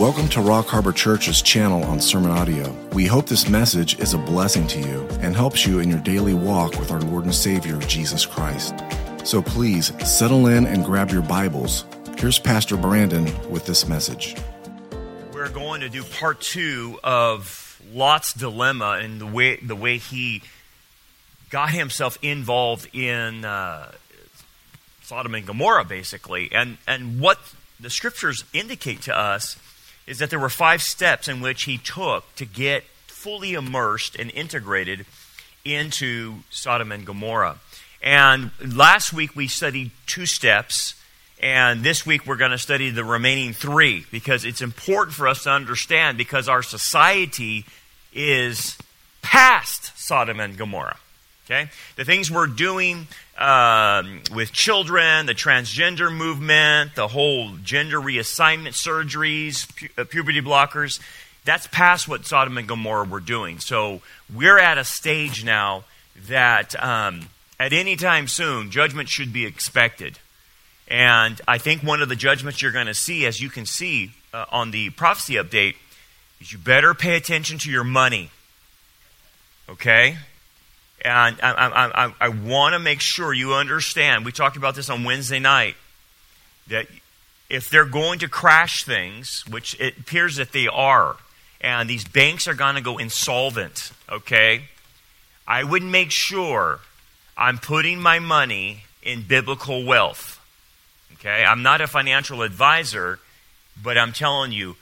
Welcome 0.00 0.28
to 0.28 0.40
Rock 0.40 0.66
Harbor 0.68 0.92
Church's 0.92 1.42
channel 1.42 1.84
on 1.84 2.00
Sermon 2.00 2.30
Audio. 2.30 2.74
We 2.94 3.04
hope 3.04 3.26
this 3.26 3.50
message 3.50 3.98
is 3.98 4.14
a 4.14 4.18
blessing 4.18 4.66
to 4.68 4.80
you 4.80 5.06
and 5.20 5.36
helps 5.36 5.66
you 5.66 5.80
in 5.80 5.90
your 5.90 5.98
daily 5.98 6.32
walk 6.32 6.78
with 6.78 6.90
our 6.90 7.02
Lord 7.02 7.24
and 7.24 7.34
Savior, 7.34 7.76
Jesus 7.80 8.24
Christ. 8.24 8.74
So 9.24 9.42
please 9.42 9.92
settle 10.08 10.46
in 10.46 10.64
and 10.64 10.86
grab 10.86 11.10
your 11.10 11.20
Bibles. 11.20 11.84
Here's 12.16 12.38
Pastor 12.38 12.78
Brandon 12.78 13.26
with 13.50 13.66
this 13.66 13.86
message. 13.86 14.36
We're 15.34 15.50
going 15.50 15.82
to 15.82 15.90
do 15.90 16.02
part 16.02 16.40
two 16.40 16.98
of 17.04 17.78
Lot's 17.92 18.32
dilemma 18.32 19.00
and 19.02 19.20
the 19.20 19.26
way 19.26 19.56
the 19.56 19.76
way 19.76 19.98
he 19.98 20.40
got 21.50 21.72
himself 21.72 22.18
involved 22.22 22.88
in 22.96 23.44
uh, 23.44 23.92
Sodom 25.02 25.34
and 25.34 25.46
Gomorrah, 25.46 25.84
basically, 25.84 26.50
and 26.52 26.78
and 26.88 27.20
what 27.20 27.38
the 27.78 27.90
scriptures 27.90 28.44
indicate 28.54 29.02
to 29.02 29.14
us 29.14 29.58
is 30.10 30.18
that 30.18 30.28
there 30.28 30.40
were 30.40 30.50
five 30.50 30.82
steps 30.82 31.28
in 31.28 31.40
which 31.40 31.62
he 31.62 31.78
took 31.78 32.34
to 32.34 32.44
get 32.44 32.82
fully 33.06 33.54
immersed 33.54 34.16
and 34.16 34.28
integrated 34.32 35.06
into 35.64 36.38
Sodom 36.50 36.90
and 36.90 37.06
Gomorrah. 37.06 37.60
And 38.02 38.50
last 38.60 39.12
week 39.12 39.36
we 39.36 39.46
studied 39.46 39.92
two 40.06 40.26
steps, 40.26 40.96
and 41.40 41.84
this 41.84 42.04
week 42.04 42.26
we're 42.26 42.34
going 42.34 42.50
to 42.50 42.58
study 42.58 42.90
the 42.90 43.04
remaining 43.04 43.52
three 43.52 44.04
because 44.10 44.44
it's 44.44 44.60
important 44.60 45.14
for 45.14 45.28
us 45.28 45.44
to 45.44 45.50
understand 45.50 46.18
because 46.18 46.48
our 46.48 46.64
society 46.64 47.64
is 48.12 48.76
past 49.22 49.96
Sodom 49.96 50.40
and 50.40 50.58
Gomorrah. 50.58 50.98
Okay? 51.50 51.68
The 51.96 52.04
things 52.04 52.30
we're 52.30 52.46
doing 52.46 53.08
um, 53.36 54.22
with 54.32 54.52
children, 54.52 55.26
the 55.26 55.34
transgender 55.34 56.14
movement, 56.14 56.94
the 56.94 57.08
whole 57.08 57.56
gender 57.56 57.98
reassignment 57.98 58.74
surgeries, 58.74 59.66
pu- 59.74 60.00
uh, 60.00 60.04
puberty 60.04 60.40
blockers, 60.40 61.00
that's 61.44 61.66
past 61.66 62.06
what 62.06 62.24
Sodom 62.24 62.56
and 62.56 62.68
Gomorrah 62.68 63.04
were 63.04 63.18
doing. 63.18 63.58
So 63.58 64.00
we're 64.32 64.58
at 64.58 64.78
a 64.78 64.84
stage 64.84 65.44
now 65.44 65.84
that 66.28 66.80
um, 66.80 67.30
at 67.58 67.72
any 67.72 67.96
time 67.96 68.28
soon, 68.28 68.70
judgment 68.70 69.08
should 69.08 69.32
be 69.32 69.44
expected. 69.44 70.20
And 70.86 71.40
I 71.48 71.58
think 71.58 71.82
one 71.82 72.00
of 72.00 72.08
the 72.08 72.16
judgments 72.16 72.62
you're 72.62 72.70
going 72.70 72.86
to 72.86 72.94
see, 72.94 73.26
as 73.26 73.40
you 73.40 73.48
can 73.48 73.66
see 73.66 74.12
uh, 74.32 74.44
on 74.52 74.70
the 74.70 74.90
prophecy 74.90 75.34
update, 75.34 75.74
is 76.40 76.52
you 76.52 76.58
better 76.58 76.94
pay 76.94 77.16
attention 77.16 77.58
to 77.58 77.70
your 77.70 77.84
money. 77.84 78.30
Okay? 79.68 80.16
And 81.02 81.40
I, 81.42 81.50
I, 81.50 82.06
I, 82.06 82.14
I 82.20 82.28
want 82.28 82.74
to 82.74 82.78
make 82.78 83.00
sure 83.00 83.32
you 83.32 83.54
understand. 83.54 84.24
We 84.24 84.32
talked 84.32 84.56
about 84.56 84.74
this 84.74 84.90
on 84.90 85.04
Wednesday 85.04 85.38
night 85.38 85.76
that 86.68 86.86
if 87.48 87.70
they're 87.70 87.84
going 87.84 88.20
to 88.20 88.28
crash 88.28 88.84
things, 88.84 89.44
which 89.50 89.78
it 89.80 89.98
appears 89.98 90.36
that 90.36 90.52
they 90.52 90.68
are, 90.68 91.16
and 91.60 91.88
these 91.88 92.04
banks 92.04 92.46
are 92.46 92.54
going 92.54 92.76
to 92.76 92.80
go 92.80 92.98
insolvent, 92.98 93.92
okay, 94.10 94.62
I 95.46 95.64
would 95.64 95.82
make 95.82 96.10
sure 96.10 96.80
I'm 97.36 97.58
putting 97.58 98.00
my 98.00 98.18
money 98.18 98.84
in 99.02 99.22
biblical 99.22 99.84
wealth. 99.84 100.38
Okay, 101.14 101.44
I'm 101.44 101.62
not 101.62 101.80
a 101.80 101.86
financial 101.86 102.42
advisor, 102.42 103.18
but 103.82 103.98
I'm 103.98 104.12
telling 104.12 104.52
you, 104.52 104.76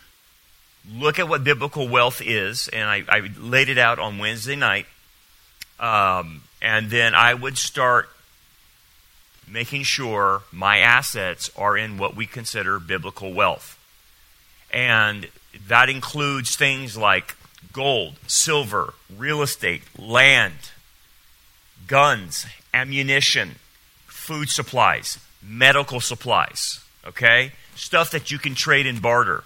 look 0.93 1.19
at 1.19 1.29
what 1.29 1.43
biblical 1.43 1.89
wealth 1.89 2.21
is, 2.25 2.69
and 2.69 2.89
I, 2.89 3.03
I 3.09 3.31
laid 3.39 3.69
it 3.69 3.79
out 3.79 3.99
on 3.99 4.19
Wednesday 4.19 4.57
night. 4.57 4.87
Um, 5.81 6.43
and 6.61 6.91
then 6.91 7.15
I 7.15 7.35
would 7.35 7.57
start 7.57 8.09
making 9.47 9.83
sure 9.83 10.43
my 10.53 10.79
assets 10.79 11.51
are 11.57 11.77
in 11.77 11.99
what 11.99 12.17
we 12.17 12.27
consider 12.27 12.79
biblical 12.79 13.33
wealth. 13.33 13.79
And 14.73 15.29
that 15.67 15.89
includes 15.89 16.57
things 16.57 16.97
like 16.97 17.37
gold, 17.73 18.17
silver, 18.27 18.95
real 19.17 19.43
estate, 19.43 19.83
land, 19.99 20.73
guns, 21.87 22.47
ammunition, 22.75 23.57
food 24.07 24.51
supplies, 24.51 25.19
medical 25.43 26.01
supplies, 26.01 26.85
okay? 27.07 27.53
Stuff 27.75 28.11
that 28.11 28.31
you 28.31 28.39
can 28.39 28.55
trade 28.55 28.87
and 28.87 29.01
barter, 29.01 29.45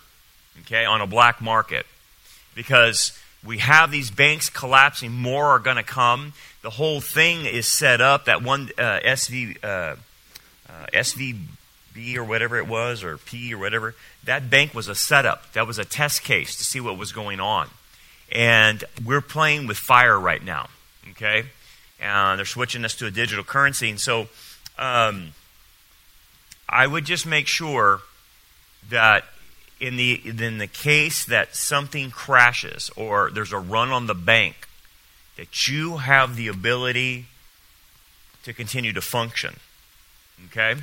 okay, 0.62 0.84
on 0.84 1.00
a 1.00 1.06
black 1.06 1.40
market. 1.40 1.86
Because 2.54 3.18
we 3.44 3.58
have 3.58 3.90
these 3.90 4.10
banks 4.10 4.48
collapsing, 4.48 5.12
more 5.12 5.46
are 5.46 5.58
going 5.58 5.76
to 5.76 5.82
come. 5.82 6.32
The 6.62 6.70
whole 6.70 7.00
thing 7.00 7.44
is 7.44 7.66
set 7.66 8.00
up. 8.00 8.26
That 8.26 8.42
one 8.42 8.70
uh, 8.78 9.00
SV, 9.04 9.62
uh, 9.64 9.66
uh, 9.66 9.96
SVB 10.92 12.16
or 12.16 12.24
whatever 12.24 12.56
it 12.56 12.68
was, 12.68 13.02
or 13.02 13.18
P 13.18 13.52
or 13.52 13.58
whatever, 13.58 13.94
that 14.24 14.48
bank 14.48 14.74
was 14.74 14.86
a 14.86 14.94
setup. 14.94 15.52
That 15.54 15.66
was 15.66 15.78
a 15.78 15.84
test 15.84 16.22
case 16.22 16.56
to 16.56 16.64
see 16.64 16.80
what 16.80 16.96
was 16.96 17.10
going 17.10 17.40
on. 17.40 17.68
And 18.30 18.84
we're 19.04 19.20
playing 19.20 19.66
with 19.66 19.76
fire 19.76 20.18
right 20.18 20.42
now, 20.42 20.68
okay? 21.10 21.44
And 22.00 22.38
they're 22.38 22.46
switching 22.46 22.84
us 22.84 22.94
to 22.96 23.06
a 23.06 23.10
digital 23.10 23.44
currency. 23.44 23.90
And 23.90 24.00
so 24.00 24.28
um, 24.78 25.32
I 26.68 26.86
would 26.86 27.04
just 27.04 27.26
make 27.26 27.46
sure 27.48 28.00
that 28.88 29.24
in 29.82 29.96
the 29.96 30.22
in 30.24 30.58
the 30.58 30.68
case 30.68 31.24
that 31.24 31.56
something 31.56 32.12
crashes 32.12 32.88
or 32.96 33.30
there's 33.32 33.52
a 33.52 33.58
run 33.58 33.90
on 33.90 34.06
the 34.06 34.14
bank, 34.14 34.68
that 35.36 35.66
you 35.66 35.96
have 35.96 36.36
the 36.36 36.46
ability 36.46 37.26
to 38.44 38.52
continue 38.52 38.92
to 38.92 39.00
function. 39.00 39.56
Okay? 40.46 40.80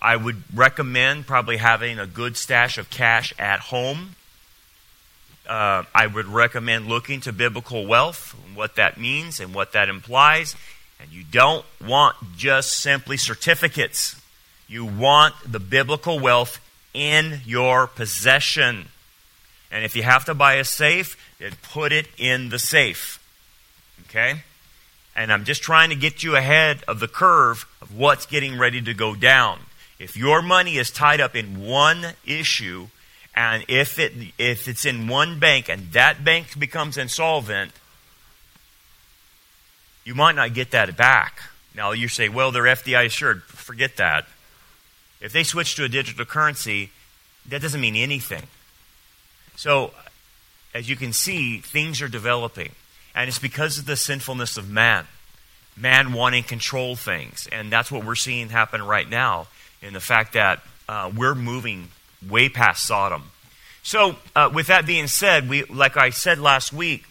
I 0.00 0.16
would 0.16 0.42
recommend 0.54 1.26
probably 1.26 1.58
having 1.58 1.98
a 1.98 2.06
good 2.06 2.38
stash 2.38 2.78
of 2.78 2.88
cash 2.88 3.34
at 3.38 3.60
home. 3.60 4.16
Uh, 5.46 5.82
I 5.94 6.06
would 6.06 6.26
recommend 6.26 6.86
looking 6.86 7.20
to 7.22 7.32
biblical 7.32 7.86
wealth, 7.86 8.34
what 8.54 8.76
that 8.76 8.98
means 8.98 9.40
and 9.40 9.54
what 9.54 9.72
that 9.72 9.90
implies. 9.90 10.56
And 10.98 11.10
you 11.10 11.22
don't 11.22 11.66
want 11.86 12.16
just 12.38 12.78
simply 12.78 13.18
certificates. 13.18 14.20
You 14.68 14.86
want 14.86 15.34
the 15.46 15.60
biblical 15.60 16.18
wealth 16.18 16.60
in 16.94 17.40
your 17.44 17.86
possession. 17.86 18.88
And 19.70 19.84
if 19.84 19.94
you 19.94 20.02
have 20.02 20.24
to 20.24 20.34
buy 20.34 20.54
a 20.54 20.64
safe, 20.64 21.16
then 21.38 21.52
put 21.62 21.92
it 21.92 22.08
in 22.18 22.48
the 22.48 22.58
safe. 22.58 23.18
Okay? 24.06 24.42
And 25.14 25.32
I'm 25.32 25.44
just 25.44 25.62
trying 25.62 25.90
to 25.90 25.96
get 25.96 26.22
you 26.22 26.36
ahead 26.36 26.82
of 26.88 27.00
the 27.00 27.08
curve 27.08 27.66
of 27.80 27.96
what's 27.96 28.26
getting 28.26 28.58
ready 28.58 28.80
to 28.82 28.94
go 28.94 29.14
down. 29.14 29.60
If 29.98 30.16
your 30.16 30.40
money 30.40 30.76
is 30.76 30.90
tied 30.90 31.20
up 31.20 31.36
in 31.36 31.60
one 31.60 32.14
issue, 32.24 32.88
and 33.34 33.64
if 33.68 33.98
it 33.98 34.12
if 34.38 34.66
it's 34.66 34.84
in 34.84 35.08
one 35.08 35.38
bank 35.38 35.68
and 35.68 35.92
that 35.92 36.24
bank 36.24 36.58
becomes 36.58 36.96
insolvent, 36.96 37.72
you 40.04 40.14
might 40.14 40.34
not 40.34 40.54
get 40.54 40.70
that 40.72 40.96
back. 40.96 41.42
Now 41.74 41.92
you 41.92 42.08
say, 42.08 42.28
well, 42.28 42.50
they're 42.50 42.64
FDI 42.64 43.06
assured. 43.06 43.42
Forget 43.44 43.96
that. 43.98 44.26
If 45.20 45.32
they 45.32 45.42
switch 45.42 45.74
to 45.76 45.84
a 45.84 45.88
digital 45.88 46.24
currency, 46.24 46.90
that 47.48 47.62
doesn't 47.62 47.80
mean 47.80 47.96
anything. 47.96 48.44
So, 49.56 49.92
as 50.74 50.88
you 50.88 50.96
can 50.96 51.12
see, 51.12 51.58
things 51.58 52.00
are 52.00 52.08
developing. 52.08 52.72
And 53.14 53.28
it's 53.28 53.38
because 53.38 53.78
of 53.78 53.86
the 53.86 53.96
sinfulness 53.96 54.56
of 54.56 54.70
man. 54.70 55.06
Man 55.76 56.12
wanting 56.12 56.44
control 56.44 56.96
things. 56.96 57.48
And 57.52 57.70
that's 57.70 57.90
what 57.90 58.04
we're 58.04 58.14
seeing 58.14 58.48
happen 58.48 58.82
right 58.82 59.08
now 59.08 59.48
in 59.82 59.92
the 59.92 60.00
fact 60.00 60.34
that 60.34 60.62
uh, 60.88 61.10
we're 61.14 61.34
moving 61.34 61.88
way 62.26 62.48
past 62.48 62.84
Sodom. 62.86 63.24
So, 63.82 64.16
uh, 64.36 64.50
with 64.52 64.68
that 64.68 64.86
being 64.86 65.06
said, 65.06 65.48
we, 65.48 65.64
like 65.64 65.96
I 65.96 66.10
said 66.10 66.38
last 66.38 66.72
week, 66.72 67.04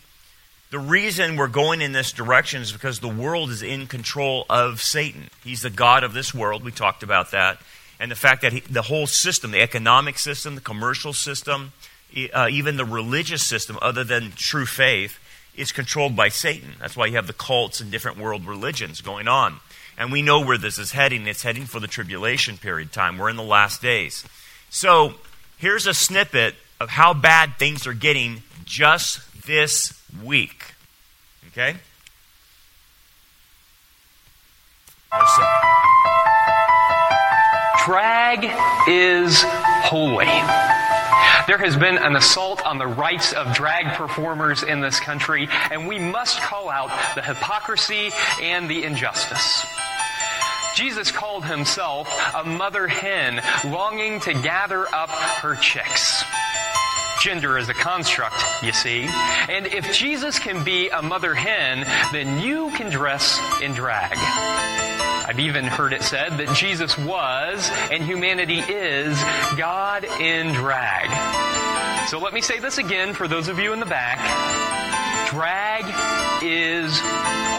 the 0.72 0.80
reason 0.80 1.36
we're 1.36 1.48
going 1.48 1.82
in 1.82 1.94
this 1.94 2.12
direction 2.12 2.62
is 2.62 2.72
because 2.72 3.00
the 3.00 3.08
world 3.08 3.50
is 3.50 3.64
in 3.64 3.88
control 3.88 4.46
of 4.50 4.82
Satan. 4.82 5.30
He's 5.44 5.64
the 5.64 5.72
God 5.72 6.04
of 6.04 6.14
this 6.14 6.34
world. 6.34 6.64
We 6.64 6.72
talked 6.72 7.02
about 7.02 7.32
that 7.32 7.60
and 8.00 8.10
the 8.10 8.16
fact 8.16 8.42
that 8.42 8.54
he, 8.54 8.60
the 8.62 8.84
whole 8.84 9.08
system, 9.08 9.52
the 9.52 9.62
economic 9.62 10.18
system, 10.18 10.56
the 10.56 10.62
commercial 10.62 11.14
system, 11.14 11.74
uh, 12.34 12.48
even 12.50 12.78
the 12.78 12.86
religious 12.86 13.44
system, 13.44 13.78
other 13.82 14.04
than 14.04 14.32
true 14.32 14.66
faith, 14.66 15.20
is 15.56 15.72
controlled 15.72 16.16
by 16.16 16.30
Satan. 16.30 16.72
That's 16.80 16.96
why 16.96 17.08
you 17.08 17.16
have 17.16 17.28
the 17.28 17.34
cults 17.34 17.82
and 17.82 17.92
different 17.92 18.18
world 18.18 18.46
religions 18.46 19.02
going 19.02 19.28
on. 19.28 19.60
And 19.98 20.12
we 20.12 20.22
know 20.22 20.40
where 20.40 20.58
this 20.58 20.80
is 20.80 20.94
heading. 20.94 21.28
It's 21.28 21.44
heading 21.44 21.66
for 21.66 21.82
the 21.82 21.88
tribulation 21.88 22.58
period 22.58 22.94
time. 22.94 23.18
We're 23.18 23.30
in 23.30 23.36
the 23.36 23.44
last 23.44 23.82
days. 23.82 24.24
So 24.70 25.16
here's 25.58 25.86
a 25.86 25.94
snippet 25.94 26.56
of 26.80 26.90
how 26.90 27.14
bad 27.14 27.56
things 27.60 27.86
are 27.86 27.94
getting 27.94 28.44
just 28.64 29.46
this 29.46 30.02
week. 30.24 30.74
Okay? 31.50 31.76
Drag 37.86 38.46
is 38.88 39.42
holy. 39.44 40.26
There 41.48 41.58
has 41.58 41.76
been 41.76 41.98
an 41.98 42.16
assault 42.16 42.64
on 42.66 42.78
the 42.78 42.86
rights 42.86 43.34
of 43.34 43.54
drag 43.56 43.96
performers 43.96 44.64
in 44.64 44.82
this 44.82 45.00
country, 45.00 45.48
and 45.72 45.88
we 45.88 45.98
must 45.98 46.42
call 46.42 46.70
out 46.70 46.90
the 47.16 47.22
hypocrisy 47.22 48.12
and 48.42 48.70
the 48.70 48.84
injustice. 48.84 49.66
Jesus 50.76 51.12
called 51.12 51.46
himself 51.46 52.08
a 52.36 52.44
mother 52.44 52.88
hen 52.88 53.42
longing 53.66 54.20
to 54.22 54.34
gather 54.34 54.86
up 54.94 55.10
her 55.10 55.56
chicks. 55.56 56.24
Gender 57.22 57.58
is 57.58 57.68
a 57.70 57.74
construct, 57.74 58.36
you 58.64 58.72
see. 58.72 59.04
And 59.50 59.68
if 59.68 59.94
Jesus 59.94 60.40
can 60.40 60.64
be 60.64 60.90
a 60.90 61.02
mother 61.02 61.34
hen, 61.34 61.86
then 62.12 62.42
you 62.42 62.72
can 62.72 62.90
dress 62.90 63.40
in 63.62 63.74
drag. 63.74 64.14
I've 64.16 65.40
even 65.40 65.66
heard 65.66 65.94
it 65.94 66.02
said 66.02 66.38
that 66.38 66.56
Jesus 66.56 66.98
was 66.98 67.70
and 67.92 68.04
humanity 68.04 68.60
is 68.60 69.16
God 69.58 70.06
in 70.20 70.54
drag. 70.54 72.08
So 72.08 72.20
let 72.20 72.34
me 72.34 72.42
say 72.42 72.60
this 72.60 72.78
again 72.78 73.14
for 73.14 73.28
those 73.28 73.48
of 73.48 73.60
you 73.60 73.74
in 73.74 73.80
the 73.80 73.86
back. 73.86 74.18
Drag 75.30 75.86
is 76.42 77.00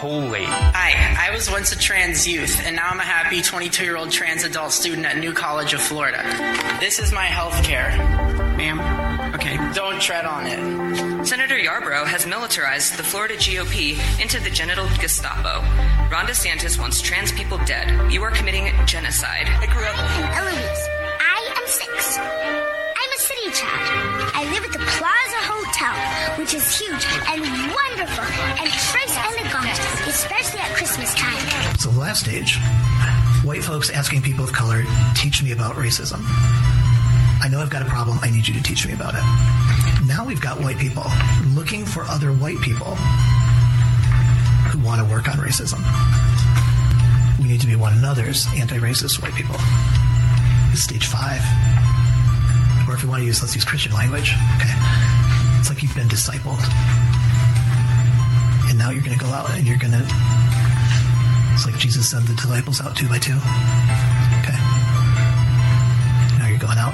holy. 0.01 0.43
Hi, 0.43 1.27
I 1.29 1.33
was 1.33 1.49
once 1.49 1.71
a 1.71 1.77
trans 1.79 2.27
youth, 2.27 2.59
and 2.65 2.75
now 2.75 2.89
I'm 2.89 2.99
a 2.99 3.03
happy 3.03 3.41
22 3.41 3.85
year 3.85 3.95
old 3.95 4.11
trans 4.11 4.43
adult 4.43 4.73
student 4.73 5.05
at 5.05 5.17
New 5.17 5.31
College 5.31 5.73
of 5.73 5.81
Florida. 5.81 6.23
This 6.81 6.99
is 6.99 7.13
my 7.13 7.25
health 7.25 7.63
care. 7.63 8.50
Ma'am? 8.61 9.33
Okay, 9.33 9.57
don't 9.73 9.99
tread 9.99 10.23
on 10.23 10.45
it. 10.45 11.25
Senator 11.25 11.57
Yarborough 11.57 12.05
has 12.05 12.27
militarized 12.27 12.95
the 12.95 13.01
Florida 13.01 13.33
GOP 13.35 13.97
into 14.21 14.39
the 14.39 14.51
genital 14.51 14.85
Gestapo. 14.99 15.65
Ron 16.13 16.27
DeSantis 16.27 16.77
wants 16.77 17.01
trans 17.01 17.31
people 17.31 17.57
dead. 17.65 17.89
You 18.11 18.21
are 18.21 18.29
committing 18.29 18.69
genocide. 18.85 19.47
I 19.49 19.65
grew 19.65 19.81
up. 19.81 19.97
In 19.97 20.29
Eloise, 20.37 20.83
I 21.17 21.39
am 21.57 21.65
six. 21.65 22.19
I'm 22.21 23.11
a 23.17 23.19
city 23.19 23.49
child. 23.49 24.31
I 24.37 24.45
live 24.53 24.63
at 24.63 24.73
the 24.77 24.85
Plaza 24.93 25.41
Hotel, 25.49 26.37
which 26.37 26.53
is 26.53 26.61
huge 26.77 27.03
and 27.33 27.41
wonderful 27.41 28.29
and 28.61 28.69
très 28.69 29.09
elegant, 29.25 29.73
especially 30.05 30.59
at 30.59 30.69
Christmas 30.75 31.15
time. 31.15 31.41
So 31.79 31.89
the 31.89 31.99
last 31.99 32.19
stage, 32.29 32.59
white 33.41 33.63
folks 33.63 33.89
asking 33.89 34.21
people 34.21 34.43
of 34.43 34.53
color, 34.53 34.83
teach 35.15 35.41
me 35.41 35.51
about 35.51 35.77
racism. 35.77 36.21
I 37.41 37.47
know 37.49 37.59
I've 37.59 37.71
got 37.71 37.81
a 37.81 37.85
problem. 37.85 38.19
I 38.21 38.29
need 38.29 38.47
you 38.47 38.53
to 38.53 38.61
teach 38.61 38.85
me 38.85 38.93
about 38.93 39.15
it. 39.15 39.23
Now 40.05 40.25
we've 40.25 40.39
got 40.39 40.61
white 40.61 40.77
people 40.77 41.05
looking 41.55 41.85
for 41.85 42.03
other 42.03 42.31
white 42.31 42.61
people 42.61 42.95
who 44.69 44.79
want 44.85 45.01
to 45.01 45.11
work 45.11 45.27
on 45.27 45.37
racism. 45.37 45.81
We 47.41 47.47
need 47.47 47.61
to 47.61 47.67
be 47.67 47.75
one 47.75 47.97
another's 47.97 48.45
anti-racist 48.55 49.21
white 49.21 49.33
people. 49.33 49.55
It's 50.71 50.83
stage 50.83 51.07
five. 51.07 51.41
Or 52.87 52.93
if 52.93 53.01
you 53.03 53.09
want 53.09 53.21
to 53.21 53.25
use, 53.25 53.41
let's 53.41 53.55
use 53.55 53.65
Christian 53.65 53.91
language. 53.93 54.33
Okay. 54.57 54.73
It's 55.59 55.69
like 55.69 55.81
you've 55.81 55.95
been 55.95 56.07
discipled. 56.07 56.61
And 58.69 58.77
now 58.77 58.91
you're 58.91 59.03
going 59.03 59.17
to 59.17 59.23
go 59.23 59.31
out 59.31 59.49
and 59.51 59.65
you're 59.67 59.79
going 59.79 59.93
to, 59.93 60.05
it's 61.53 61.65
like 61.65 61.77
Jesus 61.77 62.11
sent 62.11 62.27
the 62.27 62.33
disciples 62.35 62.81
out 62.81 62.95
two 62.95 63.09
by 63.09 63.17
two. 63.17 63.33
Okay. 64.45 64.57
Now 66.37 66.47
you're 66.47 66.59
going 66.59 66.77
out 66.77 66.93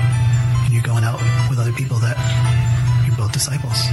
you're 0.78 0.86
going 0.86 1.04
out 1.04 1.20
with 1.50 1.58
other 1.58 1.72
people 1.72 1.98
that 1.98 2.16
you're 3.08 3.18
both 3.18 3.32
disciples. 3.32 3.86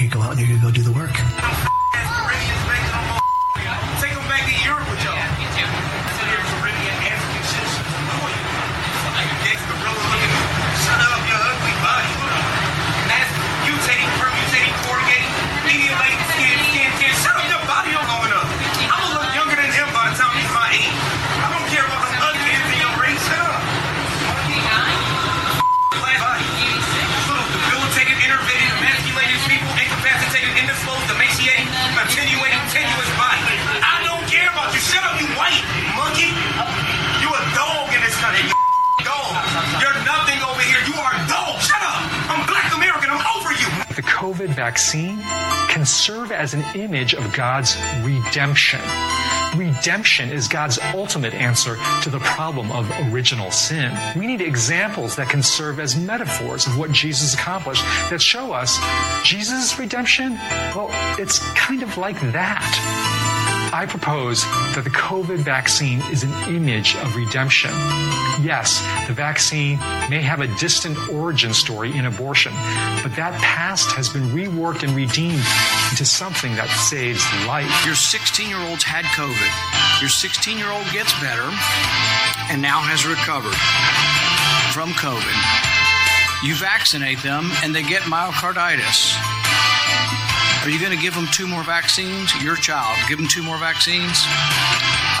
You 0.00 0.08
go 0.08 0.20
out 0.20 0.38
and 0.38 0.40
you're 0.40 0.48
going 0.48 0.60
to 0.60 0.66
go 0.66 0.70
do 0.70 0.82
the 0.82 0.92
work. 0.92 1.69
Vaccine 44.60 45.16
can 45.70 45.86
serve 45.86 46.30
as 46.30 46.52
an 46.52 46.62
image 46.74 47.14
of 47.14 47.32
God's 47.32 47.78
redemption. 48.02 48.78
Redemption 49.56 50.28
is 50.28 50.48
God's 50.48 50.78
ultimate 50.92 51.32
answer 51.32 51.78
to 52.02 52.10
the 52.10 52.18
problem 52.18 52.70
of 52.70 52.86
original 53.10 53.50
sin. 53.50 53.90
We 54.18 54.26
need 54.26 54.42
examples 54.42 55.16
that 55.16 55.30
can 55.30 55.42
serve 55.42 55.80
as 55.80 55.96
metaphors 55.96 56.66
of 56.66 56.76
what 56.78 56.92
Jesus 56.92 57.32
accomplished 57.32 57.82
that 58.10 58.20
show 58.20 58.52
us 58.52 58.78
Jesus' 59.24 59.78
redemption. 59.78 60.34
Well, 60.76 60.90
it's 61.18 61.38
kind 61.54 61.82
of 61.82 61.96
like 61.96 62.20
that. 62.32 63.19
I 63.72 63.86
propose 63.86 64.42
that 64.74 64.82
the 64.82 64.90
COVID 64.90 65.38
vaccine 65.38 66.00
is 66.10 66.24
an 66.24 66.32
image 66.54 66.96
of 66.96 67.14
redemption. 67.14 67.70
Yes, 68.42 68.80
the 69.06 69.12
vaccine 69.12 69.78
may 70.10 70.20
have 70.22 70.40
a 70.40 70.48
distant 70.58 70.98
origin 71.08 71.54
story 71.54 71.96
in 71.96 72.06
abortion, 72.06 72.52
but 73.02 73.14
that 73.14 73.38
past 73.40 73.92
has 73.92 74.08
been 74.08 74.24
reworked 74.30 74.82
and 74.82 74.96
redeemed 74.96 75.44
into 75.90 76.04
something 76.04 76.54
that 76.56 76.68
saves 76.70 77.24
life. 77.46 77.70
Your 77.86 77.94
16 77.94 78.48
year 78.48 78.58
old's 78.58 78.82
had 78.82 79.04
COVID. 79.14 80.00
Your 80.00 80.10
16 80.10 80.58
year 80.58 80.70
old 80.70 80.86
gets 80.90 81.12
better 81.20 81.46
and 82.50 82.60
now 82.60 82.80
has 82.80 83.06
recovered 83.06 83.54
from 84.74 84.90
COVID. 84.98 85.36
You 86.42 86.56
vaccinate 86.56 87.22
them 87.22 87.50
and 87.62 87.74
they 87.74 87.82
get 87.82 88.02
myocarditis. 88.02 89.39
Are 90.62 90.68
you 90.68 90.78
going 90.78 90.92
to 90.92 91.02
give 91.02 91.14
them 91.14 91.26
two 91.32 91.46
more 91.46 91.64
vaccines? 91.64 92.34
Your 92.42 92.54
child, 92.54 92.98
give 93.08 93.16
them 93.16 93.26
two 93.26 93.42
more 93.42 93.56
vaccines? 93.56 94.12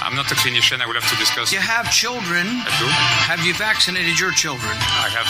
I'm 0.02 0.14
not 0.14 0.30
a 0.30 0.34
clinician. 0.34 0.82
I 0.82 0.86
will 0.86 0.94
have 0.94 1.08
to 1.08 1.16
discuss. 1.16 1.50
You 1.50 1.60
have 1.60 1.90
children. 1.90 2.46
I 2.46 2.76
do. 2.78 2.86
Have 3.24 3.40
you 3.46 3.54
vaccinated 3.54 4.20
your 4.20 4.32
children? 4.32 4.70
I 4.70 5.08
have. 5.08 5.24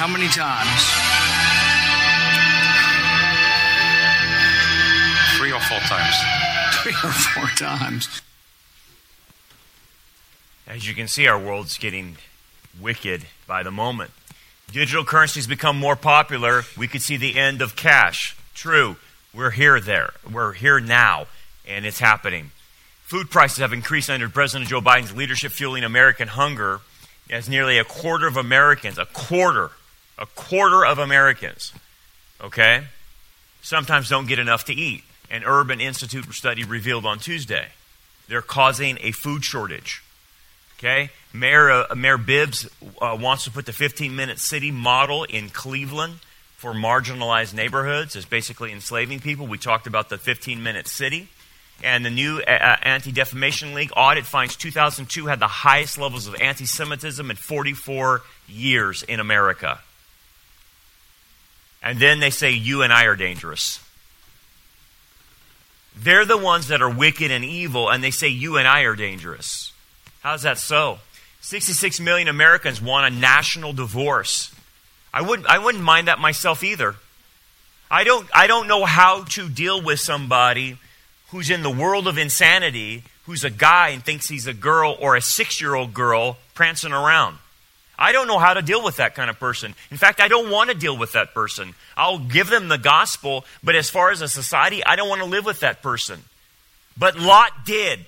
How 0.00 0.08
many 0.08 0.26
times? 0.26 0.82
Three 5.38 5.52
or 5.52 5.60
four 5.60 5.78
times. 5.86 6.16
Three 6.82 6.92
or 6.92 7.12
four 7.12 7.46
times. 7.56 8.22
As 10.66 10.88
you 10.88 10.94
can 10.94 11.06
see, 11.06 11.28
our 11.28 11.38
world's 11.38 11.78
getting 11.78 12.16
wicked 12.80 13.26
by 13.46 13.62
the 13.62 13.70
moment. 13.70 14.10
Digital 14.72 15.04
currencies 15.04 15.46
become 15.46 15.78
more 15.78 15.96
popular. 15.96 16.62
We 16.76 16.88
could 16.88 17.02
see 17.02 17.16
the 17.16 17.38
end 17.38 17.62
of 17.62 17.76
cash. 17.76 18.36
True. 18.54 18.96
We're 19.32 19.50
here 19.50 19.80
there. 19.80 20.12
We're 20.30 20.52
here 20.52 20.80
now, 20.80 21.26
and 21.66 21.86
it's 21.86 22.00
happening. 22.00 22.50
Food 23.02 23.30
prices 23.30 23.58
have 23.58 23.72
increased 23.72 24.10
under 24.10 24.28
President 24.28 24.68
Joe 24.68 24.80
Biden's 24.80 25.14
leadership, 25.14 25.52
fueling 25.52 25.84
American 25.84 26.28
hunger 26.28 26.80
as 27.30 27.48
nearly 27.48 27.78
a 27.78 27.84
quarter 27.84 28.26
of 28.26 28.36
Americans, 28.36 28.98
a 28.98 29.06
quarter, 29.06 29.70
a 30.18 30.26
quarter 30.26 30.84
of 30.84 30.98
Americans, 30.98 31.72
okay, 32.40 32.84
sometimes 33.62 34.08
don't 34.08 34.26
get 34.26 34.38
enough 34.38 34.64
to 34.64 34.74
eat. 34.74 35.04
An 35.30 35.44
Urban 35.44 35.80
Institute 35.80 36.32
study 36.34 36.64
revealed 36.64 37.06
on 37.06 37.20
Tuesday. 37.20 37.68
They're 38.28 38.42
causing 38.42 38.98
a 39.00 39.12
food 39.12 39.44
shortage. 39.44 40.02
Okay? 40.78 41.10
Mayor, 41.32 41.70
uh, 41.70 41.94
Mayor 41.94 42.18
Bibbs 42.18 42.68
uh, 43.00 43.16
wants 43.20 43.44
to 43.44 43.50
put 43.50 43.66
the 43.66 43.72
15 43.72 44.16
minute 44.16 44.38
city 44.38 44.70
model 44.70 45.24
in 45.24 45.50
Cleveland 45.50 46.14
for 46.60 46.74
marginalized 46.74 47.54
neighborhoods 47.54 48.14
as 48.16 48.26
basically 48.26 48.70
enslaving 48.70 49.18
people. 49.18 49.46
We 49.46 49.56
talked 49.56 49.86
about 49.86 50.10
the 50.10 50.18
15 50.18 50.62
minute 50.62 50.86
city. 50.86 51.28
And 51.82 52.04
the 52.04 52.10
new 52.10 52.40
uh, 52.40 52.76
Anti 52.82 53.12
Defamation 53.12 53.72
League 53.72 53.92
audit 53.96 54.26
finds 54.26 54.56
2002 54.56 55.24
had 55.24 55.40
the 55.40 55.46
highest 55.46 55.96
levels 55.96 56.26
of 56.26 56.34
anti 56.34 56.66
Semitism 56.66 57.30
in 57.30 57.36
44 57.36 58.20
years 58.46 59.02
in 59.02 59.20
America. 59.20 59.80
And 61.82 61.98
then 61.98 62.20
they 62.20 62.28
say, 62.28 62.50
You 62.50 62.82
and 62.82 62.92
I 62.92 63.04
are 63.06 63.16
dangerous. 63.16 63.80
They're 65.96 66.26
the 66.26 66.36
ones 66.36 66.68
that 66.68 66.82
are 66.82 66.90
wicked 66.90 67.30
and 67.30 67.42
evil, 67.42 67.88
and 67.88 68.04
they 68.04 68.10
say, 68.10 68.28
You 68.28 68.58
and 68.58 68.68
I 68.68 68.82
are 68.82 68.94
dangerous. 68.94 69.72
How's 70.20 70.42
that 70.42 70.58
so? 70.58 70.98
66 71.40 72.00
million 72.00 72.28
Americans 72.28 72.82
want 72.82 73.10
a 73.10 73.18
national 73.18 73.72
divorce. 73.72 74.54
I 75.12 75.22
wouldn't, 75.22 75.48
I 75.48 75.58
wouldn't 75.58 75.82
mind 75.82 76.08
that 76.08 76.18
myself 76.18 76.62
either. 76.62 76.94
I 77.90 78.04
don't, 78.04 78.28
I 78.34 78.46
don't 78.46 78.68
know 78.68 78.84
how 78.84 79.24
to 79.24 79.48
deal 79.48 79.82
with 79.82 79.98
somebody 79.98 80.78
who's 81.30 81.50
in 81.50 81.62
the 81.62 81.70
world 81.70 82.06
of 82.06 82.18
insanity, 82.18 83.02
who's 83.26 83.44
a 83.44 83.50
guy 83.50 83.88
and 83.88 84.04
thinks 84.04 84.28
he's 84.28 84.46
a 84.46 84.54
girl 84.54 84.96
or 85.00 85.16
a 85.16 85.20
six 85.20 85.60
year 85.60 85.74
old 85.74 85.92
girl 85.92 86.38
prancing 86.54 86.92
around. 86.92 87.38
I 87.98 88.12
don't 88.12 88.26
know 88.26 88.38
how 88.38 88.54
to 88.54 88.62
deal 88.62 88.82
with 88.82 88.96
that 88.96 89.14
kind 89.14 89.28
of 89.28 89.38
person. 89.38 89.74
In 89.90 89.98
fact, 89.98 90.20
I 90.20 90.28
don't 90.28 90.50
want 90.50 90.70
to 90.70 90.76
deal 90.76 90.96
with 90.96 91.12
that 91.12 91.34
person. 91.34 91.74
I'll 91.96 92.18
give 92.18 92.48
them 92.48 92.68
the 92.68 92.78
gospel, 92.78 93.44
but 93.62 93.74
as 93.74 93.90
far 93.90 94.10
as 94.10 94.22
a 94.22 94.28
society, 94.28 94.82
I 94.84 94.96
don't 94.96 95.08
want 95.08 95.20
to 95.20 95.26
live 95.28 95.44
with 95.44 95.60
that 95.60 95.82
person. 95.82 96.22
But 96.96 97.18
Lot 97.18 97.66
did. 97.66 98.00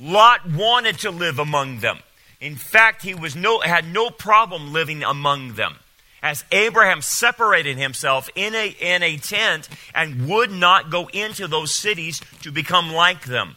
Lot 0.00 0.48
wanted 0.48 1.00
to 1.00 1.10
live 1.10 1.38
among 1.38 1.80
them. 1.80 1.98
In 2.40 2.56
fact, 2.56 3.02
he 3.02 3.14
was 3.14 3.36
no, 3.36 3.60
had 3.60 3.86
no 3.86 4.10
problem 4.10 4.72
living 4.72 5.02
among 5.02 5.54
them. 5.54 5.76
as 6.22 6.44
Abraham 6.52 7.00
separated 7.00 7.78
himself 7.78 8.28
in 8.34 8.54
a, 8.54 8.76
in 8.78 9.02
a 9.02 9.16
tent 9.16 9.68
and 9.94 10.28
would 10.28 10.50
not 10.50 10.90
go 10.90 11.08
into 11.08 11.46
those 11.46 11.74
cities 11.74 12.20
to 12.42 12.52
become 12.52 12.92
like 12.92 13.24
them. 13.24 13.56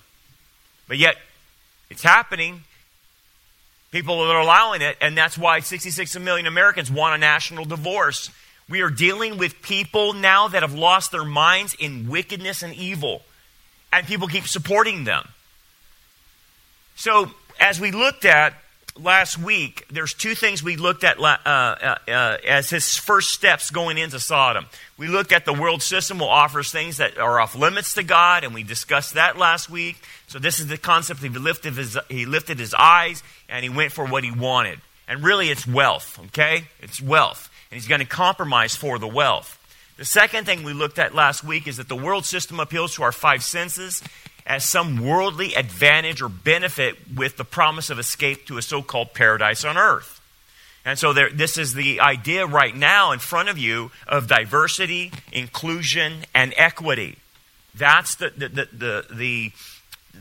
But 0.87 0.97
yet, 0.97 1.17
it's 1.89 2.03
happening. 2.03 2.63
People 3.91 4.19
are 4.19 4.39
allowing 4.39 4.81
it, 4.81 4.97
and 5.01 5.17
that's 5.17 5.37
why 5.37 5.59
66 5.59 6.17
million 6.19 6.47
Americans 6.47 6.89
want 6.89 7.15
a 7.15 7.17
national 7.17 7.65
divorce. 7.65 8.31
We 8.69 8.81
are 8.81 8.89
dealing 8.89 9.37
with 9.37 9.61
people 9.61 10.13
now 10.13 10.47
that 10.47 10.61
have 10.63 10.73
lost 10.73 11.11
their 11.11 11.25
minds 11.25 11.75
in 11.77 12.07
wickedness 12.07 12.63
and 12.63 12.73
evil, 12.73 13.23
and 13.91 14.07
people 14.07 14.27
keep 14.27 14.47
supporting 14.47 15.03
them. 15.03 15.27
So, 16.95 17.31
as 17.59 17.79
we 17.79 17.91
looked 17.91 18.25
at 18.25 18.53
last 18.97 19.37
week, 19.39 19.85
there's 19.91 20.13
two 20.13 20.35
things 20.35 20.63
we 20.63 20.75
looked 20.75 21.03
at 21.03 21.19
uh, 21.19 21.37
uh, 21.45 21.95
uh, 22.07 22.37
as 22.47 22.69
his 22.69 22.97
first 22.97 23.31
steps 23.31 23.71
going 23.71 23.97
into 23.97 24.19
Sodom. 24.19 24.65
We 24.97 25.07
looked 25.07 25.31
at 25.31 25.45
the 25.45 25.53
world 25.53 25.81
system 25.81 26.19
will 26.19 26.29
offers 26.29 26.71
things 26.71 26.97
that 26.97 27.17
are 27.17 27.39
off 27.39 27.55
limits 27.55 27.95
to 27.95 28.03
God, 28.03 28.43
and 28.43 28.53
we 28.53 28.63
discussed 28.63 29.15
that 29.15 29.37
last 29.37 29.69
week. 29.69 29.97
So 30.27 30.39
this 30.39 30.59
is 30.59 30.67
the 30.67 30.77
concept. 30.77 31.21
He 31.21 31.29
lifted 31.29 31.73
his, 31.73 31.97
he 32.09 32.25
lifted 32.25 32.59
his 32.59 32.73
eyes 32.73 33.23
and 33.49 33.63
he 33.63 33.69
went 33.69 33.91
for 33.91 34.05
what 34.05 34.23
he 34.23 34.31
wanted. 34.31 34.79
And 35.07 35.23
really, 35.23 35.49
it's 35.49 35.67
wealth. 35.67 36.19
Okay, 36.27 36.65
it's 36.79 37.01
wealth, 37.01 37.49
and 37.69 37.79
he's 37.79 37.87
going 37.87 37.99
to 37.99 38.07
compromise 38.07 38.75
for 38.75 38.99
the 38.99 39.07
wealth. 39.07 39.59
The 39.97 40.05
second 40.05 40.45
thing 40.45 40.63
we 40.63 40.73
looked 40.73 40.97
at 40.97 41.13
last 41.13 41.43
week 41.43 41.67
is 41.67 41.77
that 41.77 41.87
the 41.87 41.95
world 41.95 42.25
system 42.25 42.59
appeals 42.59 42.95
to 42.95 43.03
our 43.03 43.11
five 43.11 43.43
senses 43.43 44.01
as 44.45 44.63
some 44.63 45.05
worldly 45.05 45.53
advantage 45.55 46.21
or 46.21 46.29
benefit 46.29 46.95
with 47.15 47.37
the 47.37 47.45
promise 47.45 47.89
of 47.89 47.99
escape 47.99 48.45
to 48.47 48.57
a 48.57 48.61
so 48.61 48.81
called 48.81 49.13
paradise 49.13 49.63
on 49.63 49.77
earth. 49.77 50.19
And 50.85 50.99
so 50.99 51.13
there, 51.13 51.29
this 51.29 51.57
is 51.57 51.73
the 51.73 52.01
idea 52.01 52.45
right 52.45 52.75
now 52.75 53.13
in 53.13 53.19
front 53.19 53.47
of 53.47 53.57
you 53.57 53.91
of 54.05 54.27
diversity, 54.27 55.11
inclusion, 55.31 56.25
and 56.35 56.53
equity. 56.57 57.17
That's 57.73 58.15
the, 58.15 58.31
the, 58.35 58.49
the, 58.49 58.67
the, 58.73 59.05
the, 59.13 59.51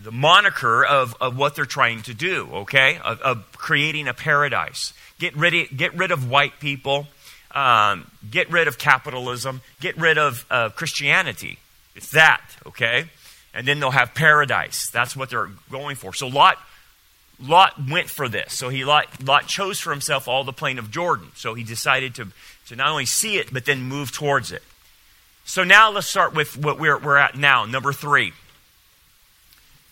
the 0.04 0.12
moniker 0.12 0.84
of, 0.84 1.16
of 1.20 1.36
what 1.36 1.56
they're 1.56 1.64
trying 1.64 2.02
to 2.02 2.14
do, 2.14 2.48
okay? 2.52 2.98
Of, 3.04 3.20
of 3.22 3.52
creating 3.52 4.06
a 4.06 4.14
paradise. 4.14 4.94
Get 5.18 5.36
rid 5.36 5.54
of, 5.54 5.76
get 5.76 5.94
rid 5.94 6.12
of 6.12 6.30
white 6.30 6.60
people, 6.60 7.08
um, 7.50 8.08
get 8.30 8.48
rid 8.50 8.68
of 8.68 8.78
capitalism, 8.78 9.62
get 9.80 9.98
rid 9.98 10.16
of 10.16 10.46
uh, 10.48 10.68
Christianity. 10.70 11.58
It's 11.96 12.12
that, 12.12 12.40
okay? 12.66 13.06
And 13.54 13.66
then 13.66 13.80
they'll 13.80 13.90
have 13.90 14.14
paradise. 14.14 14.88
That's 14.90 15.16
what 15.16 15.30
they're 15.30 15.50
going 15.70 15.96
for. 15.96 16.12
So 16.14 16.26
Lot, 16.26 16.58
Lot 17.40 17.74
went 17.88 18.08
for 18.08 18.28
this. 18.28 18.54
So 18.54 18.68
he 18.68 18.84
Lot, 18.84 19.06
Lot 19.24 19.46
chose 19.46 19.78
for 19.78 19.90
himself 19.90 20.28
all 20.28 20.44
the 20.44 20.52
plain 20.52 20.78
of 20.78 20.90
Jordan. 20.90 21.28
So 21.34 21.54
he 21.54 21.64
decided 21.64 22.14
to, 22.16 22.28
to 22.68 22.76
not 22.76 22.88
only 22.88 23.06
see 23.06 23.36
it, 23.36 23.52
but 23.52 23.64
then 23.64 23.82
move 23.82 24.12
towards 24.12 24.52
it. 24.52 24.62
So 25.44 25.64
now 25.64 25.90
let's 25.90 26.06
start 26.06 26.34
with 26.34 26.56
what 26.56 26.78
we're, 26.78 26.98
we're 26.98 27.16
at 27.16 27.36
now, 27.36 27.64
number 27.64 27.92
three. 27.92 28.32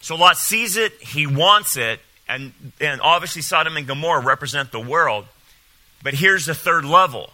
So 0.01 0.17
Lot 0.17 0.39
sees 0.39 0.77
it, 0.77 0.93
he 1.01 1.27
wants 1.27 1.77
it, 1.77 2.01
and, 2.29 2.53
and 2.81 3.01
obviously 3.01 3.43
Sodom 3.43 3.77
and 3.77 3.87
Gomorrah 3.87 4.23
represent 4.23 4.73
the 4.73 4.81
world. 4.81 5.27
But 6.03 6.15
here's 6.15 6.47
the 6.47 6.55
third 6.55 6.85
level 6.85 7.31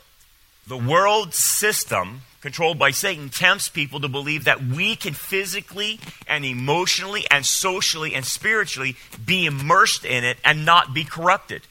the 0.67 0.77
world 0.77 1.33
system 1.33 2.23
controlled 2.47 2.79
by 2.79 2.93
Satan, 2.93 3.29
tempts 3.29 3.69
people 3.69 3.99
to 3.99 4.07
believe 4.07 4.45
that 4.45 4.63
we 4.63 4.95
can 4.95 5.13
physically 5.13 5.99
and 6.29 6.45
emotionally 6.45 7.25
and 7.29 7.45
socially 7.45 8.15
and 8.15 8.25
spiritually 8.25 8.95
be 9.25 9.47
immersed 9.47 10.05
in 10.05 10.23
it 10.23 10.39
and 10.45 10.65
not 10.65 10.95
be 10.95 11.03
corrupted. 11.03 11.63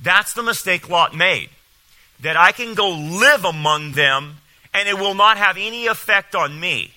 That's 0.00 0.32
the 0.32 0.44
mistake 0.44 0.88
Lot 0.88 1.12
made. 1.12 1.50
That 2.20 2.36
I 2.36 2.52
can 2.52 2.74
go 2.74 2.88
live 2.88 3.44
among 3.44 3.92
them 3.92 4.36
and 4.72 4.88
it 4.88 4.96
will 4.96 5.16
not 5.16 5.38
have 5.38 5.56
any 5.58 5.88
effect 5.88 6.36
on 6.36 6.60
me. 6.60 6.92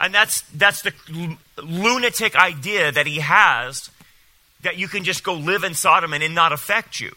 And 0.00 0.14
that's, 0.14 0.40
that's 0.52 0.80
the 0.80 0.94
lunatic 1.62 2.34
idea 2.36 2.90
that 2.90 3.06
he 3.06 3.18
has 3.18 3.90
that 4.62 4.78
you 4.78 4.88
can 4.88 5.04
just 5.04 5.22
go 5.22 5.34
live 5.34 5.62
in 5.62 5.74
Sodom 5.74 6.14
and 6.14 6.22
it 6.22 6.30
not 6.30 6.52
affect 6.52 7.00
you. 7.00 7.14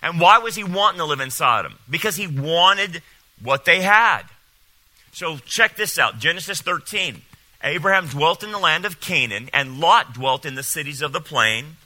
And 0.00 0.20
why 0.20 0.38
was 0.38 0.54
he 0.54 0.62
wanting 0.62 0.98
to 1.00 1.04
live 1.06 1.18
in 1.18 1.32
Sodom? 1.32 1.74
Because 1.90 2.14
he 2.14 2.28
wanted 2.28 3.02
what 3.42 3.64
they 3.64 3.82
had. 3.82 4.22
So 5.12 5.38
check 5.38 5.76
this 5.76 5.98
out 5.98 6.18
Genesis 6.18 6.60
13. 6.60 7.22
Abraham 7.62 8.06
dwelt 8.06 8.44
in 8.44 8.52
the 8.52 8.58
land 8.58 8.84
of 8.84 9.00
Canaan, 9.00 9.50
and 9.52 9.80
Lot 9.80 10.14
dwelt 10.14 10.46
in 10.46 10.54
the 10.54 10.62
cities 10.62 11.02
of 11.02 11.12
the 11.12 11.20
plain, 11.20 11.76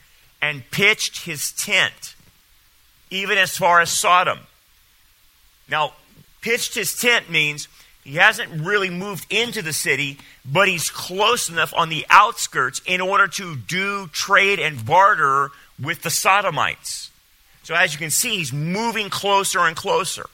and 0.43 0.71
pitched 0.71 1.25
his 1.25 1.53
tent, 1.53 2.15
even 3.11 3.39
as 3.39 3.57
far 3.57 3.81
as 3.81 3.91
Sodom. 3.91 4.41
Now, 5.69 5.95
pitched 6.43 6.75
his 6.75 6.95
tent 6.95 7.31
means 7.31 7.69
he 8.05 8.17
hasn't 8.17 8.63
really 8.63 8.91
moved 8.91 9.33
into 9.33 9.63
the 9.63 9.73
city, 9.73 10.19
but 10.45 10.69
he's 10.69 10.91
close 10.91 11.49
enough 11.49 11.73
on 11.75 11.89
the 11.89 12.05
outskirts 12.11 12.83
in 12.85 13.01
order 13.01 13.29
to 13.29 13.57
do 13.57 14.09
trade 14.09 14.59
and 14.59 14.85
barter 14.85 15.51
with 15.81 16.03
the 16.03 16.11
Sodomites. 16.11 17.11
So, 17.63 17.75
as 17.75 17.93
you 17.93 17.99
can 17.99 18.11
see, 18.11 18.39
he's 18.39 18.53
moving 18.53 19.09
closer 19.09 19.61
and 19.61 19.77
closer. 19.77 20.27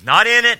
He's 0.00 0.06
not 0.06 0.26
in 0.26 0.46
it, 0.46 0.58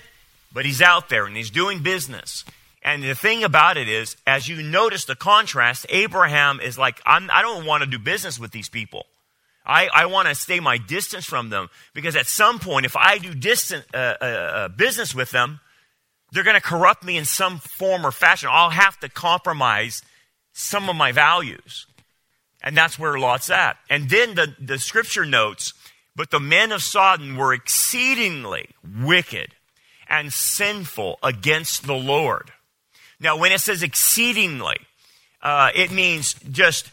but 0.53 0.65
he's 0.65 0.83
out 0.83 1.09
there 1.09 1.25
and 1.25 1.35
he's 1.35 1.49
doing 1.49 1.81
business. 1.81 2.45
And 2.83 3.01
the 3.01 3.15
thing 3.15 3.43
about 3.43 3.75
it 3.75 3.89
is, 3.89 4.15
as 4.27 4.47
you 4.47 4.61
notice 4.61 5.05
the 5.05 5.15
contrast, 5.15 5.87
Abraham 5.89 6.59
is 6.59 6.77
like, 6.77 7.01
I'm, 7.07 7.27
I 7.31 7.41
do 7.41 7.47
not 7.47 7.65
want 7.65 7.83
to 7.83 7.89
do 7.89 7.97
business 7.97 8.39
with 8.39 8.51
these 8.51 8.69
people. 8.69 9.07
I, 9.65 9.89
I 9.91 10.05
want 10.05 10.27
to 10.27 10.35
stay 10.35 10.59
my 10.59 10.77
distance 10.77 11.25
from 11.25 11.49
them 11.49 11.69
because 11.95 12.15
at 12.15 12.27
some 12.27 12.59
point, 12.59 12.85
if 12.85 12.95
I 12.95 13.17
do 13.17 13.33
distant, 13.33 13.85
uh, 13.95 14.15
uh, 14.21 14.25
uh, 14.25 14.67
business 14.67 15.15
with 15.15 15.31
them, 15.31 15.59
they're 16.31 16.43
going 16.43 16.55
to 16.55 16.61
corrupt 16.61 17.03
me 17.03 17.17
in 17.17 17.25
some 17.25 17.57
form 17.57 18.05
or 18.05 18.11
fashion. 18.11 18.49
I'll 18.51 18.69
have 18.69 18.99
to 18.99 19.09
compromise 19.09 20.03
some 20.53 20.87
of 20.87 20.95
my 20.95 21.11
values. 21.11 21.87
And 22.61 22.77
that's 22.77 22.99
where 22.99 23.17
Lot's 23.17 23.49
at. 23.49 23.77
And 23.89 24.07
then 24.07 24.35
the, 24.35 24.55
the 24.59 24.77
scripture 24.77 25.25
notes 25.25 25.73
but 26.15 26.31
the 26.31 26.39
men 26.39 26.71
of 26.71 26.83
Sodom 26.83 27.37
were 27.37 27.53
exceedingly 27.53 28.69
wicked 28.83 29.55
and 30.07 30.33
sinful 30.33 31.19
against 31.23 31.85
the 31.87 31.95
Lord. 31.95 32.51
Now, 33.19 33.37
when 33.37 33.51
it 33.51 33.59
says 33.59 33.83
exceedingly, 33.83 34.77
uh, 35.41 35.69
it 35.73 35.91
means 35.91 36.33
just, 36.51 36.91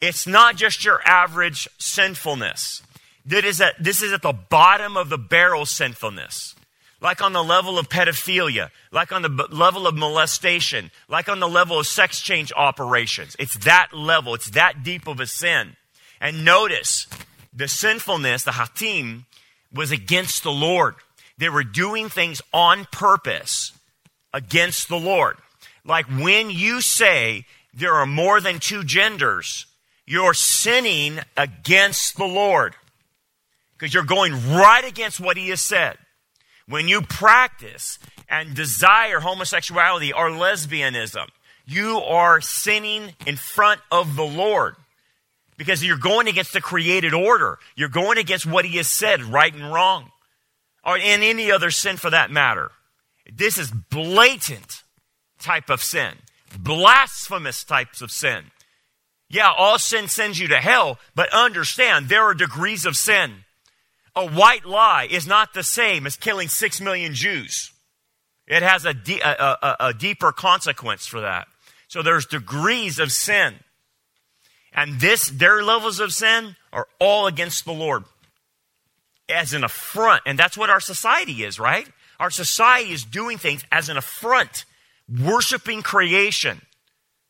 it's 0.00 0.26
not 0.26 0.56
just 0.56 0.84
your 0.84 1.00
average 1.06 1.68
sinfulness. 1.78 2.82
That 3.26 3.44
is 3.44 3.60
at, 3.60 3.74
this 3.82 4.02
is 4.02 4.12
at 4.12 4.22
the 4.22 4.32
bottom 4.32 4.96
of 4.96 5.08
the 5.08 5.18
barrel 5.18 5.66
sinfulness. 5.66 6.54
Like 7.00 7.22
on 7.22 7.32
the 7.32 7.42
level 7.42 7.78
of 7.78 7.88
pedophilia, 7.88 8.70
like 8.92 9.10
on 9.10 9.22
the 9.22 9.30
b- 9.30 9.44
level 9.50 9.86
of 9.86 9.94
molestation, 9.94 10.90
like 11.08 11.30
on 11.30 11.40
the 11.40 11.48
level 11.48 11.78
of 11.78 11.86
sex 11.86 12.20
change 12.20 12.52
operations. 12.54 13.34
It's 13.38 13.56
that 13.64 13.94
level, 13.94 14.34
it's 14.34 14.50
that 14.50 14.82
deep 14.82 15.06
of 15.06 15.18
a 15.18 15.26
sin. 15.26 15.76
And 16.20 16.44
notice, 16.44 17.06
the 17.52 17.68
sinfulness, 17.68 18.44
the 18.44 18.52
hatim, 18.52 19.26
was 19.72 19.90
against 19.90 20.42
the 20.42 20.52
Lord. 20.52 20.94
They 21.38 21.48
were 21.48 21.64
doing 21.64 22.08
things 22.08 22.42
on 22.52 22.86
purpose 22.92 23.72
against 24.32 24.88
the 24.88 24.98
Lord. 24.98 25.36
Like 25.84 26.06
when 26.06 26.50
you 26.50 26.80
say 26.80 27.46
there 27.72 27.94
are 27.94 28.06
more 28.06 28.40
than 28.40 28.58
two 28.58 28.84
genders, 28.84 29.66
you're 30.06 30.34
sinning 30.34 31.20
against 31.36 32.16
the 32.16 32.26
Lord 32.26 32.74
because 33.72 33.94
you're 33.94 34.02
going 34.02 34.32
right 34.50 34.84
against 34.84 35.20
what 35.20 35.36
He 35.36 35.48
has 35.48 35.60
said. 35.60 35.96
When 36.68 36.86
you 36.86 37.00
practice 37.02 37.98
and 38.28 38.54
desire 38.54 39.20
homosexuality 39.20 40.12
or 40.12 40.30
lesbianism, 40.30 41.26
you 41.66 41.98
are 41.98 42.40
sinning 42.40 43.14
in 43.26 43.36
front 43.36 43.80
of 43.90 44.16
the 44.16 44.24
Lord 44.24 44.76
because 45.60 45.84
you're 45.84 45.98
going 45.98 46.26
against 46.26 46.54
the 46.54 46.60
created 46.62 47.12
order. 47.12 47.58
You're 47.76 47.90
going 47.90 48.16
against 48.16 48.46
what 48.46 48.64
he 48.64 48.78
has 48.78 48.86
said, 48.86 49.22
right 49.22 49.52
and 49.52 49.70
wrong, 49.70 50.10
or 50.82 50.96
in 50.96 51.22
any 51.22 51.52
other 51.52 51.70
sin 51.70 51.98
for 51.98 52.08
that 52.08 52.30
matter. 52.30 52.70
This 53.30 53.58
is 53.58 53.70
blatant 53.70 54.82
type 55.38 55.68
of 55.68 55.82
sin, 55.82 56.14
blasphemous 56.58 57.62
types 57.62 58.00
of 58.00 58.10
sin. 58.10 58.44
Yeah, 59.28 59.50
all 59.54 59.78
sin 59.78 60.08
sends 60.08 60.38
you 60.38 60.48
to 60.48 60.56
hell, 60.56 60.98
but 61.14 61.30
understand 61.30 62.08
there 62.08 62.24
are 62.24 62.32
degrees 62.32 62.86
of 62.86 62.96
sin. 62.96 63.44
A 64.16 64.26
white 64.26 64.64
lie 64.64 65.08
is 65.10 65.26
not 65.26 65.52
the 65.52 65.62
same 65.62 66.06
as 66.06 66.16
killing 66.16 66.48
six 66.48 66.80
million 66.80 67.12
Jews. 67.12 67.70
It 68.46 68.62
has 68.62 68.86
a, 68.86 68.94
de- 68.94 69.20
a, 69.20 69.58
a, 69.62 69.76
a 69.88 69.92
deeper 69.92 70.32
consequence 70.32 71.06
for 71.06 71.20
that. 71.20 71.48
So 71.86 72.02
there's 72.02 72.24
degrees 72.24 72.98
of 72.98 73.12
sin. 73.12 73.56
And 74.72 75.00
this, 75.00 75.28
their 75.28 75.62
levels 75.62 76.00
of 76.00 76.12
sin 76.12 76.56
are 76.72 76.86
all 76.98 77.26
against 77.26 77.64
the 77.64 77.72
Lord 77.72 78.04
as 79.28 79.52
an 79.52 79.64
affront. 79.64 80.22
And 80.26 80.38
that's 80.38 80.56
what 80.56 80.70
our 80.70 80.80
society 80.80 81.44
is, 81.44 81.58
right? 81.58 81.88
Our 82.18 82.30
society 82.30 82.92
is 82.92 83.04
doing 83.04 83.38
things 83.38 83.64
as 83.72 83.88
an 83.88 83.96
affront, 83.96 84.64
worshiping 85.08 85.82
creation, 85.82 86.60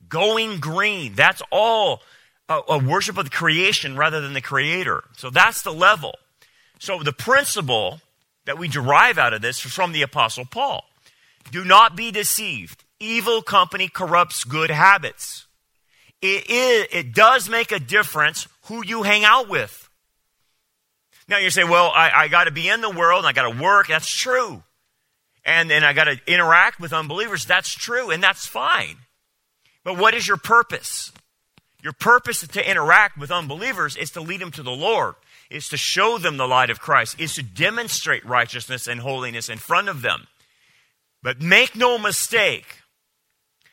going 0.09 0.61
green. 0.61 1.15
That's 1.15 1.43
all 1.51 2.03
a, 2.49 2.61
a 2.69 2.79
worship 2.79 3.17
of 3.17 3.25
the 3.25 3.31
creation 3.31 3.97
rather 3.97 4.21
than 4.21 4.33
the 4.33 4.41
creator. 4.41 5.05
So 5.17 5.31
that's 5.31 5.63
the 5.63 5.73
level. 5.73 6.17
So 6.79 7.03
the 7.03 7.13
principle 7.13 8.01
that 8.47 8.59
we 8.59 8.69
derive 8.69 9.19
out 9.19 9.33
of 9.33 9.43
this 9.43 9.65
is 9.65 9.73
from 9.73 9.93
the 9.93 10.03
Apostle 10.03 10.45
Paul. 10.45 10.85
Do 11.51 11.65
not 11.65 11.97
be 11.97 12.11
deceived. 12.11 12.85
Evil 12.99 13.43
company 13.43 13.89
corrupts 13.89 14.45
good 14.45 14.71
habits. 14.71 15.47
It, 16.23 16.51
is, 16.51 16.87
it 16.93 17.15
does 17.15 17.49
make 17.49 17.73
a 17.73 17.81
difference 17.81 18.47
who 18.65 18.85
you 18.85 19.03
hang 19.03 19.25
out 19.25 19.49
with. 19.49 19.89
Now 21.29 21.39
you 21.39 21.51
say, 21.51 21.65
well, 21.65 21.93
I, 21.95 22.11
I 22.13 22.29
got 22.29 22.45
to 22.45 22.51
be 22.51 22.69
in 22.69 22.81
the 22.81 22.91
world 22.91 23.21
and 23.21 23.27
I 23.27 23.33
got 23.33 23.51
to 23.53 23.63
work. 23.63 23.89
That's 23.89 24.11
true. 24.11 24.63
And 25.45 25.71
then 25.71 25.85
I 25.85 25.93
got 25.93 26.05
to 26.05 26.21
interact 26.27 26.81
with 26.81 26.93
unbelievers. 26.93 27.47
That's 27.47 27.73
true. 27.73 28.11
And 28.11 28.23
that's 28.23 28.47
fine. 28.47 28.97
But 29.85 29.97
what 29.97 30.15
is 30.15 30.29
your 30.29 30.37
purpose? 30.37 31.13
Your 31.83 31.93
purpose 31.95 32.47
to 32.47 32.71
interact 32.71 33.17
with 33.17 33.31
unbelievers 33.31 33.97
is 33.97 34.11
to 34.11 34.21
lead 34.21 34.41
them 34.41 34.51
to 34.53 34.63
the 34.63 34.71
Lord, 34.71 35.15
is 35.49 35.69
to 35.69 35.77
show 35.77 36.19
them 36.19 36.37
the 36.37 36.47
light 36.47 36.69
of 36.69 36.81
Christ, 36.81 37.19
is 37.19 37.35
to 37.35 37.43
demonstrate 37.43 38.25
righteousness 38.27 38.87
and 38.87 39.01
holiness 39.01 39.49
in 39.49 39.57
front 39.57 39.89
of 39.89 40.03
them. 40.03 40.27
But 41.23 41.41
make 41.41 41.75
no 41.75 41.97
mistake, 41.97 42.80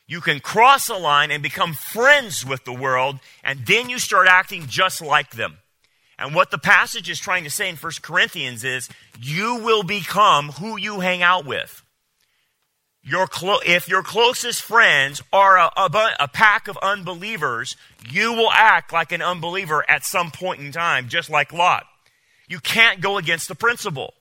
you 0.08 0.22
can 0.22 0.40
cross 0.40 0.90
a 0.90 0.96
line 0.96 1.32
and 1.32 1.44
become 1.44 1.74
friends 1.74 2.46
with 2.46 2.64
the 2.64 2.74
world, 2.74 3.20
and 3.44 3.66
then 3.66 3.90
you 3.90 4.00
start 4.00 4.28
acting 4.28 4.68
just 4.68 5.02
like 5.02 5.32
them. 5.32 5.58
And 6.18 6.34
what 6.34 6.50
the 6.50 6.58
passage 6.58 7.10
is 7.10 7.20
trying 7.20 7.44
to 7.44 7.50
say 7.50 7.70
in 7.70 7.76
1 7.76 7.92
Corinthians 8.02 8.64
is 8.64 8.90
you 9.22 9.58
will 9.58 9.84
become 9.84 10.50
who 10.54 10.78
you 10.78 11.02
hang 11.02 11.22
out 11.22 11.46
with. 11.46 11.84
Your 13.04 13.28
clo- 13.28 13.60
if 13.66 13.88
your 13.88 14.02
closest 14.02 14.62
friends 14.62 15.22
are 15.32 15.58
a, 15.58 15.72
a, 15.78 16.16
a 16.22 16.28
pack 16.28 16.68
of 16.68 16.78
unbelievers, 16.78 17.76
you 18.10 18.34
will 18.34 18.52
act 18.52 18.92
like 18.92 19.12
an 19.12 19.22
unbeliever 19.22 19.90
at 19.90 20.04
some 20.04 20.32
point 20.32 20.62
in 20.62 20.72
time, 20.72 21.08
just 21.08 21.30
like 21.30 21.54
Lot. 21.54 21.86
You 22.48 22.60
can't 22.60 23.00
go 23.00 23.18
against 23.18 23.48
the 23.48 23.56
principle. 23.56 24.14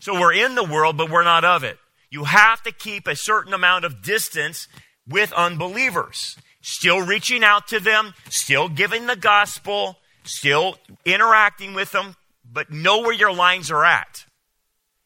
So 0.00 0.18
we're 0.18 0.32
in 0.32 0.54
the 0.54 0.64
world, 0.64 0.96
but 0.96 1.10
we're 1.10 1.24
not 1.24 1.44
of 1.44 1.64
it. 1.64 1.78
You 2.10 2.24
have 2.24 2.62
to 2.62 2.72
keep 2.72 3.06
a 3.06 3.16
certain 3.16 3.54
amount 3.54 3.84
of 3.84 4.02
distance 4.02 4.68
with 5.08 5.32
unbelievers. 5.32 6.36
Still 6.60 7.00
reaching 7.00 7.42
out 7.42 7.66
to 7.68 7.80
them, 7.80 8.14
still 8.28 8.68
giving 8.68 9.06
the 9.06 9.16
gospel, 9.16 9.98
still 10.24 10.76
interacting 11.04 11.74
with 11.74 11.90
them, 11.92 12.16
but 12.50 12.70
know 12.70 13.00
where 13.00 13.12
your 13.12 13.32
lines 13.32 13.70
are 13.70 13.84
at. 13.84 14.24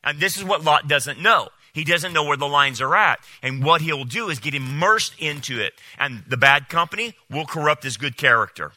And 0.05 0.21
this 0.21 0.37
is 0.37 0.45
what 0.45 0.65
Lot 0.65 0.89
doesn't 0.89 1.21
know. 1.21 1.49
He 1.73 1.85
doesn't 1.85 2.15
know 2.15 2.25
where 2.25 2.37
the 2.39 2.49
lines 2.49 2.81
are 2.81 2.97
at. 2.97 3.21
And 3.43 3.63
what 3.63 3.83
he'll 3.83 4.05
do 4.05 4.31
is 4.31 4.39
get 4.39 4.55
immersed 4.55 5.13
into 5.19 5.61
it. 5.61 5.75
And 5.99 6.23
the 6.27 6.39
bad 6.39 6.71
company 6.71 7.15
will 7.31 7.45
corrupt 7.45 7.83
his 7.83 7.99
good 7.99 8.17
character. 8.17 8.73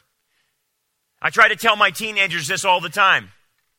I 1.22 1.30
try 1.30 1.48
to 1.48 1.56
tell 1.56 1.76
my 1.76 1.90
teenagers 1.90 2.46
this 2.46 2.64
all 2.64 2.80
the 2.80 2.90
time. 2.90 3.30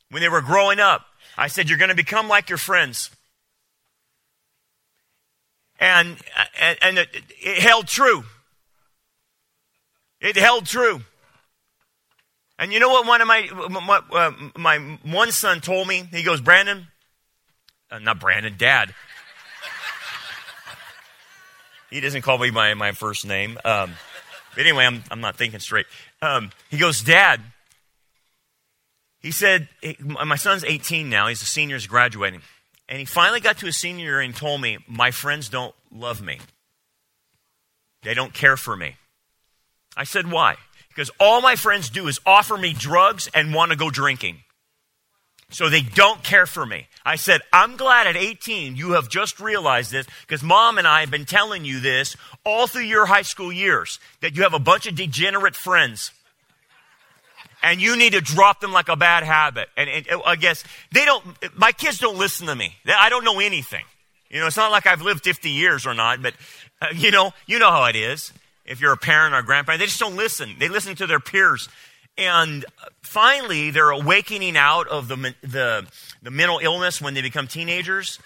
When 0.09 0.21
they 0.21 0.29
were 0.29 0.41
growing 0.41 0.79
up, 0.79 1.05
I 1.37 1.47
said, 1.47 1.69
You're 1.69 1.77
going 1.77 1.89
to 1.89 1.95
become 1.95 2.27
like 2.27 2.49
your 2.49 2.57
friends. 2.57 3.11
And, 5.81 6.15
and, 6.59 6.77
and 6.83 6.97
it, 6.99 7.09
it 7.39 7.57
held 7.57 7.87
true. 7.87 8.23
It 10.21 10.37
held 10.37 10.67
true. 10.67 11.01
And 12.59 12.71
you 12.71 12.79
know 12.79 12.89
what 12.89 13.07
one 13.07 13.21
of 13.21 13.27
my, 13.27 13.49
my, 13.69 14.01
uh, 14.11 14.31
my 14.55 14.77
one 15.01 15.31
son 15.31 15.59
told 15.59 15.87
me? 15.87 16.07
He 16.11 16.21
goes, 16.21 16.39
Brandon, 16.39 16.85
uh, 17.89 17.97
not 17.97 18.19
Brandon, 18.19 18.53
Dad. 18.55 18.93
he 21.89 21.99
doesn't 21.99 22.21
call 22.21 22.37
me 22.37 22.51
by 22.51 22.75
my 22.75 22.91
first 22.91 23.25
name. 23.25 23.57
Um, 23.65 23.93
but 24.53 24.61
anyway, 24.61 24.85
I'm, 24.85 25.03
I'm 25.09 25.21
not 25.21 25.37
thinking 25.37 25.59
straight. 25.59 25.87
Um, 26.21 26.51
he 26.69 26.77
goes, 26.77 27.01
Dad, 27.01 27.41
he 29.19 29.31
said, 29.31 29.67
my 30.07 30.35
son's 30.35 30.63
18 30.63 31.09
now. 31.09 31.27
He's 31.27 31.41
a 31.41 31.45
senior, 31.45 31.77
he's 31.77 31.87
graduating. 31.87 32.41
And 32.91 32.99
he 32.99 33.05
finally 33.05 33.39
got 33.39 33.57
to 33.59 33.67
a 33.67 33.71
senior 33.71 34.03
year 34.03 34.19
and 34.19 34.35
told 34.35 34.59
me, 34.59 34.77
My 34.85 35.11
friends 35.11 35.47
don't 35.47 35.73
love 35.93 36.21
me. 36.21 36.39
They 38.03 38.13
don't 38.13 38.33
care 38.33 38.57
for 38.57 38.75
me. 38.75 38.97
I 39.95 40.03
said, 40.03 40.29
Why? 40.29 40.57
Because 40.89 41.09
all 41.17 41.39
my 41.39 41.55
friends 41.55 41.89
do 41.89 42.09
is 42.09 42.19
offer 42.25 42.57
me 42.57 42.73
drugs 42.73 43.29
and 43.33 43.53
want 43.53 43.71
to 43.71 43.77
go 43.77 43.89
drinking. 43.89 44.39
So 45.51 45.69
they 45.69 45.81
don't 45.81 46.21
care 46.21 46.45
for 46.45 46.65
me. 46.65 46.87
I 47.05 47.15
said, 47.15 47.41
I'm 47.53 47.77
glad 47.77 48.07
at 48.07 48.17
18 48.17 48.75
you 48.75 48.91
have 48.91 49.07
just 49.07 49.39
realized 49.39 49.91
this 49.91 50.07
because 50.27 50.43
mom 50.43 50.77
and 50.77 50.87
I 50.87 50.99
have 50.99 51.11
been 51.11 51.25
telling 51.25 51.63
you 51.63 51.79
this 51.79 52.17
all 52.45 52.67
through 52.67 52.83
your 52.83 53.05
high 53.05 53.21
school 53.21 53.53
years 53.53 53.99
that 54.19 54.35
you 54.35 54.43
have 54.43 54.53
a 54.53 54.59
bunch 54.59 54.85
of 54.85 54.95
degenerate 54.95 55.55
friends. 55.55 56.11
And 57.63 57.79
you 57.79 57.95
need 57.95 58.13
to 58.13 58.21
drop 58.21 58.59
them 58.59 58.71
like 58.71 58.89
a 58.89 58.95
bad 58.95 59.23
habit. 59.23 59.69
And, 59.77 59.89
and 59.89 60.21
I 60.25 60.35
guess 60.35 60.63
they 60.91 61.05
don't, 61.05 61.23
my 61.55 61.71
kids 61.71 61.99
don't 61.99 62.17
listen 62.17 62.47
to 62.47 62.55
me. 62.55 62.75
I 62.87 63.09
don't 63.09 63.23
know 63.23 63.39
anything. 63.39 63.85
You 64.29 64.39
know, 64.39 64.47
it's 64.47 64.57
not 64.57 64.71
like 64.71 64.87
I've 64.87 65.01
lived 65.01 65.23
50 65.23 65.49
years 65.49 65.85
or 65.85 65.93
not, 65.93 66.21
but, 66.21 66.33
uh, 66.81 66.87
you 66.95 67.11
know, 67.11 67.31
you 67.45 67.59
know 67.59 67.69
how 67.69 67.85
it 67.85 67.95
is 67.95 68.33
if 68.65 68.79
you're 68.79 68.93
a 68.93 68.97
parent 68.97 69.33
or 69.33 69.39
a 69.39 69.43
grandparent, 69.43 69.79
they 69.79 69.85
just 69.85 69.99
don't 69.99 70.15
listen. 70.15 70.55
They 70.57 70.69
listen 70.69 70.95
to 70.95 71.07
their 71.07 71.19
peers. 71.19 71.67
And 72.17 72.65
finally, 73.01 73.71
they're 73.71 73.89
awakening 73.89 74.57
out 74.57 74.87
of 74.87 75.07
the, 75.07 75.33
the, 75.41 75.85
the 76.21 76.31
mental 76.31 76.59
illness 76.59 77.01
when 77.01 77.13
they 77.13 77.21
become 77.21 77.47
teenagers. 77.47 78.19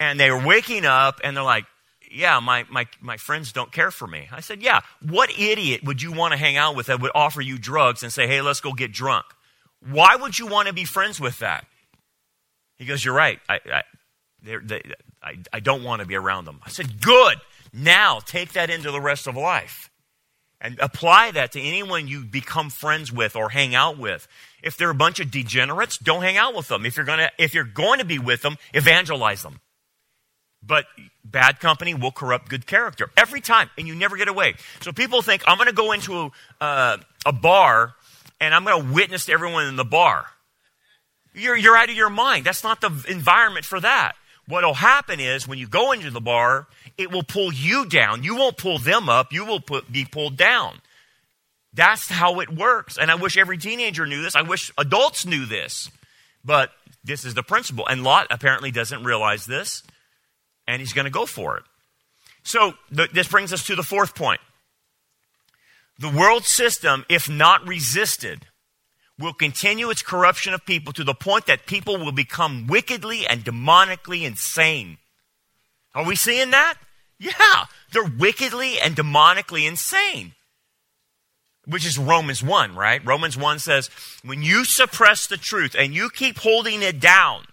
And 0.00 0.18
they're 0.18 0.44
waking 0.44 0.84
up 0.84 1.20
and 1.22 1.36
they're 1.36 1.44
like, 1.44 1.64
yeah, 2.10 2.40
my, 2.40 2.64
my, 2.70 2.86
my 3.00 3.16
friends 3.16 3.52
don't 3.52 3.72
care 3.72 3.90
for 3.90 4.06
me. 4.06 4.28
I 4.32 4.40
said, 4.40 4.62
yeah, 4.62 4.80
what 5.00 5.30
idiot 5.38 5.82
would 5.84 6.02
you 6.02 6.12
want 6.12 6.32
to 6.32 6.38
hang 6.38 6.56
out 6.56 6.76
with 6.76 6.86
that 6.86 7.00
would 7.00 7.12
offer 7.14 7.40
you 7.40 7.58
drugs 7.58 8.02
and 8.02 8.12
say, 8.12 8.26
hey, 8.26 8.40
let's 8.40 8.60
go 8.60 8.72
get 8.72 8.92
drunk? 8.92 9.26
Why 9.90 10.16
would 10.16 10.38
you 10.38 10.46
want 10.46 10.68
to 10.68 10.74
be 10.74 10.84
friends 10.84 11.20
with 11.20 11.38
that? 11.38 11.66
He 12.76 12.84
goes, 12.84 13.04
you're 13.04 13.14
right. 13.14 13.38
I, 13.48 13.60
I, 13.72 13.82
they, 14.42 14.82
I, 15.22 15.34
I 15.52 15.60
don't 15.60 15.82
want 15.82 16.00
to 16.00 16.06
be 16.06 16.14
around 16.14 16.44
them. 16.44 16.60
I 16.64 16.70
said, 16.70 17.00
good. 17.00 17.38
Now 17.72 18.20
take 18.20 18.52
that 18.52 18.70
into 18.70 18.90
the 18.90 19.00
rest 19.00 19.26
of 19.26 19.36
life 19.36 19.90
and 20.60 20.78
apply 20.80 21.30
that 21.32 21.52
to 21.52 21.60
anyone 21.60 22.08
you 22.08 22.24
become 22.24 22.70
friends 22.70 23.12
with 23.12 23.36
or 23.36 23.50
hang 23.50 23.74
out 23.74 23.98
with. 23.98 24.26
If 24.62 24.76
they're 24.76 24.90
a 24.90 24.94
bunch 24.94 25.20
of 25.20 25.30
degenerates, 25.30 25.98
don't 25.98 26.22
hang 26.22 26.36
out 26.36 26.54
with 26.54 26.68
them. 26.68 26.84
If 26.86 26.96
you're 26.96 27.06
going 27.06 27.18
to, 27.18 27.30
if 27.38 27.54
you're 27.54 27.64
going 27.64 28.00
to 28.00 28.04
be 28.04 28.18
with 28.18 28.42
them, 28.42 28.56
evangelize 28.74 29.42
them. 29.42 29.60
But 30.62 30.86
bad 31.24 31.60
company 31.60 31.94
will 31.94 32.10
corrupt 32.10 32.48
good 32.48 32.66
character 32.66 33.10
every 33.16 33.40
time, 33.40 33.70
and 33.78 33.86
you 33.86 33.94
never 33.94 34.16
get 34.16 34.28
away. 34.28 34.54
So 34.80 34.92
people 34.92 35.22
think, 35.22 35.42
I'm 35.46 35.56
going 35.56 35.68
to 35.68 35.74
go 35.74 35.92
into 35.92 36.32
a, 36.60 36.64
uh, 36.64 36.96
a 37.24 37.32
bar 37.32 37.94
and 38.40 38.54
I'm 38.54 38.64
going 38.64 38.86
to 38.86 38.92
witness 38.92 39.26
to 39.26 39.32
everyone 39.32 39.66
in 39.66 39.76
the 39.76 39.84
bar. 39.84 40.26
You're, 41.34 41.56
you're 41.56 41.76
out 41.76 41.90
of 41.90 41.96
your 41.96 42.10
mind. 42.10 42.44
That's 42.44 42.64
not 42.64 42.80
the 42.80 43.04
environment 43.08 43.64
for 43.64 43.80
that. 43.80 44.14
What 44.46 44.64
will 44.64 44.74
happen 44.74 45.20
is 45.20 45.46
when 45.46 45.58
you 45.58 45.68
go 45.68 45.92
into 45.92 46.10
the 46.10 46.20
bar, 46.20 46.66
it 46.96 47.12
will 47.12 47.22
pull 47.22 47.52
you 47.52 47.86
down. 47.86 48.24
You 48.24 48.36
won't 48.36 48.56
pull 48.56 48.78
them 48.78 49.08
up, 49.08 49.32
you 49.32 49.44
will 49.44 49.60
put, 49.60 49.90
be 49.92 50.04
pulled 50.04 50.36
down. 50.36 50.80
That's 51.74 52.08
how 52.08 52.40
it 52.40 52.48
works. 52.48 52.96
And 52.96 53.10
I 53.10 53.14
wish 53.14 53.36
every 53.36 53.58
teenager 53.58 54.06
knew 54.06 54.22
this. 54.22 54.34
I 54.34 54.42
wish 54.42 54.72
adults 54.78 55.26
knew 55.26 55.44
this. 55.44 55.90
But 56.44 56.70
this 57.04 57.24
is 57.24 57.34
the 57.34 57.42
principle. 57.42 57.86
And 57.86 58.02
Lot 58.02 58.26
apparently 58.30 58.70
doesn't 58.70 59.04
realize 59.04 59.44
this, 59.44 59.82
and 60.68 60.80
he's 60.80 60.92
going 60.92 61.06
to 61.06 61.10
go 61.10 61.26
for 61.26 61.56
it. 61.56 61.64
So 62.44 62.74
th- 62.94 63.10
this 63.10 63.26
brings 63.26 63.52
us 63.52 63.66
to 63.66 63.74
the 63.74 63.82
fourth 63.82 64.14
point. 64.14 64.40
The 65.98 66.10
world 66.10 66.44
system, 66.44 67.04
if 67.08 67.28
not 67.28 67.66
resisted, 67.66 68.46
will 69.18 69.32
continue 69.32 69.90
its 69.90 70.02
corruption 70.02 70.54
of 70.54 70.64
people 70.64 70.92
to 70.92 71.02
the 71.02 71.14
point 71.14 71.46
that 71.46 71.66
people 71.66 71.96
will 71.96 72.12
become 72.12 72.68
wickedly 72.68 73.26
and 73.26 73.44
demonically 73.44 74.24
insane. 74.24 74.98
Are 75.94 76.04
we 76.04 76.14
seeing 76.14 76.50
that? 76.50 76.76
Yeah, 77.18 77.64
they're 77.90 78.04
wickedly 78.04 78.78
and 78.78 78.94
demonically 78.94 79.66
insane. 79.66 80.34
Which 81.66 81.84
is 81.84 81.98
Romans 81.98 82.44
1, 82.44 82.76
right? 82.76 83.04
Romans 83.04 83.36
1 83.36 83.58
says, 83.58 83.90
when 84.22 84.42
you 84.42 84.64
suppress 84.64 85.26
the 85.26 85.36
truth 85.36 85.74
and 85.76 85.92
you 85.92 86.10
keep 86.10 86.38
holding 86.38 86.82
it 86.82 87.00
down, 87.00 87.46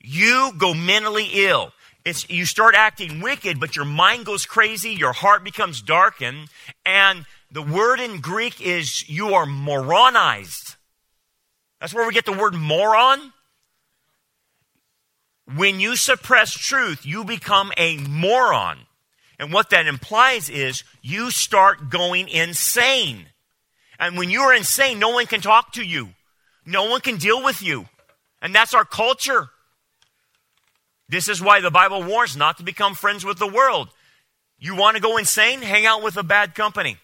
you 0.00 0.52
go 0.56 0.72
mentally 0.72 1.28
ill. 1.34 1.72
It's, 2.04 2.28
you 2.28 2.44
start 2.44 2.74
acting 2.76 3.20
wicked, 3.20 3.58
but 3.58 3.76
your 3.76 3.86
mind 3.86 4.26
goes 4.26 4.44
crazy, 4.44 4.90
your 4.90 5.12
heart 5.12 5.42
becomes 5.42 5.80
darkened, 5.80 6.48
and 6.84 7.24
the 7.50 7.62
word 7.62 7.98
in 7.98 8.20
Greek 8.20 8.60
is 8.60 9.08
you 9.08 9.34
are 9.34 9.46
moronized. 9.46 10.76
That's 11.80 11.94
where 11.94 12.06
we 12.06 12.12
get 12.12 12.26
the 12.26 12.32
word 12.32 12.54
moron. 12.54 13.32
When 15.56 15.80
you 15.80 15.96
suppress 15.96 16.52
truth, 16.52 17.04
you 17.06 17.24
become 17.24 17.72
a 17.76 17.98
moron. 17.98 18.80
And 19.38 19.52
what 19.52 19.70
that 19.70 19.86
implies 19.86 20.48
is 20.48 20.84
you 21.02 21.30
start 21.30 21.90
going 21.90 22.28
insane. 22.28 23.26
And 23.98 24.16
when 24.16 24.30
you're 24.30 24.54
insane, 24.54 24.98
no 24.98 25.10
one 25.10 25.26
can 25.26 25.40
talk 25.40 25.72
to 25.72 25.82
you. 25.82 26.10
No 26.66 26.84
one 26.88 27.00
can 27.00 27.16
deal 27.16 27.42
with 27.42 27.62
you. 27.62 27.86
And 28.40 28.54
that's 28.54 28.74
our 28.74 28.84
culture. 28.84 29.50
This 31.08 31.28
is 31.28 31.42
why 31.42 31.60
the 31.60 31.70
Bible 31.70 32.02
warns 32.02 32.36
not 32.36 32.58
to 32.58 32.64
become 32.64 32.94
friends 32.94 33.24
with 33.24 33.38
the 33.38 33.46
world. 33.46 33.88
You 34.58 34.74
want 34.74 34.96
to 34.96 35.02
go 35.02 35.16
insane? 35.16 35.62
Hang 35.62 35.86
out 35.86 36.02
with 36.02 36.16
a 36.16 36.22
bad 36.22 36.54
company. 36.54 36.96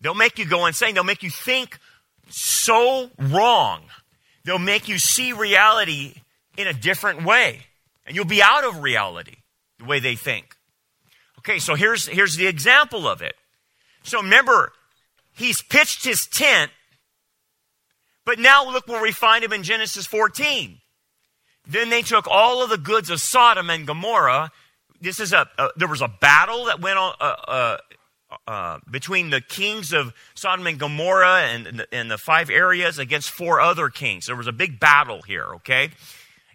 They'll 0.00 0.14
make 0.14 0.38
you 0.38 0.46
go 0.46 0.66
insane. 0.66 0.94
They'll 0.94 1.04
make 1.04 1.22
you 1.22 1.30
think 1.30 1.78
so 2.28 3.10
wrong 3.18 3.82
They'll 4.44 4.58
make 4.58 4.88
you 4.88 4.98
see 4.98 5.32
reality 5.32 6.14
in 6.56 6.66
a 6.66 6.72
different 6.72 7.24
way. 7.24 7.60
And 8.06 8.16
you'll 8.16 8.24
be 8.24 8.42
out 8.42 8.64
of 8.64 8.82
reality 8.82 9.36
the 9.78 9.84
way 9.84 10.00
they 10.00 10.16
think. 10.16 10.56
Okay, 11.38 11.58
so 11.58 11.74
here's, 11.74 12.06
here's 12.06 12.36
the 12.36 12.46
example 12.46 13.06
of 13.06 13.22
it. 13.22 13.34
So 14.02 14.20
remember, 14.20 14.72
he's 15.32 15.62
pitched 15.62 16.04
his 16.04 16.26
tent, 16.26 16.70
but 18.24 18.38
now 18.38 18.70
look 18.70 18.88
where 18.88 19.02
we 19.02 19.12
find 19.12 19.44
him 19.44 19.52
in 19.52 19.62
Genesis 19.62 20.06
14. 20.06 20.78
Then 21.66 21.90
they 21.90 22.02
took 22.02 22.26
all 22.28 22.62
of 22.62 22.70
the 22.70 22.78
goods 22.78 23.10
of 23.10 23.20
Sodom 23.20 23.70
and 23.70 23.86
Gomorrah. 23.86 24.50
This 25.00 25.20
is 25.20 25.32
a, 25.32 25.48
a 25.58 25.68
there 25.76 25.88
was 25.88 26.00
a 26.00 26.08
battle 26.08 26.66
that 26.66 26.80
went 26.80 26.98
on 26.98 27.14
uh, 27.20 27.24
uh, 27.24 27.76
uh, 28.46 28.78
between 28.90 29.30
the 29.30 29.40
kings 29.40 29.92
of 29.92 30.12
Sodom 30.34 30.66
and 30.66 30.78
Gomorrah 30.78 31.42
and, 31.42 31.86
and 31.92 32.10
the 32.10 32.18
five 32.18 32.50
areas 32.50 32.98
against 32.98 33.30
four 33.30 33.60
other 33.60 33.88
kings. 33.88 34.26
There 34.26 34.36
was 34.36 34.46
a 34.46 34.52
big 34.52 34.80
battle 34.80 35.22
here, 35.22 35.46
okay? 35.56 35.90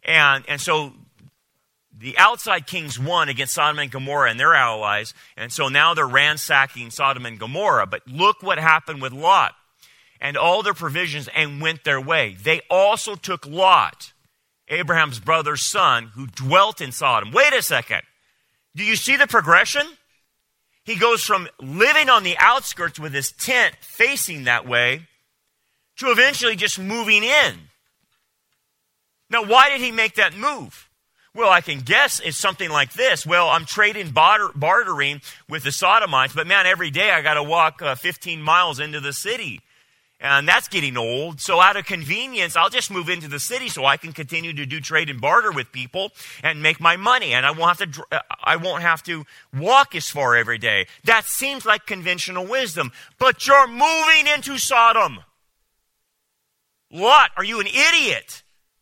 And, 0.03 0.43
and 0.47 0.59
so 0.59 0.93
the 1.95 2.17
outside 2.17 2.67
kings 2.67 2.99
won 2.99 3.29
against 3.29 3.53
Sodom 3.53 3.79
and 3.79 3.91
Gomorrah 3.91 4.29
and 4.29 4.39
their 4.39 4.53
allies, 4.53 5.13
and 5.35 5.51
so 5.51 5.67
now 5.67 5.93
they're 5.93 6.07
ransacking 6.07 6.91
Sodom 6.91 7.25
and 7.25 7.39
Gomorrah. 7.39 7.87
But 7.87 8.07
look 8.07 8.41
what 8.41 8.59
happened 8.59 9.01
with 9.01 9.13
Lot 9.13 9.53
and 10.19 10.37
all 10.37 10.63
their 10.63 10.73
provisions 10.73 11.27
and 11.35 11.61
went 11.61 11.83
their 11.83 12.01
way. 12.01 12.35
They 12.41 12.61
also 12.69 13.15
took 13.15 13.45
Lot, 13.45 14.13
Abraham's 14.69 15.19
brother's 15.19 15.61
son, 15.61 16.11
who 16.15 16.27
dwelt 16.27 16.81
in 16.81 16.91
Sodom. 16.91 17.31
Wait 17.31 17.53
a 17.53 17.61
second. 17.61 18.01
Do 18.75 18.83
you 18.83 18.95
see 18.95 19.15
the 19.15 19.27
progression? 19.27 19.85
He 20.83 20.95
goes 20.95 21.23
from 21.23 21.47
living 21.59 22.09
on 22.09 22.23
the 22.23 22.37
outskirts 22.37 22.99
with 22.99 23.13
his 23.13 23.31
tent 23.31 23.75
facing 23.81 24.45
that 24.45 24.67
way 24.67 25.07
to 25.97 26.11
eventually 26.11 26.55
just 26.55 26.79
moving 26.79 27.23
in. 27.23 27.55
Now, 29.29 29.43
why 29.43 29.69
did 29.69 29.81
he 29.81 29.91
make 29.91 30.15
that 30.15 30.35
move? 30.35 30.89
Well, 31.33 31.49
I 31.49 31.61
can 31.61 31.81
guess 31.81 32.19
it's 32.19 32.37
something 32.37 32.69
like 32.69 32.93
this. 32.93 33.25
Well, 33.25 33.49
I'm 33.49 33.65
trading 33.65 34.11
barter, 34.11 34.49
bartering 34.55 35.21
with 35.49 35.63
the 35.63 35.71
Sodomites, 35.71 36.33
but 36.33 36.47
man, 36.47 36.65
every 36.65 36.89
day 36.89 37.11
I 37.11 37.21
got 37.21 37.35
to 37.35 37.43
walk 37.43 37.81
uh, 37.81 37.95
15 37.95 38.41
miles 38.41 38.79
into 38.79 38.99
the 38.99 39.13
city. 39.13 39.61
And 40.19 40.47
that's 40.47 40.67
getting 40.67 40.97
old. 40.97 41.39
So 41.39 41.61
out 41.61 41.77
of 41.77 41.85
convenience, 41.85 42.55
I'll 42.55 42.71
just 42.71 42.89
move 42.89 43.07
into 43.07 43.27
the 43.27 43.39
city 43.39 43.69
so 43.69 43.85
I 43.85 43.97
can 43.97 44.13
continue 44.13 44.51
to 44.53 44.65
do 44.65 44.79
trade 44.79 45.11
and 45.11 45.21
barter 45.21 45.51
with 45.51 45.71
people 45.71 46.11
and 46.41 46.63
make 46.63 46.79
my 46.79 46.97
money. 46.97 47.33
And 47.33 47.45
I 47.45 47.51
won't 47.51 47.77
have 47.77 47.91
to, 47.91 48.03
uh, 48.11 48.19
I 48.43 48.55
won't 48.55 48.81
have 48.81 49.03
to 49.03 49.25
walk 49.53 49.93
as 49.93 50.09
far 50.09 50.35
every 50.35 50.57
day. 50.57 50.87
That 51.03 51.25
seems 51.25 51.65
like 51.67 51.85
conventional 51.85 52.47
wisdom, 52.47 52.91
but 53.19 53.45
you're 53.45 53.67
moving 53.67 54.25
into 54.33 54.57
Sodom. 54.57 55.19
Lot, 56.89 57.31
are 57.37 57.43
you 57.43 57.59
an 57.59 57.67
idiot? 57.67 58.41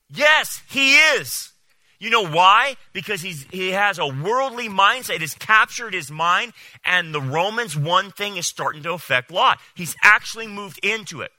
Yes, 0.09 0.61
he 0.69 0.95
is. 0.95 1.51
You 1.99 2.09
know 2.09 2.27
why? 2.27 2.75
Because 2.93 3.21
he's, 3.21 3.45
he 3.51 3.71
has 3.71 3.99
a 3.99 4.07
worldly 4.07 4.67
mindset. 4.67 5.15
It 5.15 5.21
has 5.21 5.33
captured 5.33 5.93
his 5.93 6.11
mind, 6.11 6.53
and 6.83 7.13
the 7.13 7.21
Romans, 7.21 7.75
one 7.77 8.11
thing 8.11 8.37
is 8.37 8.47
starting 8.47 8.83
to 8.83 8.93
affect 8.93 9.31
Lot. 9.31 9.59
He's 9.73 9.95
actually 10.03 10.47
moved 10.47 10.79
into 10.83 11.21
it. 11.21 11.31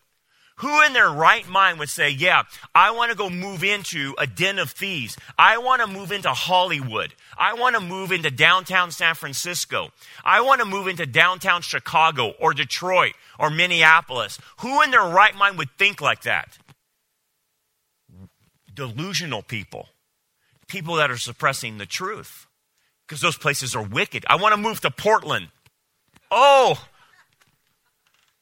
Who 0.61 0.83
in 0.85 0.95
their 0.95 1.11
right 1.11 1.47
mind 1.47 1.79
would 1.79 1.91
say, 1.91 2.09
Yeah, 2.09 2.45
I 2.75 2.91
want 2.93 3.11
to 3.11 3.17
go 3.17 3.29
move 3.29 3.63
into 3.63 4.15
a 4.17 4.27
den 4.27 4.59
of 4.59 4.71
thieves. 4.71 5.19
I 5.39 5.59
want 5.59 5.83
to 5.83 5.87
move 5.87 6.13
into 6.13 6.31
Hollywood. 6.31 7.13
I 7.37 7.53
want 7.53 7.77
to 7.77 7.81
move 7.83 8.11
into 8.11 8.31
downtown 8.31 8.91
San 8.91 9.15
Francisco. 9.15 9.91
I 10.25 10.41
want 10.41 10.61
to 10.61 10.67
move 10.67 10.89
into 10.89 11.05
downtown 11.05 11.61
Chicago 11.61 12.33
or 12.41 12.55
Detroit 12.55 13.13
or 13.39 13.51
Minneapolis. 13.51 14.39
Who 14.61 14.81
in 14.81 14.91
their 14.91 15.05
right 15.05 15.35
mind 15.35 15.59
would 15.59 15.71
think 15.77 16.01
like 16.01 16.23
that? 16.23 16.57
Delusional 18.75 19.43
people 19.43 19.91
people 20.69 20.97
that 20.97 21.11
are 21.11 21.19
suppressing 21.19 21.79
the 21.79 21.87
truth 21.87 22.47
because 23.07 23.21
those 23.21 23.37
places 23.37 23.75
are 23.75 23.83
wicked. 23.83 24.25
I 24.29 24.37
want 24.37 24.55
to 24.55 24.61
move 24.61 24.81
to 24.81 24.91
Portland. 24.91 25.49
Oh, 26.31 26.83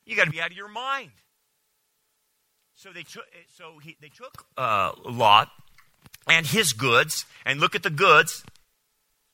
you 0.06 0.16
got 0.16 0.24
to 0.24 0.30
be 0.30 0.40
out 0.40 0.50
of 0.50 0.56
your 0.56 0.68
mind. 0.68 1.10
So 2.74 2.90
they 2.92 3.02
took. 3.02 3.24
So 3.56 3.78
he, 3.82 3.96
they 4.00 4.08
took 4.08 4.46
uh, 4.56 4.92
Lot 5.04 5.50
and 6.26 6.46
his 6.46 6.72
goods, 6.72 7.26
and 7.44 7.60
look 7.60 7.74
at 7.74 7.82
the 7.82 7.90
goods. 7.90 8.44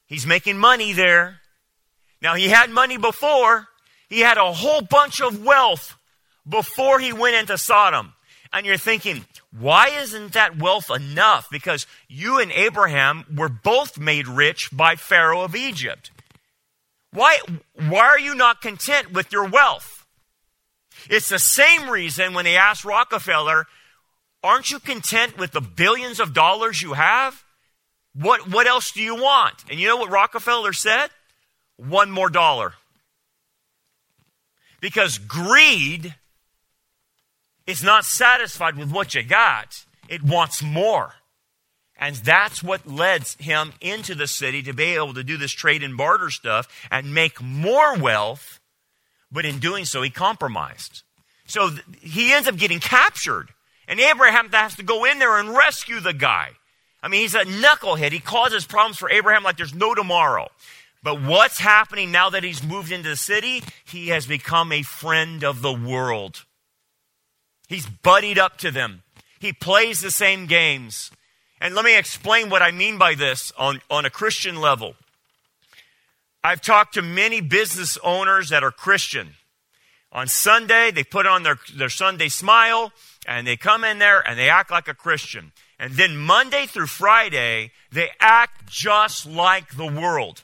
He's 0.06 0.26
making 0.26 0.58
money 0.58 0.92
there. 0.92 1.40
Now 2.20 2.34
he 2.34 2.48
had 2.48 2.70
money 2.70 2.96
before. 2.96 3.68
He 4.08 4.20
had 4.20 4.38
a 4.38 4.52
whole 4.52 4.82
bunch 4.82 5.20
of 5.20 5.44
wealth 5.44 5.96
before 6.48 6.98
he 6.98 7.12
went 7.12 7.36
into 7.36 7.56
Sodom. 7.56 8.12
And 8.52 8.66
you're 8.66 8.76
thinking, 8.76 9.24
why 9.56 9.88
isn't 9.88 10.32
that 10.32 10.58
wealth 10.58 10.90
enough? 10.90 11.48
Because 11.50 11.86
you 12.08 12.40
and 12.40 12.50
Abraham 12.50 13.24
were 13.34 13.48
both 13.48 13.98
made 13.98 14.26
rich 14.26 14.70
by 14.72 14.96
Pharaoh 14.96 15.42
of 15.42 15.54
Egypt. 15.54 16.10
Why, 17.12 17.38
why 17.74 18.06
are 18.06 18.18
you 18.18 18.34
not 18.34 18.60
content 18.60 19.12
with 19.12 19.32
your 19.32 19.48
wealth? 19.48 20.04
It's 21.08 21.28
the 21.28 21.38
same 21.38 21.88
reason 21.88 22.34
when 22.34 22.44
they 22.44 22.56
asked 22.56 22.84
Rockefeller, 22.84 23.66
aren't 24.42 24.70
you 24.70 24.80
content 24.80 25.38
with 25.38 25.52
the 25.52 25.60
billions 25.60 26.20
of 26.20 26.34
dollars 26.34 26.82
you 26.82 26.94
have? 26.94 27.44
What, 28.14 28.50
what 28.50 28.66
else 28.66 28.90
do 28.90 29.00
you 29.00 29.14
want? 29.14 29.54
And 29.70 29.78
you 29.78 29.86
know 29.86 29.96
what 29.96 30.10
Rockefeller 30.10 30.72
said? 30.72 31.10
One 31.76 32.10
more 32.10 32.28
dollar. 32.28 32.74
Because 34.80 35.18
greed 35.18 36.14
is 37.70 37.82
not 37.82 38.04
satisfied 38.04 38.76
with 38.76 38.90
what 38.90 39.14
you 39.14 39.22
got, 39.22 39.84
it 40.08 40.22
wants 40.22 40.62
more. 40.62 41.14
And 41.96 42.16
that's 42.16 42.62
what 42.62 42.86
led 42.86 43.28
him 43.38 43.74
into 43.80 44.14
the 44.14 44.26
city 44.26 44.62
to 44.62 44.72
be 44.72 44.94
able 44.94 45.14
to 45.14 45.22
do 45.22 45.36
this 45.36 45.52
trade 45.52 45.82
and 45.82 45.96
barter 45.96 46.30
stuff 46.30 46.66
and 46.90 47.14
make 47.14 47.42
more 47.42 47.96
wealth. 47.98 48.58
But 49.30 49.44
in 49.44 49.58
doing 49.58 49.84
so, 49.84 50.00
he 50.02 50.10
compromised. 50.10 51.02
So 51.46 51.68
th- 51.68 51.82
he 52.00 52.32
ends 52.32 52.48
up 52.48 52.56
getting 52.56 52.80
captured. 52.80 53.48
And 53.86 54.00
Abraham 54.00 54.48
has 54.50 54.76
to 54.76 54.82
go 54.82 55.04
in 55.04 55.18
there 55.18 55.38
and 55.38 55.50
rescue 55.50 56.00
the 56.00 56.14
guy. 56.14 56.50
I 57.02 57.08
mean, 57.08 57.22
he's 57.22 57.34
a 57.34 57.44
knucklehead. 57.44 58.12
He 58.12 58.20
causes 58.20 58.64
problems 58.64 58.96
for 58.96 59.10
Abraham 59.10 59.42
like 59.42 59.56
there's 59.56 59.74
no 59.74 59.94
tomorrow. 59.94 60.48
But 61.02 61.22
what's 61.22 61.58
happening 61.58 62.10
now 62.10 62.30
that 62.30 62.44
he's 62.44 62.62
moved 62.62 62.92
into 62.92 63.08
the 63.10 63.16
city? 63.16 63.62
He 63.84 64.08
has 64.08 64.26
become 64.26 64.72
a 64.72 64.82
friend 64.82 65.44
of 65.44 65.62
the 65.62 65.72
world. 65.72 66.44
He's 67.70 67.86
buddied 67.86 68.36
up 68.36 68.58
to 68.58 68.72
them. 68.72 69.04
He 69.38 69.52
plays 69.52 70.00
the 70.00 70.10
same 70.10 70.46
games. 70.46 71.12
And 71.60 71.72
let 71.76 71.84
me 71.84 71.96
explain 71.96 72.50
what 72.50 72.62
I 72.62 72.72
mean 72.72 72.98
by 72.98 73.14
this 73.14 73.52
on, 73.56 73.80
on 73.88 74.04
a 74.04 74.10
Christian 74.10 74.56
level. 74.56 74.96
I've 76.42 76.60
talked 76.60 76.94
to 76.94 77.02
many 77.02 77.40
business 77.40 77.96
owners 78.02 78.48
that 78.48 78.64
are 78.64 78.72
Christian. 78.72 79.34
On 80.10 80.26
Sunday, 80.26 80.90
they 80.90 81.04
put 81.04 81.26
on 81.26 81.44
their, 81.44 81.60
their 81.72 81.88
Sunday 81.88 82.28
smile 82.28 82.92
and 83.24 83.46
they 83.46 83.56
come 83.56 83.84
in 83.84 84.00
there 84.00 84.18
and 84.18 84.36
they 84.36 84.48
act 84.48 84.72
like 84.72 84.88
a 84.88 84.94
Christian. 84.94 85.52
And 85.78 85.94
then 85.94 86.16
Monday 86.16 86.66
through 86.66 86.88
Friday, 86.88 87.70
they 87.92 88.10
act 88.18 88.66
just 88.66 89.26
like 89.26 89.76
the 89.76 89.86
world. 89.86 90.42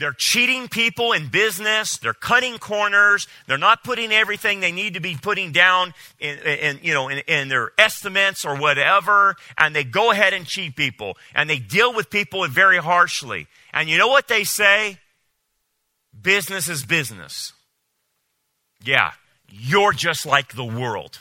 They're 0.00 0.14
cheating 0.14 0.68
people 0.68 1.12
in 1.12 1.28
business. 1.28 1.98
They're 1.98 2.14
cutting 2.14 2.56
corners. 2.56 3.28
They're 3.46 3.58
not 3.58 3.84
putting 3.84 4.12
everything 4.12 4.60
they 4.60 4.72
need 4.72 4.94
to 4.94 5.00
be 5.00 5.14
putting 5.20 5.52
down 5.52 5.92
in, 6.18 6.38
in 6.38 6.80
you 6.82 6.94
know, 6.94 7.10
in, 7.10 7.18
in, 7.18 7.48
their 7.48 7.72
estimates 7.76 8.46
or 8.46 8.56
whatever. 8.56 9.36
And 9.58 9.76
they 9.76 9.84
go 9.84 10.10
ahead 10.10 10.32
and 10.32 10.46
cheat 10.46 10.74
people. 10.74 11.18
And 11.34 11.50
they 11.50 11.58
deal 11.58 11.92
with 11.92 12.08
people 12.08 12.48
very 12.48 12.78
harshly. 12.78 13.46
And 13.74 13.90
you 13.90 13.98
know 13.98 14.08
what 14.08 14.26
they 14.26 14.42
say? 14.42 15.00
Business 16.18 16.66
is 16.66 16.82
business. 16.82 17.52
Yeah, 18.82 19.12
you're 19.50 19.92
just 19.92 20.24
like 20.24 20.54
the 20.54 20.64
world. 20.64 21.18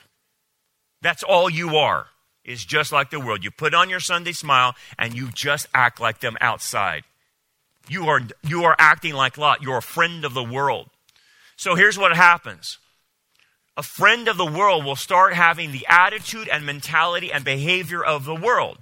That's 1.02 1.22
all 1.24 1.50
you 1.50 1.76
are, 1.76 2.08
is 2.46 2.64
just 2.64 2.94
like 2.94 3.10
the 3.10 3.20
world. 3.20 3.44
You 3.44 3.52
put 3.52 3.74
on 3.74 3.90
your 3.90 4.00
Sunday 4.00 4.32
smile 4.32 4.74
and 4.98 5.14
you 5.14 5.32
just 5.34 5.68
act 5.74 6.00
like 6.00 6.22
them 6.22 6.38
outside. 6.40 7.04
You 7.90 8.08
are, 8.08 8.22
you 8.44 8.64
are 8.66 8.76
acting 8.78 9.14
like 9.14 9.38
Lot. 9.38 9.62
You're 9.62 9.78
a 9.78 9.82
friend 9.82 10.24
of 10.24 10.34
the 10.34 10.44
world. 10.44 10.90
So 11.56 11.76
here's 11.76 11.98
what 11.98 12.16
happens 12.16 12.78
a 13.76 13.84
friend 13.84 14.28
of 14.28 14.38
the 14.38 14.46
world 14.46 14.84
will 14.84 14.96
start 14.96 15.34
having 15.34 15.72
the 15.72 15.86
attitude 15.88 16.50
and 16.50 16.66
mentality 16.66 17.32
and 17.32 17.46
behavior 17.46 18.04
of 18.04 18.26
the 18.26 18.36
world. 18.36 18.78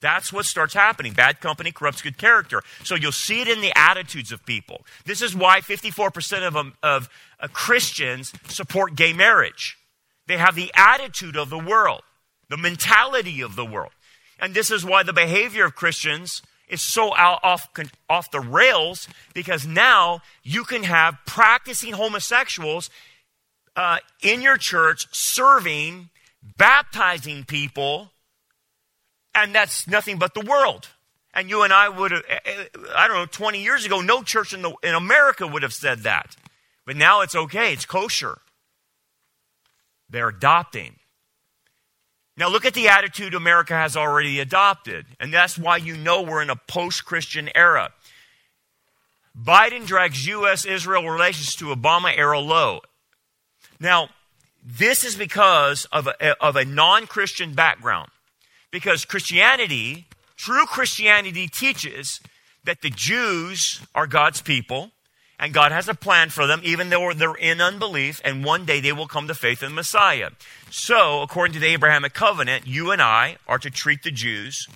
That's 0.00 0.32
what 0.32 0.44
starts 0.44 0.74
happening. 0.74 1.12
Bad 1.12 1.40
company 1.40 1.72
corrupts 1.72 2.02
good 2.02 2.18
character. 2.18 2.62
So 2.82 2.94
you'll 2.94 3.12
see 3.12 3.40
it 3.40 3.48
in 3.48 3.60
the 3.60 3.72
attitudes 3.76 4.32
of 4.32 4.44
people. 4.44 4.84
This 5.04 5.22
is 5.22 5.34
why 5.34 5.60
54% 5.60 6.42
of, 6.42 6.72
of 6.82 7.08
uh, 7.40 7.48
Christians 7.48 8.32
support 8.48 8.96
gay 8.96 9.12
marriage. 9.12 9.78
They 10.26 10.36
have 10.36 10.54
the 10.54 10.72
attitude 10.74 11.36
of 11.36 11.50
the 11.50 11.58
world, 11.58 12.02
the 12.48 12.56
mentality 12.56 13.40
of 13.40 13.56
the 13.56 13.64
world. 13.64 13.92
And 14.38 14.54
this 14.54 14.70
is 14.70 14.84
why 14.84 15.02
the 15.02 15.12
behavior 15.12 15.64
of 15.64 15.74
Christians 15.74 16.42
is 16.68 16.82
so 16.82 17.14
out 17.16 17.40
off, 17.42 17.68
off 18.08 18.30
the 18.30 18.40
rails 18.40 19.08
because 19.34 19.66
now 19.66 20.20
you 20.42 20.64
can 20.64 20.82
have 20.84 21.18
practicing 21.26 21.92
homosexuals 21.92 22.90
uh, 23.76 23.98
in 24.22 24.40
your 24.40 24.56
church 24.56 25.06
serving 25.12 26.10
baptizing 26.56 27.44
people, 27.44 28.12
and 29.34 29.54
that's 29.54 29.88
nothing 29.88 30.18
but 30.18 30.34
the 30.34 30.40
world. 30.40 30.88
And 31.32 31.50
you 31.50 31.62
and 31.62 31.72
I 31.72 31.88
would 31.88 32.12
have, 32.12 32.22
eh, 32.28 32.38
eh, 32.44 32.64
I 32.94 33.08
don't 33.08 33.16
know, 33.16 33.26
20 33.26 33.62
years 33.62 33.84
ago, 33.84 34.00
no 34.00 34.22
church 34.22 34.52
in, 34.52 34.62
the, 34.62 34.72
in 34.82 34.94
America 34.94 35.46
would 35.46 35.62
have 35.62 35.72
said 35.72 36.00
that. 36.00 36.36
But 36.86 36.96
now 36.96 37.22
it's 37.22 37.34
okay, 37.34 37.72
it's 37.72 37.86
kosher. 37.86 38.38
They're 40.08 40.28
adopting. 40.28 40.96
Now, 42.36 42.48
look 42.48 42.64
at 42.64 42.74
the 42.74 42.88
attitude 42.88 43.34
America 43.34 43.74
has 43.74 43.96
already 43.96 44.40
adopted. 44.40 45.06
And 45.20 45.32
that's 45.32 45.56
why 45.56 45.76
you 45.76 45.96
know 45.96 46.22
we're 46.22 46.42
in 46.42 46.50
a 46.50 46.56
post 46.56 47.04
Christian 47.04 47.48
era. 47.54 47.92
Biden 49.40 49.86
drags 49.86 50.26
U.S. 50.26 50.64
Israel 50.64 51.08
relations 51.08 51.54
to 51.56 51.66
Obama 51.66 52.16
era 52.16 52.40
low. 52.40 52.80
Now, 53.78 54.08
this 54.64 55.04
is 55.04 55.16
because 55.16 55.86
of 55.86 56.06
a, 56.06 56.42
of 56.42 56.56
a 56.56 56.64
non 56.64 57.06
Christian 57.06 57.54
background. 57.54 58.10
Because 58.70 59.04
Christianity, 59.04 60.06
true 60.36 60.66
Christianity, 60.66 61.46
teaches 61.46 62.20
that 62.64 62.80
the 62.80 62.90
Jews 62.90 63.80
are 63.94 64.06
God's 64.06 64.40
people 64.40 64.90
and 65.38 65.52
God 65.52 65.72
has 65.72 65.88
a 65.88 65.94
plan 65.94 66.30
for 66.30 66.46
them, 66.46 66.60
even 66.64 66.90
though 66.90 67.12
they're 67.12 67.34
in 67.34 67.60
unbelief, 67.60 68.20
and 68.24 68.44
one 68.44 68.64
day 68.64 68.80
they 68.80 68.92
will 68.92 69.08
come 69.08 69.26
to 69.26 69.34
faith 69.34 69.62
in 69.62 69.70
the 69.70 69.74
Messiah. 69.74 70.30
So, 70.70 71.22
according 71.22 71.54
to 71.54 71.60
the 71.60 71.66
Abrahamic 71.68 72.14
covenant, 72.14 72.66
you 72.66 72.90
and 72.90 73.02
I 73.02 73.36
are 73.46 73.58
to 73.58 73.70
treat 73.70 74.02
the 74.02 74.10
Jews 74.10 74.68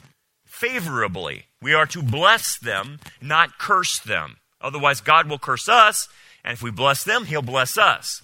favorably. 0.44 1.44
We 1.62 1.74
are 1.74 1.86
to 1.86 2.02
bless 2.02 2.58
them, 2.58 2.98
not 3.20 3.58
curse 3.58 3.98
them. 4.00 4.38
Otherwise, 4.60 5.00
God 5.00 5.28
will 5.28 5.38
curse 5.38 5.68
us, 5.68 6.08
and 6.44 6.52
if 6.52 6.62
we 6.62 6.70
bless 6.70 7.04
them, 7.04 7.24
He'll 7.24 7.42
bless 7.42 7.78
us. 7.78 8.22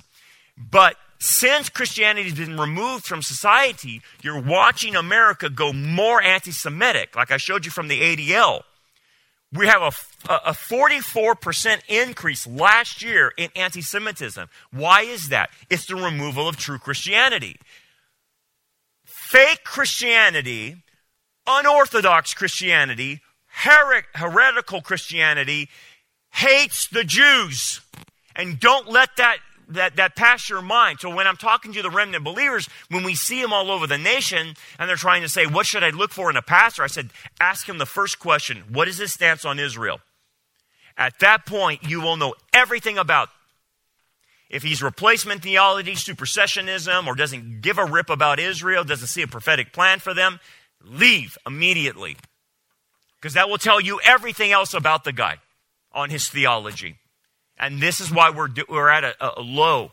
But 0.56 0.96
since 1.18 1.68
Christianity 1.68 2.28
has 2.28 2.38
been 2.38 2.58
removed 2.58 3.06
from 3.06 3.22
society, 3.22 4.02
you're 4.22 4.40
watching 4.40 4.96
America 4.96 5.48
go 5.48 5.72
more 5.72 6.20
anti 6.20 6.50
Semitic, 6.50 7.16
like 7.16 7.30
I 7.30 7.36
showed 7.36 7.64
you 7.64 7.70
from 7.70 7.88
the 7.88 8.00
ADL. 8.00 8.62
We 9.52 9.68
have 9.68 9.82
a, 9.82 9.92
a 10.28 10.52
44% 10.52 11.80
increase 11.88 12.46
last 12.46 13.02
year 13.02 13.32
in 13.36 13.50
anti 13.56 13.82
Semitism. 13.82 14.48
Why 14.70 15.02
is 15.02 15.28
that? 15.28 15.50
It's 15.70 15.86
the 15.86 15.96
removal 15.96 16.48
of 16.48 16.56
true 16.56 16.78
Christianity. 16.78 17.56
Fake 19.04 19.64
Christianity, 19.64 20.76
unorthodox 21.46 22.34
Christianity, 22.34 23.20
her- 23.46 24.04
heretical 24.14 24.80
Christianity 24.80 25.68
hates 26.32 26.88
the 26.88 27.04
Jews. 27.04 27.80
And 28.36 28.58
don't 28.58 28.88
let 28.88 29.10
that 29.16 29.38
that, 29.68 29.96
that 29.96 30.14
pass 30.14 30.50
your 30.50 30.60
mind. 30.62 31.00
So 31.00 31.14
when 31.14 31.26
I'm 31.26 31.36
talking 31.36 31.72
to 31.72 31.82
the 31.82 31.90
remnant 31.90 32.24
believers, 32.24 32.68
when 32.90 33.02
we 33.02 33.14
see 33.14 33.40
them 33.40 33.52
all 33.52 33.70
over 33.70 33.86
the 33.86 33.98
nation 33.98 34.54
and 34.78 34.88
they're 34.88 34.96
trying 34.96 35.22
to 35.22 35.28
say, 35.28 35.46
what 35.46 35.64
should 35.64 35.82
I 35.82 35.90
look 35.90 36.10
for 36.10 36.28
in 36.28 36.36
a 36.36 36.42
pastor? 36.42 36.82
I 36.82 36.88
said, 36.88 37.10
ask 37.40 37.68
him 37.68 37.78
the 37.78 37.86
first 37.86 38.18
question. 38.18 38.64
What 38.70 38.88
is 38.88 38.98
his 38.98 39.12
stance 39.12 39.44
on 39.44 39.58
Israel? 39.58 40.00
At 40.96 41.18
that 41.20 41.46
point, 41.46 41.82
you 41.82 42.00
will 42.00 42.16
know 42.16 42.34
everything 42.52 42.98
about 42.98 43.28
if 44.54 44.62
he's 44.62 44.82
replacement 44.82 45.42
theology, 45.42 45.94
supersessionism, 45.94 47.06
or 47.06 47.14
doesn't 47.14 47.60
give 47.60 47.78
a 47.78 47.84
rip 47.84 48.10
about 48.10 48.38
Israel, 48.38 48.84
doesn't 48.84 49.08
see 49.08 49.22
a 49.22 49.26
prophetic 49.26 49.72
plan 49.72 49.98
for 49.98 50.14
them, 50.14 50.38
leave 50.84 51.36
immediately. 51.44 52.16
Because 53.16 53.34
that 53.34 53.48
will 53.48 53.58
tell 53.58 53.80
you 53.80 54.00
everything 54.04 54.52
else 54.52 54.74
about 54.74 55.02
the 55.02 55.12
guy 55.12 55.38
on 55.92 56.10
his 56.10 56.28
theology. 56.28 56.96
And 57.58 57.80
this 57.80 58.00
is 58.00 58.12
why 58.12 58.30
we're, 58.30 58.48
we're 58.68 58.90
at 58.90 59.02
a, 59.02 59.40
a 59.40 59.40
low. 59.40 59.92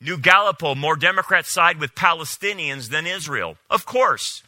New 0.00 0.18
Gallup 0.18 0.58
poll, 0.60 0.76
more 0.76 0.96
Democrats 0.96 1.50
side 1.50 1.80
with 1.80 1.94
Palestinians 1.94 2.90
than 2.90 3.06
Israel. 3.06 3.56
Of 3.68 3.86
course. 3.86 4.42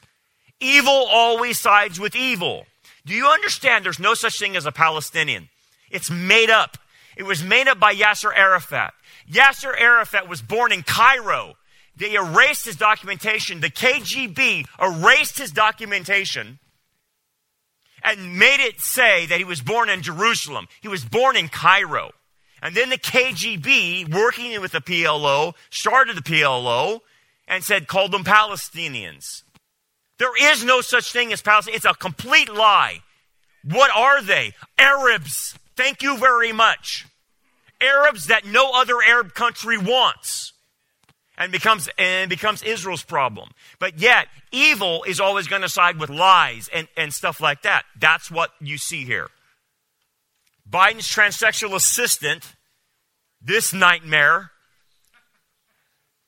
Evil 0.61 1.07
always 1.11 1.59
sides 1.59 1.99
with 1.99 2.15
evil. 2.15 2.67
Do 3.05 3.15
you 3.15 3.27
understand 3.27 3.85
there's 3.85 3.99
no 3.99 4.15
such 4.15 4.39
thing 4.39 4.57
as 4.57 4.67
a 4.67 4.73
Palestinian? 4.73 5.49
It's 5.93 6.11
made 6.11 6.51
up. 6.51 6.79
It 7.17 7.25
was 7.25 7.45
made 7.45 7.69
up 7.69 7.79
by 7.79 7.95
Yasser 7.95 8.33
Arafat. 8.35 8.95
Yasser 9.31 9.79
Arafat 9.79 10.29
was 10.29 10.43
born 10.43 10.73
in 10.73 10.83
Cairo. 10.83 11.55
They 11.97 12.15
erased 12.15 12.65
his 12.65 12.77
documentation. 12.77 13.61
The 13.61 13.71
KGB 13.71 14.67
erased 14.81 15.39
his 15.39 15.53
documentation 15.53 16.59
and 18.03 18.39
made 18.39 18.61
it 18.61 18.81
say 18.81 19.27
that 19.27 19.39
he 19.39 19.45
was 19.45 19.61
born 19.61 19.89
in 19.89 20.03
Jerusalem. 20.03 20.67
He 20.81 20.89
was 20.89 21.05
born 21.05 21.37
in 21.37 21.49
Cairo. 21.49 22.13
And 22.63 22.75
then 22.75 22.91
the 22.91 22.99
KGB, 22.99 24.13
working 24.13 24.59
with 24.61 24.73
the 24.73 24.81
PLO, 24.81 25.55
started 25.71 26.17
the 26.17 26.23
PLO 26.23 27.01
and 27.47 27.63
said, 27.63 27.89
called 27.89 28.13
them 28.13 28.25
Palestinians. 28.25 29.43
There 30.19 30.53
is 30.53 30.65
no 30.65 30.81
such 30.81 31.13
thing 31.13 31.33
as 31.33 31.43
Palestine. 31.43 31.75
It's 31.75 31.85
a 31.85 31.95
complete 31.95 32.53
lie. 32.53 33.03
What 33.65 33.91
are 33.95 34.23
they? 34.23 34.55
Arabs. 34.79 35.59
Thank 35.77 36.03
you 36.03 36.17
very 36.17 36.53
much. 36.53 37.07
Arabs 37.81 38.27
that 38.27 38.45
no 38.45 38.73
other 38.75 38.97
Arab 39.07 39.35
country 39.35 39.77
wants 39.77 40.53
and 41.37 41.51
becomes 41.51 41.89
and 41.99 42.29
becomes 42.29 42.63
Israel's 42.63 43.03
problem. 43.03 43.51
But 43.79 43.99
yet, 43.99 44.29
evil 44.53 45.03
is 45.05 45.19
always 45.19 45.49
going 45.49 45.63
to 45.63 45.69
side 45.69 45.99
with 45.99 46.11
lies 46.11 46.69
and, 46.73 46.87
and 46.97 47.13
stuff 47.13 47.41
like 47.41 47.63
that. 47.63 47.85
That's 47.99 48.31
what 48.31 48.51
you 48.61 48.79
see 48.79 49.05
here. 49.05 49.29
Biden's 50.71 51.09
transsexual 51.09 51.75
assistant, 51.75 52.55
this 53.41 53.73
nightmare, 53.73 54.53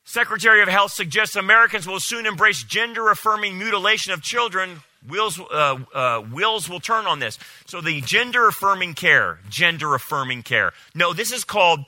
Secretary 0.05 0.61
of 0.63 0.69
Health 0.69 0.93
suggests 0.93 1.35
Americans 1.35 1.87
will 1.87 2.01
soon 2.01 2.27
embrace 2.27 2.63
gender 2.63 3.11
affirming 3.11 3.59
mutilation 3.59 4.13
of 4.13 4.23
children. 4.23 4.83
Uh, 5.11 5.79
uh, 5.95 6.21
wheels 6.21 6.69
will 6.69 6.81
turn 6.81 7.07
on 7.07 7.19
this. 7.19 7.39
So, 7.67 7.81
the 7.81 8.01
gender 8.01 8.49
affirming 8.49 8.95
care, 8.95 9.39
gender 9.49 9.95
affirming 9.95 10.43
care. 10.43 10.73
No, 10.95 11.13
this 11.13 11.33
is 11.33 11.45
called 11.45 11.81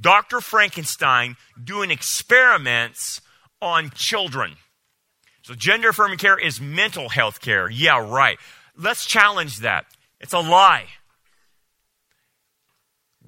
Dr. 0.00 0.40
Frankenstein 0.40 1.36
doing 1.62 1.90
experiments 1.90 3.20
on 3.62 3.90
children. 3.90 4.56
So, 5.42 5.54
gender 5.54 5.90
affirming 5.90 6.18
care 6.18 6.38
is 6.38 6.60
mental 6.60 7.08
health 7.08 7.40
care. 7.40 7.70
Yeah, 7.70 8.04
right. 8.04 8.38
Let's 8.76 9.06
challenge 9.06 9.60
that. 9.60 9.86
It's 10.20 10.32
a 10.32 10.40
lie. 10.40 10.86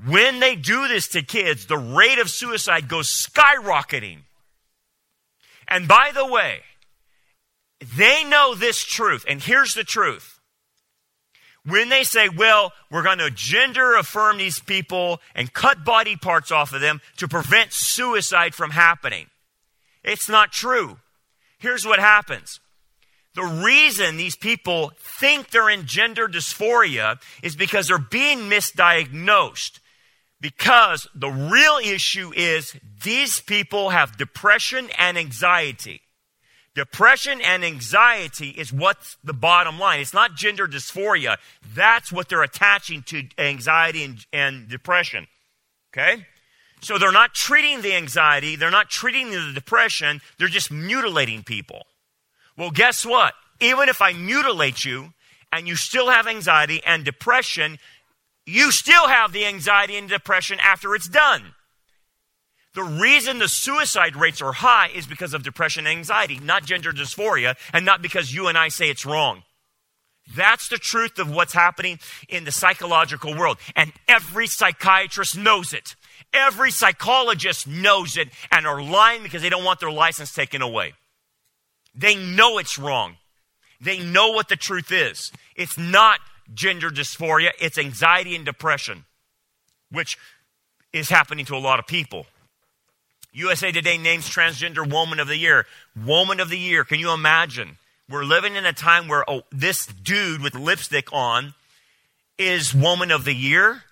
When 0.07 0.41
they 0.41 0.55
do 0.55 0.87
this 0.89 1.09
to 1.09 1.23
kids, 1.23 1.67
the 1.67 1.77
rate 1.77 2.19
of 2.19 2.31
suicide 2.31 2.89
goes 2.89 3.09
skyrocketing. 3.11 4.19
And 5.67 5.89
by 5.89 6.13
the 6.15 6.27
way, 6.27 6.61
they 7.81 8.25
know 8.25 8.55
this 8.55 8.83
truth, 8.83 9.25
and 9.29 9.43
here's 9.43 9.75
the 9.75 9.85
truth. 9.85 10.41
When 11.65 11.91
they 11.91 12.03
say, 12.03 12.29
well, 12.29 12.73
we're 12.91 13.03
going 13.03 13.19
to 13.19 13.31
gender 13.31 13.95
affirm 13.95 14.39
these 14.39 14.59
people 14.59 15.21
and 15.35 15.53
cut 15.53 15.85
body 15.85 16.17
parts 16.17 16.51
off 16.51 16.73
of 16.73 16.81
them 16.81 17.01
to 17.19 17.29
prevent 17.29 17.73
suicide 17.73 18.55
from 18.55 18.71
happening, 18.71 19.27
it's 20.03 20.29
not 20.29 20.53
true. 20.53 20.99
Here's 21.59 21.85
what 21.85 21.99
happens. 21.99 22.61
The 23.35 23.45
reason 23.45 24.17
these 24.17 24.37
people 24.37 24.93
think 24.99 25.51
they're 25.51 25.69
in 25.69 25.87
gender 25.87 26.27
dysphoria 26.27 27.21
is 27.43 27.55
because 27.55 27.89
they're 27.89 27.99
being 27.99 28.51
misdiagnosed. 28.51 29.81
Because 30.41 31.09
the 31.15 31.29
real 31.29 31.79
issue 31.85 32.33
is 32.35 32.77
these 33.05 33.41
people 33.41 33.91
have 33.91 34.17
depression 34.17 34.89
and 34.97 35.19
anxiety. 35.19 36.01
Depression 36.79 37.41
and 37.41 37.65
anxiety 37.65 38.51
is 38.51 38.73
what's 38.73 39.17
the 39.25 39.33
bottom 39.33 39.81
line. 39.81 39.99
It's 39.99 40.15
not 40.15 40.37
gender 40.37 40.69
dysphoria. 40.69 41.39
That's 41.75 42.13
what 42.13 42.29
they're 42.29 42.45
attaching 42.45 43.03
to 43.09 43.25
anxiety 43.37 44.05
and, 44.05 44.25
and 44.33 44.69
depression. 44.69 45.27
Okay? 45.93 46.25
So 46.81 46.97
they're 46.97 47.11
not 47.11 47.35
treating 47.35 47.83
the 47.83 47.95
anxiety, 47.95 48.55
they're 48.55 48.71
not 48.71 48.91
treating 48.91 49.33
the 49.33 49.51
depression, 49.53 50.21
they're 50.39 50.47
just 50.47 50.71
mutilating 50.71 51.43
people. 51.43 51.85
Well, 52.57 52.71
guess 52.71 53.05
what? 53.05 53.35
Even 53.59 53.89
if 53.89 54.01
I 54.01 54.13
mutilate 54.13 54.85
you 54.85 55.15
and 55.51 55.67
you 55.67 55.75
still 55.75 56.11
have 56.11 56.29
anxiety 56.29 56.81
and 56.87 57.05
depression, 57.05 57.79
you 58.47 58.71
still 58.71 59.09
have 59.09 59.33
the 59.33 59.47
anxiety 59.47 59.97
and 59.97 60.09
depression 60.09 60.61
after 60.63 60.95
it's 60.95 61.09
done. 61.09 61.43
The 62.79 62.85
reason 62.85 63.41
the 63.41 63.49
suicide 63.49 64.15
rates 64.15 64.41
are 64.41 64.53
high 64.53 64.91
is 64.95 65.05
because 65.05 65.35
of 65.35 65.43
depression 65.43 65.85
and 65.89 65.99
anxiety, 65.99 66.39
not 66.39 66.65
gender 66.65 66.93
dysphoria, 66.93 67.57
and 67.73 67.85
not 67.85 68.03
because 68.03 68.33
you 68.33 68.47
and 68.47 68.57
I 68.57 68.69
say 68.69 68.89
it's 68.89 69.05
wrong. 69.05 69.43
That's 70.37 70.69
the 70.69 70.79
truth 70.79 71.19
of 71.19 71.29
what's 71.29 71.53
happening 71.53 71.99
in 72.29 72.45
the 72.45 72.53
psychological 72.53 73.37
world. 73.37 73.59
And 73.75 73.93
every 74.07 74.47
psychiatrist 74.47 75.37
knows 75.37 75.73
it. 75.73 75.97
Every 76.33 76.71
psychologist 76.71 77.67
knows 77.67 78.17
it 78.17 78.29
and 78.53 78.65
are 78.65 78.81
lying 78.81 79.25
because 79.25 79.43
they 79.43 79.51
don't 79.51 79.65
want 79.65 79.81
their 79.81 79.91
license 79.91 80.33
taken 80.33 80.63
away. 80.63 80.93
They 81.97 82.15
know 82.15 82.59
it's 82.59 82.79
wrong. 82.79 83.17
They 83.81 83.99
know 83.99 84.31
what 84.31 84.49
the 84.49 84.55
truth 84.55 84.93
is. 84.93 85.33
It's 85.57 85.77
not 85.77 86.21
gender 86.55 86.91
dysphoria, 86.91 87.51
it's 87.61 87.77
anxiety 87.77 88.37
and 88.37 88.45
depression, 88.45 89.05
which 89.91 90.17
is 90.93 91.09
happening 91.09 91.45
to 91.47 91.57
a 91.57 91.59
lot 91.59 91.81
of 91.81 91.87
people. 91.89 92.27
USA 93.39 93.71
Today 93.71 93.99
names 93.99 94.29
transgender 94.29 94.91
woman 94.91 95.21
of 95.21 95.29
the 95.29 95.37
year. 95.37 95.67
Woman 96.05 96.41
of 96.41 96.51
the 96.51 96.59
year. 96.59 96.85
Can 96.85 96.99
you 96.99 97.13
imagine? 97.13 97.79
We're 98.11 98.25
living 98.25 98.57
in 98.57 98.67
a 98.67 98.73
time 98.73 99.07
where 99.07 99.25
oh, 99.31 99.43
this 99.53 99.87
dude 99.87 100.43
with 100.43 100.55
lipstick 100.55 101.13
on 101.13 101.55
is 102.37 102.75
woman 102.75 103.11
of 103.11 103.25
the 103.25 103.35
year. 103.35 103.85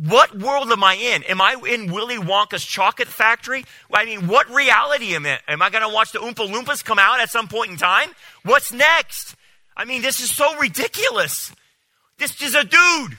What 0.00 0.36
world 0.36 0.70
am 0.70 0.82
I 0.82 0.94
in? 0.94 1.22
Am 1.24 1.40
I 1.40 1.54
in 1.68 1.92
Willy 1.92 2.16
Wonka's 2.16 2.64
chocolate 2.64 3.08
factory? 3.08 3.64
I 3.92 4.04
mean, 4.04 4.26
what 4.26 4.48
reality 4.50 5.14
am 5.14 5.26
I? 5.26 5.38
Am 5.46 5.62
I 5.62 5.70
going 5.70 5.86
to 5.86 5.94
watch 5.94 6.12
the 6.12 6.18
Oompa 6.18 6.50
Loompas 6.50 6.84
come 6.84 6.98
out 6.98 7.20
at 7.20 7.30
some 7.30 7.46
point 7.46 7.70
in 7.70 7.76
time? 7.76 8.10
What's 8.42 8.72
next? 8.72 9.36
I 9.76 9.84
mean, 9.84 10.02
this 10.02 10.18
is 10.20 10.30
so 10.30 10.56
ridiculous. 10.58 11.52
This 12.18 12.40
is 12.40 12.54
a 12.54 12.64
dude. 12.64 13.18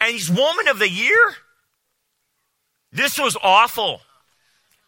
And 0.00 0.12
he's 0.12 0.30
woman 0.30 0.68
of 0.68 0.78
the 0.78 0.90
year? 0.90 1.34
This 2.92 3.18
was 3.18 3.36
awful. 3.42 4.00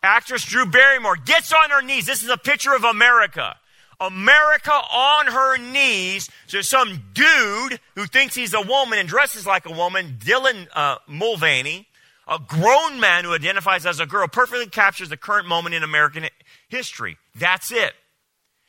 Actress 0.02 0.44
Drew 0.44 0.66
Barrymore 0.66 1.16
gets 1.16 1.52
on 1.52 1.70
her 1.70 1.82
knees. 1.82 2.06
This 2.06 2.22
is 2.22 2.30
a 2.30 2.37
picture 2.37 2.74
of 2.74 2.84
America. 2.84 3.56
America 4.00 4.72
on 4.72 5.26
her 5.26 5.58
knees. 5.58 6.30
So 6.46 6.61
some 6.61 7.02
dude 7.14 7.80
who 7.96 8.06
thinks 8.06 8.34
he's 8.34 8.54
a 8.54 8.61
woman 8.61 8.98
and 8.98 9.08
dresses 9.08 9.46
like 9.46 9.66
a 9.66 9.72
woman, 9.72 10.18
Dylan 10.20 10.68
uh, 10.72 10.98
Mulvaney, 11.08 11.88
a 12.28 12.38
grown 12.38 13.00
man 13.00 13.24
who 13.24 13.34
identifies 13.34 13.87
as 13.87 13.98
a 13.98 14.06
girl, 14.06 14.28
perfectly 14.28 14.68
captures 14.68 15.08
the 15.08 15.16
current 15.16 15.48
moment 15.48 15.74
in 15.74 15.82
American 15.82 16.26
history. 16.68 17.16
That's 17.34 17.72
it. 17.72 17.92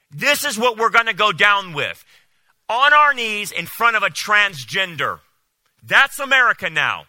This 0.10 0.44
is 0.44 0.58
what 0.58 0.78
we're 0.78 0.90
going 0.90 1.06
to 1.06 1.14
go 1.14 1.32
down 1.32 1.74
with. 1.74 2.04
On 2.68 2.94
our 2.94 3.14
knees 3.14 3.52
in 3.52 3.68
front 3.68 3.98
of 3.98 4.04
a 4.04 4.10
transgender. 4.10 5.20
That's 5.84 6.20
America 6.20 6.70
now. 6.70 7.06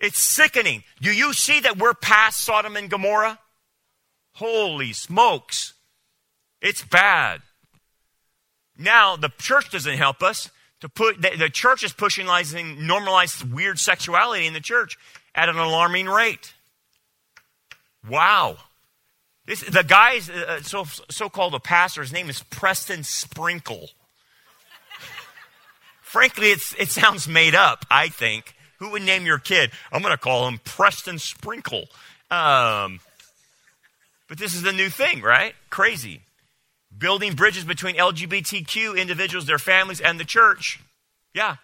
It's 0.00 0.18
sickening. 0.18 0.84
Do 1.00 1.12
you 1.12 1.32
see 1.32 1.60
that 1.60 1.76
we're 1.76 1.94
past 1.94 2.40
Sodom 2.40 2.76
and 2.76 2.88
Gomorrah? 2.88 3.38
Holy 4.34 4.92
smokes. 4.92 5.74
It's 6.60 6.84
bad. 6.84 7.42
Now, 8.76 9.16
the 9.16 9.30
church 9.38 9.70
doesn't 9.70 9.98
help 9.98 10.22
us. 10.22 10.50
To 10.80 10.88
put 10.88 11.20
the, 11.20 11.30
the 11.36 11.48
church 11.48 11.82
is 11.82 11.92
pushing 11.92 12.26
normalized 12.86 13.52
weird 13.52 13.80
sexuality 13.80 14.46
in 14.46 14.52
the 14.52 14.60
church 14.60 14.96
at 15.34 15.48
an 15.48 15.58
alarming 15.58 16.06
rate. 16.06 16.54
Wow. 18.08 18.58
This, 19.44 19.62
the 19.62 19.82
guy, 19.82 20.20
uh, 20.46 20.60
so, 20.60 20.84
so-called 21.10 21.54
a 21.54 21.60
pastor, 21.60 22.02
his 22.02 22.12
name 22.12 22.30
is 22.30 22.44
Preston 22.44 23.02
Sprinkle. 23.02 23.90
Frankly, 26.00 26.50
it's, 26.50 26.74
it 26.78 26.90
sounds 26.90 27.26
made 27.26 27.56
up, 27.56 27.84
I 27.90 28.08
think. 28.08 28.54
Who 28.78 28.90
would 28.90 29.02
name 29.02 29.26
your 29.26 29.38
kid? 29.38 29.70
I'm 29.92 30.02
going 30.02 30.12
to 30.12 30.18
call 30.18 30.48
him 30.48 30.60
Preston 30.64 31.18
Sprinkle. 31.18 31.88
Um, 32.30 33.00
but 34.28 34.38
this 34.38 34.54
is 34.54 34.62
the 34.62 34.72
new 34.72 34.88
thing, 34.88 35.22
right? 35.22 35.54
Crazy. 35.70 36.22
Building 36.96 37.34
bridges 37.34 37.64
between 37.64 37.96
LGBTQ 37.96 38.96
individuals, 38.98 39.46
their 39.46 39.58
families, 39.58 40.00
and 40.00 40.18
the 40.18 40.24
church. 40.24 40.80
Yeah. 41.34 41.56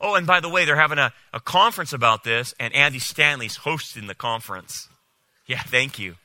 Oh, 0.00 0.14
and 0.14 0.26
by 0.26 0.40
the 0.40 0.48
way, 0.48 0.64
they're 0.64 0.76
having 0.76 0.98
a, 0.98 1.12
a 1.32 1.40
conference 1.40 1.92
about 1.92 2.24
this, 2.24 2.54
and 2.58 2.74
Andy 2.74 2.98
Stanley's 2.98 3.56
hosting 3.56 4.06
the 4.06 4.14
conference. 4.14 4.88
Yeah, 5.46 5.62
thank 5.62 5.98
you. 5.98 6.16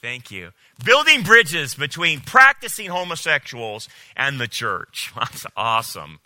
Thank 0.00 0.30
you. 0.30 0.50
Building 0.84 1.22
bridges 1.22 1.74
between 1.74 2.20
practicing 2.20 2.90
homosexuals 2.90 3.88
and 4.16 4.38
the 4.38 4.46
church. 4.46 5.12
That's 5.16 5.46
awesome. 5.56 6.20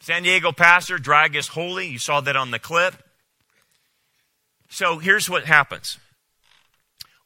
San 0.00 0.22
Diego 0.22 0.50
pastor, 0.50 0.98
drag 0.98 1.36
is 1.36 1.48
holy. 1.48 1.86
You 1.86 1.98
saw 1.98 2.20
that 2.22 2.36
on 2.36 2.50
the 2.50 2.58
clip. 2.58 2.94
So 4.70 4.98
here's 4.98 5.28
what 5.28 5.44
happens. 5.44 5.98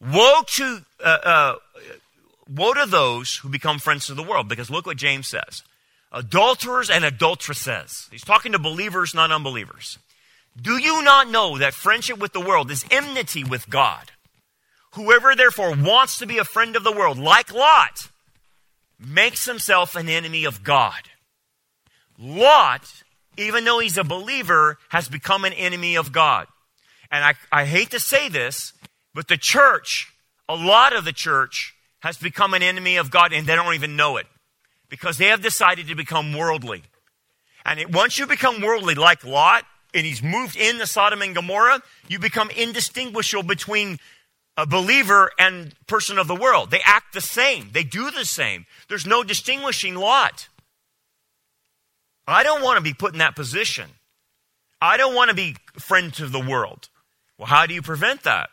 Woe 0.01 0.43
to, 0.47 0.85
uh, 1.03 1.19
uh, 1.23 1.55
woe 2.49 2.75
to 2.75 2.87
those 2.87 3.37
who 3.37 3.49
become 3.49 3.79
friends 3.79 4.11
of 4.11 4.17
the 4.17 4.23
world, 4.23 4.49
because 4.49 4.71
look 4.71 4.87
what 4.87 4.97
James 4.97 5.29
says. 5.29 5.63
Adulterers 6.11 6.91
and 6.91 7.05
adulteresses. 7.05 8.09
He's 8.11 8.25
talking 8.25 8.53
to 8.53 8.59
believers, 8.59 9.15
not 9.15 9.31
unbelievers. 9.31 9.99
Do 10.61 10.79
you 10.79 11.03
not 11.03 11.31
know 11.31 11.59
that 11.59 11.75
friendship 11.75 12.19
with 12.19 12.33
the 12.33 12.41
world 12.41 12.71
is 12.71 12.85
enmity 12.91 13.45
with 13.45 13.71
God? 13.71 14.11
Whoever 14.93 15.35
therefore 15.35 15.75
wants 15.75 16.19
to 16.19 16.27
be 16.27 16.39
a 16.39 16.45
friend 16.45 16.77
of 16.77 16.85
the 16.85 16.93
world, 16.93 17.19
like 17.19 17.53
Lot, 17.53 18.09
makes 18.99 19.45
himself 19.47 19.97
an 19.97 20.09
enemy 20.09 20.45
of 20.45 20.63
God. 20.63 21.11
Lot, 22.19 23.03
even 23.37 23.65
though 23.65 23.79
he's 23.79 23.99
a 23.99 24.05
believer, 24.05 24.79
has 24.91 25.09
become 25.09 25.45
an 25.45 25.53
enemy 25.53 25.97
of 25.97 26.13
God. 26.13 26.47
And 27.11 27.25
I, 27.25 27.35
I 27.53 27.65
hate 27.65 27.91
to 27.91 28.01
say 28.01 28.29
this, 28.29 28.73
but 29.15 29.29
the 29.29 29.37
church, 29.37 30.13
a 30.49 30.57
lot 30.57 30.95
of 30.95 31.05
the 31.05 31.13
church, 31.13 31.75
has 32.01 32.17
become 32.19 32.55
an 32.55 32.63
enemy 32.63 32.97
of 32.97 33.11
God 33.11 33.33
and 33.33 33.47
they 33.47 33.57
don't 33.57 33.75
even 33.75 33.97
know 33.97 34.17
it 34.17 34.27
because 34.89 35.19
they 35.19 35.29
have 35.29 35.43
decided 35.43 35.89
to 35.89 35.95
become 35.95 36.33
worldly. 36.33 36.83
And 37.65 37.81
it, 37.81 37.91
once 37.91 38.19
you 38.19 38.27
become 38.27 38.61
worldly, 38.61 38.95
like 38.95 39.25
Lot, 39.25 39.65
and 39.95 40.05
he's 40.05 40.23
moved 40.23 40.57
into 40.57 40.87
Sodom 40.87 41.23
and 41.23 41.35
Gomorrah, 41.35 41.81
you 42.09 42.19
become 42.19 42.51
indistinguishable 42.51 43.45
between 43.45 43.99
a 44.57 44.67
believer 44.67 45.31
and 45.39 45.75
person 45.87 46.19
of 46.19 46.29
the 46.29 46.35
world. 46.35 46.71
They 46.71 46.81
act 46.85 47.15
the 47.15 47.21
same. 47.21 47.71
They 47.73 47.85
do 47.85 48.11
the 48.11 48.25
same. 48.25 48.67
There's 48.89 49.07
no 49.07 49.25
distinguishing 49.25 49.95
Lot. 49.95 50.49
I 52.27 52.43
don't 52.43 52.63
want 52.63 52.79
to 52.79 52.83
be 52.83 52.95
put 52.95 53.13
in 53.13 53.19
that 53.19 53.37
position. 53.37 53.91
I 54.81 54.97
don't 54.97 55.15
want 55.15 55.31
to 55.31 55.37
be 55.37 55.57
friend 55.79 56.13
to 56.15 56.27
the 56.27 56.41
world. 56.41 56.89
Well, 57.39 57.47
how 57.47 57.67
do 57.67 57.75
you 57.75 57.83
prevent 57.83 58.23
that? 58.25 58.51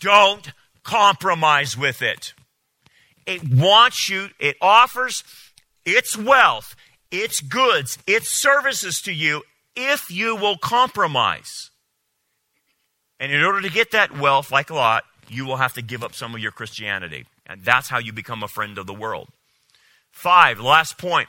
Don't 0.00 0.52
compromise 0.82 1.76
with 1.76 2.02
it. 2.02 2.34
It 3.26 3.42
wants 3.48 4.08
you, 4.08 4.28
it 4.38 4.56
offers 4.60 5.24
its 5.84 6.16
wealth, 6.16 6.76
its 7.10 7.40
goods, 7.40 7.98
its 8.06 8.28
services 8.28 9.00
to 9.02 9.12
you 9.12 9.42
if 9.74 10.10
you 10.10 10.36
will 10.36 10.56
compromise. 10.56 11.70
And 13.18 13.32
in 13.32 13.42
order 13.42 13.62
to 13.62 13.70
get 13.70 13.92
that 13.92 14.18
wealth, 14.18 14.52
like 14.52 14.70
a 14.70 14.74
Lot, 14.74 15.04
you 15.28 15.44
will 15.46 15.56
have 15.56 15.72
to 15.74 15.82
give 15.82 16.04
up 16.04 16.14
some 16.14 16.34
of 16.34 16.40
your 16.40 16.52
Christianity. 16.52 17.26
And 17.46 17.62
that's 17.62 17.88
how 17.88 17.98
you 17.98 18.12
become 18.12 18.42
a 18.42 18.48
friend 18.48 18.76
of 18.76 18.86
the 18.86 18.94
world. 18.94 19.28
Five, 20.10 20.60
last 20.60 20.98
point 20.98 21.28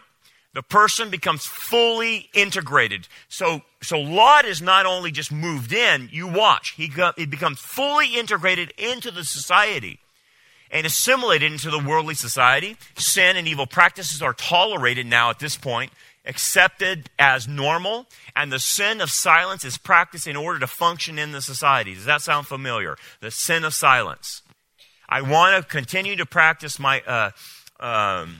the 0.55 0.63
person 0.63 1.09
becomes 1.09 1.45
fully 1.45 2.29
integrated. 2.33 3.09
So, 3.27 3.61
so 3.83 3.99
Lot 3.99 4.45
is 4.45 4.61
not 4.61 4.85
only 4.85 5.11
just 5.11 5.29
moved 5.29 5.73
in, 5.73 6.07
you 6.13 6.27
watch. 6.27 6.75
He, 6.77 6.87
got, 6.87 7.19
he 7.19 7.25
becomes 7.25 7.59
fully 7.59 8.15
integrated 8.15 8.71
into 8.77 9.11
the 9.11 9.25
society 9.25 9.99
and 10.71 10.87
assimilated 10.87 11.51
into 11.51 11.69
the 11.69 11.83
worldly 11.85 12.15
society. 12.15 12.77
Sin 12.97 13.35
and 13.35 13.49
evil 13.49 13.67
practices 13.67 14.21
are 14.21 14.33
tolerated 14.33 15.05
now 15.05 15.29
at 15.29 15.39
this 15.39 15.57
point, 15.57 15.91
accepted 16.25 17.09
as 17.19 17.49
normal, 17.49 18.05
and 18.33 18.49
the 18.49 18.57
sin 18.57 19.01
of 19.01 19.11
silence 19.11 19.65
is 19.65 19.77
practiced 19.77 20.25
in 20.25 20.37
order 20.37 20.59
to 20.59 20.67
function 20.67 21.19
in 21.19 21.33
the 21.33 21.41
society. 21.41 21.93
Does 21.95 22.05
that 22.05 22.21
sound 22.21 22.47
familiar? 22.47 22.95
The 23.19 23.29
sin 23.29 23.65
of 23.65 23.73
silence. 23.73 24.41
I 25.09 25.21
want 25.21 25.61
to 25.61 25.69
continue 25.69 26.15
to 26.15 26.25
practice 26.25 26.79
my, 26.79 27.01
uh, 27.01 27.31
um, 27.81 28.37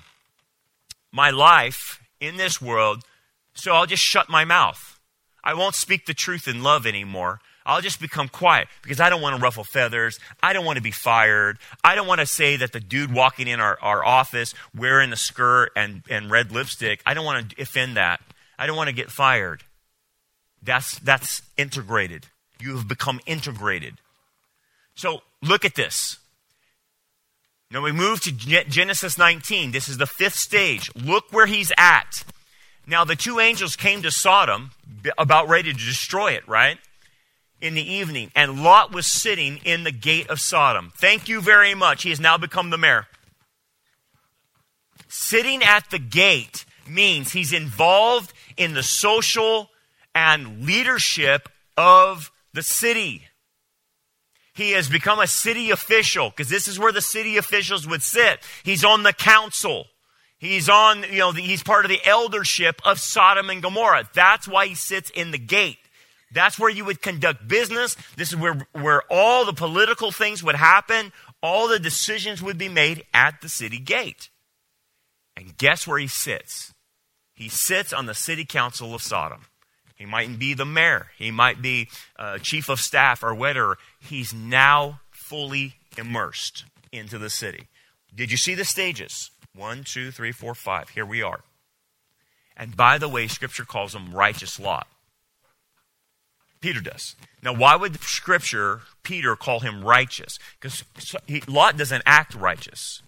my 1.12 1.30
life 1.30 2.00
in 2.20 2.38
this 2.38 2.62
world, 2.62 3.04
so 3.54 3.74
I'll 3.74 3.86
just 3.86 4.04
shut 4.04 4.30
my 4.30 4.46
mouth. 4.46 5.00
I 5.44 5.54
won't 5.54 5.76
speak 5.76 6.06
the 6.06 6.14
truth 6.14 6.48
in 6.48 6.64
love 6.64 6.86
anymore. 6.86 7.40
I'll 7.66 7.82
just 7.82 8.00
become 8.00 8.28
quiet 8.28 8.68
because 8.84 9.00
I 9.00 9.10
don't 9.10 9.22
want 9.22 9.36
to 9.36 9.42
ruffle 9.42 9.64
feathers. 9.64 10.20
I 10.42 10.54
don't 10.54 10.66
want 10.66 10.78
to 10.78 10.84
be 10.84 10.92
fired. 10.92 11.58
I 11.84 11.96
don't 11.96 12.08
want 12.08 12.20
to 12.20 12.26
say 12.28 12.58
that 12.58 12.74
the 12.74 12.80
dude 12.80 13.12
walking 13.12 13.48
in 13.48 13.60
our, 13.60 13.78
our 13.82 14.06
office 14.06 14.54
wearing 14.76 15.12
a 15.12 15.16
skirt 15.16 15.72
and, 15.76 16.04
and 16.10 16.30
red 16.30 16.52
lipstick, 16.52 17.02
I 17.06 17.16
don't 17.16 17.26
want 17.26 17.50
to 17.50 17.62
offend 17.62 17.98
that. 17.98 18.22
I 18.58 18.68
don't 18.68 18.78
want 18.78 18.90
to 18.90 18.96
get 18.96 19.10
fired. 19.10 19.64
That's, 20.62 21.00
that's 21.00 21.42
integrated. 21.58 22.28
You 22.60 22.78
have 22.78 22.88
become 22.88 23.20
integrated. 23.26 23.96
So 24.96 25.22
look 25.42 25.66
at 25.66 25.76
this. 25.76 26.20
Now 27.72 27.82
we 27.82 27.92
move 27.92 28.22
to 28.22 28.32
Genesis 28.32 29.18
19. 29.18 29.72
This 29.72 29.90
is 29.90 29.98
the 29.98 30.06
fifth 30.06 30.36
stage. 30.36 30.92
Look 30.96 31.32
where 31.32 31.48
he's 31.48 31.72
at. 31.78 32.24
Now 32.88 33.04
the 33.04 33.16
two 33.16 33.40
angels 33.40 33.76
came 33.76 34.04
to 34.04 34.12
Sodom, 34.12 34.72
about 35.18 35.50
ready 35.50 35.74
to 35.74 35.78
destroy 35.78 36.34
it, 36.34 36.48
right? 36.48 36.78
In 37.60 37.74
the 37.74 37.94
evening. 37.94 38.32
And 38.36 38.64
Lot 38.64 38.94
was 38.94 39.08
sitting 39.08 39.58
in 39.66 39.84
the 39.84 39.92
gate 39.92 40.30
of 40.30 40.40
Sodom. 40.40 40.94
Thank 40.96 41.28
you 41.28 41.42
very 41.42 41.74
much. 41.74 42.04
He 42.04 42.10
has 42.10 42.20
now 42.20 42.38
become 42.38 42.70
the 42.70 42.78
mayor. 42.78 43.08
Sitting 45.08 45.64
at 45.64 45.90
the 45.90 46.00
gate 46.00 46.66
means 46.88 47.32
he's 47.32 47.54
involved 47.54 48.32
in 48.58 48.74
the 48.76 48.84
social 48.84 49.72
and 50.14 50.66
leadership 50.66 51.50
of 51.76 52.32
the 52.54 52.64
city. 52.64 53.24
He 54.56 54.72
has 54.72 54.88
become 54.88 55.20
a 55.20 55.28
city 55.28 55.70
official 55.70 56.30
because 56.30 56.50
this 56.50 56.68
is 56.68 56.80
where 56.80 56.94
the 56.94 57.02
city 57.02 57.36
officials 57.36 57.86
would 57.86 58.02
sit. 58.02 58.40
He's 58.64 58.86
on 58.86 59.04
the 59.04 59.12
council. 59.12 59.88
He's 60.38 60.70
on, 60.70 61.04
you 61.04 61.20
know, 61.20 61.32
he's 61.34 61.62
part 61.62 61.84
of 61.84 61.90
the 61.90 62.00
eldership 62.06 62.82
of 62.86 63.00
Sodom 63.00 63.50
and 63.50 63.62
Gomorrah. 63.62 64.10
That's 64.14 64.48
why 64.48 64.68
he 64.68 64.76
sits 64.76 65.10
in 65.10 65.32
the 65.32 65.38
gate. 65.38 65.80
That's 66.32 66.58
where 66.58 66.70
you 66.70 66.86
would 66.86 67.02
conduct 67.02 67.48
business. 67.48 67.96
This 68.16 68.30
is 68.30 68.38
where, 68.38 68.66
where 68.72 69.04
all 69.10 69.46
the 69.46 69.54
political 69.54 70.12
things 70.12 70.42
would 70.42 70.56
happen. 70.56 71.12
All 71.42 71.68
the 71.68 71.80
decisions 71.80 72.42
would 72.42 72.58
be 72.58 72.70
made 72.70 73.04
at 73.14 73.42
the 73.42 73.50
city 73.50 73.80
gate. 73.80 74.30
And 75.36 75.58
guess 75.58 75.86
where 75.86 76.00
he 76.00 76.08
sits? 76.08 76.74
He 77.34 77.50
sits 77.50 77.92
on 77.92 78.06
the 78.06 78.14
city 78.14 78.46
council 78.46 78.96
of 78.96 79.02
Sodom. 79.02 79.42
He 79.96 80.06
mightn't 80.06 80.40
be 80.40 80.54
the 80.54 80.66
mayor. 80.66 81.08
He 81.18 81.32
might 81.32 81.62
be 81.62 81.90
uh, 82.18 82.38
chief 82.40 82.70
of 82.70 82.80
staff 82.80 83.24
or 83.24 83.34
whatever. 83.34 83.78
He's 84.00 84.34
now 84.34 85.00
fully 85.10 85.76
immersed 85.98 86.66
into 86.92 87.18
the 87.18 87.30
city. 87.30 87.68
Did 88.14 88.32
you 88.32 88.38
see 88.38 88.56
the 88.56 88.66
stages? 88.66 89.32
One, 89.54 89.84
two, 89.84 90.12
three, 90.12 90.32
four, 90.32 90.54
five. 90.54 90.90
Here 90.90 91.06
we 91.06 91.22
are. 91.22 91.42
And 92.58 92.76
by 92.76 92.98
the 92.98 93.10
way, 93.10 93.28
Scripture 93.28 93.66
calls 93.66 93.96
him 93.96 94.14
righteous 94.14 94.60
Lot. 94.60 94.88
Peter 96.62 96.82
does. 96.82 97.16
Now, 97.44 97.54
why 97.54 97.76
would 97.76 98.02
Scripture, 98.02 98.82
Peter, 99.04 99.36
call 99.36 99.60
him 99.60 99.84
righteous? 99.84 100.40
Because 100.60 100.84
Lot 101.48 101.78
doesn't 101.78 102.04
act 102.06 102.34
righteous. 102.34 103.02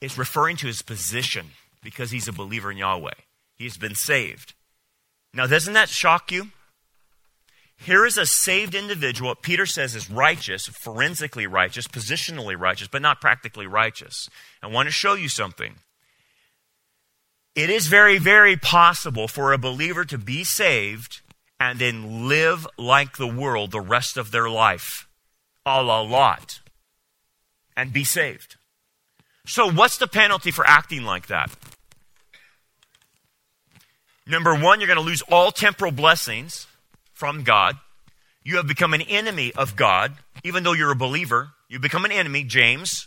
It's 0.00 0.18
referring 0.18 0.56
to 0.58 0.66
his 0.66 0.82
position 0.82 1.46
because 1.82 2.10
he's 2.10 2.28
a 2.28 2.32
believer 2.32 2.70
in 2.70 2.76
Yahweh. 2.78 3.14
He's 3.56 3.76
been 3.76 3.94
saved. 3.94 4.54
Now, 5.34 5.46
doesn't 5.46 5.74
that 5.74 5.88
shock 5.88 6.30
you? 6.30 6.48
Here 7.76 8.06
is 8.06 8.16
a 8.16 8.24
saved 8.24 8.74
individual, 8.74 9.34
Peter 9.34 9.66
says 9.66 9.94
is 9.94 10.08
righteous, 10.08 10.66
forensically 10.66 11.46
righteous, 11.46 11.88
positionally 11.88 12.58
righteous, 12.58 12.88
but 12.88 13.02
not 13.02 13.20
practically 13.20 13.66
righteous. 13.66 14.30
I 14.62 14.68
want 14.68 14.86
to 14.86 14.92
show 14.92 15.14
you 15.14 15.28
something. 15.28 15.74
It 17.54 17.70
is 17.70 17.88
very, 17.88 18.18
very 18.18 18.56
possible 18.56 19.28
for 19.28 19.52
a 19.52 19.58
believer 19.58 20.04
to 20.06 20.18
be 20.18 20.44
saved 20.44 21.20
and 21.60 21.78
then 21.78 22.28
live 22.28 22.66
like 22.78 23.16
the 23.16 23.26
world 23.26 23.70
the 23.70 23.80
rest 23.80 24.16
of 24.16 24.30
their 24.30 24.48
life, 24.48 25.08
a 25.66 25.82
la 25.82 26.00
Lot, 26.00 26.60
and 27.76 27.92
be 27.92 28.04
saved. 28.04 28.56
So, 29.46 29.70
what's 29.70 29.98
the 29.98 30.08
penalty 30.08 30.50
for 30.50 30.66
acting 30.66 31.02
like 31.02 31.26
that? 31.26 31.50
Number 34.26 34.54
one, 34.54 34.80
you're 34.80 34.86
going 34.86 34.98
to 34.98 35.04
lose 35.04 35.22
all 35.22 35.52
temporal 35.52 35.92
blessings 35.92 36.66
from 37.12 37.42
God. 37.42 37.76
You 38.42 38.56
have 38.56 38.66
become 38.66 38.94
an 38.94 39.02
enemy 39.02 39.52
of 39.54 39.76
God, 39.76 40.14
even 40.42 40.64
though 40.64 40.72
you're 40.72 40.90
a 40.90 40.96
believer. 40.96 41.50
You 41.68 41.78
become 41.78 42.04
an 42.04 42.12
enemy, 42.12 42.44
James 42.44 43.06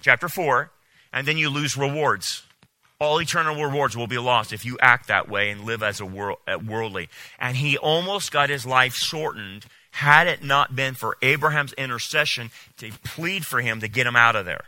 chapter 0.00 0.28
4, 0.28 0.70
and 1.12 1.26
then 1.26 1.36
you 1.38 1.50
lose 1.50 1.76
rewards. 1.76 2.42
All 2.98 3.20
eternal 3.20 3.62
rewards 3.62 3.96
will 3.96 4.06
be 4.06 4.18
lost 4.18 4.52
if 4.54 4.64
you 4.64 4.78
act 4.80 5.08
that 5.08 5.28
way 5.28 5.50
and 5.50 5.64
live 5.64 5.82
as 5.82 6.00
a 6.00 6.06
world, 6.06 6.38
worldly. 6.66 7.10
And 7.38 7.56
he 7.56 7.76
almost 7.76 8.32
got 8.32 8.48
his 8.48 8.64
life 8.64 8.94
shortened 8.94 9.66
had 9.90 10.26
it 10.26 10.42
not 10.42 10.74
been 10.74 10.94
for 10.94 11.16
Abraham's 11.20 11.74
intercession 11.74 12.50
to 12.78 12.90
plead 13.04 13.44
for 13.44 13.60
him 13.60 13.80
to 13.80 13.88
get 13.88 14.06
him 14.06 14.16
out 14.16 14.36
of 14.36 14.46
there 14.46 14.64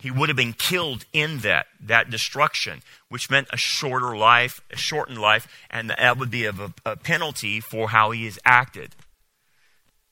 he 0.00 0.10
would 0.10 0.30
have 0.30 0.36
been 0.36 0.54
killed 0.54 1.04
in 1.12 1.38
that, 1.38 1.66
that 1.80 2.08
destruction, 2.08 2.80
which 3.10 3.28
meant 3.28 3.48
a 3.52 3.56
shorter 3.56 4.16
life, 4.16 4.62
a 4.70 4.76
shortened 4.76 5.18
life, 5.18 5.46
and 5.70 5.90
that 5.90 6.16
would 6.16 6.30
be 6.30 6.46
a, 6.46 6.54
a 6.86 6.96
penalty 6.96 7.60
for 7.60 7.90
how 7.90 8.10
he 8.10 8.24
has 8.24 8.38
acted. 8.44 8.94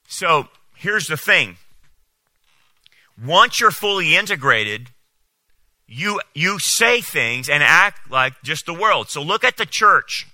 So 0.07 0.47
here's 0.75 1.07
the 1.07 1.17
thing. 1.17 1.57
Once 3.23 3.59
you're 3.59 3.71
fully 3.71 4.15
integrated, 4.15 4.89
you, 5.87 6.21
you 6.35 6.59
say 6.59 7.01
things 7.01 7.49
and 7.49 7.63
act 7.63 8.11
like 8.11 8.33
just 8.43 8.67
the 8.67 8.73
world. 8.73 9.09
So 9.09 9.23
look 9.23 9.43
at 9.43 9.57
the 9.57 9.65
church. 9.65 10.27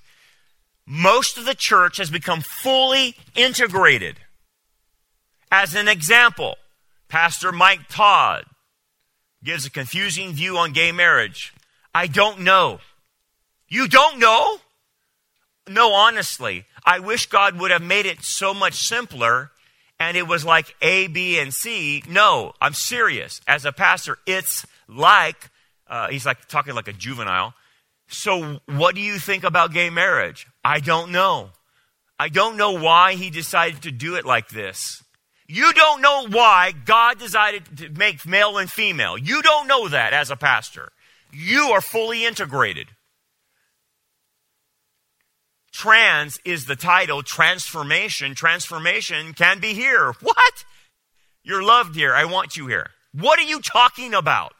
Most 0.86 1.38
of 1.38 1.46
the 1.46 1.56
church 1.56 1.98
has 1.98 2.10
become 2.10 2.42
fully 2.42 3.16
integrated. 3.36 4.18
As 5.50 5.74
an 5.76 5.88
example, 5.88 6.58
Pastor 7.08 7.54
Mike 7.54 7.88
Todd 7.88 8.46
gives 9.46 9.66
a 9.66 9.70
confusing 9.70 10.34
view 10.34 10.58
on 10.58 10.74
gay 10.74 10.92
marriage. 10.92 11.54
I 11.94 12.08
don't 12.08 12.42
know. 12.42 12.80
You 13.70 13.88
don't 13.88 14.20
know? 14.20 14.58
No, 15.70 15.94
honestly. 15.94 16.66
I 16.84 17.00
wish 17.00 17.28
God 17.28 17.60
would 17.60 17.72
have 17.72 17.82
made 17.82 18.06
it 18.06 18.24
so 18.24 18.54
much 18.54 18.74
simpler 18.74 19.52
and 20.00 20.18
it 20.18 20.28
was 20.28 20.44
like 20.44 20.76
A, 20.82 21.08
B, 21.08 21.40
and 21.40 21.54
C. 21.54 22.04
No, 22.10 22.54
I'm 22.60 22.74
serious. 22.74 23.40
As 23.48 23.66
a 23.66 23.72
pastor, 23.72 24.18
it's 24.26 24.66
like, 24.90 25.50
uh, 25.88 26.10
he's 26.10 26.26
like 26.26 26.48
talking 26.48 26.76
like 26.76 26.88
a 26.88 26.94
juvenile. 26.94 27.54
So, 28.08 28.60
what 28.66 28.94
do 28.94 29.02
you 29.02 29.18
think 29.18 29.44
about 29.44 29.74
gay 29.74 29.90
marriage? 29.90 30.48
I 30.64 30.80
don't 30.80 31.12
know. 31.12 31.52
I 32.20 32.30
don't 32.30 32.58
know 32.58 32.72
why 32.72 33.14
he 33.14 33.30
decided 33.30 33.84
to 33.84 33.92
do 33.92 34.16
it 34.16 34.26
like 34.26 34.50
this. 34.50 35.02
You 35.48 35.74
don't 35.74 36.02
know 36.02 36.28
why 36.28 36.74
God 36.86 37.20
decided 37.20 37.78
to 37.78 37.90
make 37.90 38.26
male 38.26 38.58
and 38.58 38.70
female. 38.70 39.18
You 39.18 39.42
don't 39.42 39.68
know 39.68 39.88
that 39.88 40.14
as 40.14 40.32
a 40.32 40.36
pastor. 40.36 40.92
You 41.32 41.72
are 41.74 41.82
fully 41.82 42.26
integrated. 42.26 42.88
Trans 45.72 46.40
is 46.46 46.66
the 46.66 46.76
title, 46.76 47.22
transformation. 47.22 48.34
Transformation 48.34 49.34
can 49.34 49.60
be 49.60 49.74
here. 49.74 50.14
What? 50.22 50.66
You're 51.44 51.64
loved 51.64 51.96
here. 51.96 52.14
I 52.16 52.26
want 52.26 52.56
you 52.56 52.68
here. 52.68 52.92
What 53.14 53.40
are 53.40 53.44
you 53.44 53.60
talking 53.60 54.14
about? 54.14 54.54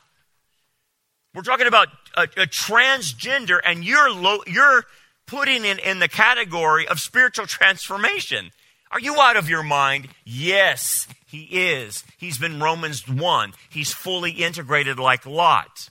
We're 1.34 1.42
talking 1.42 1.68
about 1.68 1.88
a, 2.16 2.24
a 2.24 2.48
transgender, 2.48 3.60
and 3.66 3.84
you're, 3.84 4.12
lo- 4.12 4.44
you're 4.46 4.84
putting 5.26 5.66
in, 5.66 5.80
in 5.80 6.00
the 6.00 6.08
category 6.08 6.88
of 6.88 7.00
spiritual 7.00 7.48
transformation. 7.48 8.52
Are 8.96 9.00
you 9.02 9.20
out 9.20 9.36
of 9.36 9.50
your 9.50 9.62
mind? 9.62 10.08
Yes, 10.24 11.06
he 11.28 11.44
is. 11.52 12.06
He's 12.18 12.38
been 12.38 12.62
Romans 12.62 13.06
1. 13.06 13.52
He's 13.70 13.94
fully 13.94 14.32
integrated 14.32 14.98
like 14.98 15.26
Lot. 15.26 15.90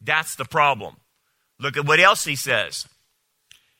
That's 0.00 0.34
the 0.34 0.44
problem. 0.44 0.96
Look 1.60 1.76
at 1.76 1.86
what 1.86 2.00
else 2.00 2.24
he 2.24 2.34
says. 2.34 2.88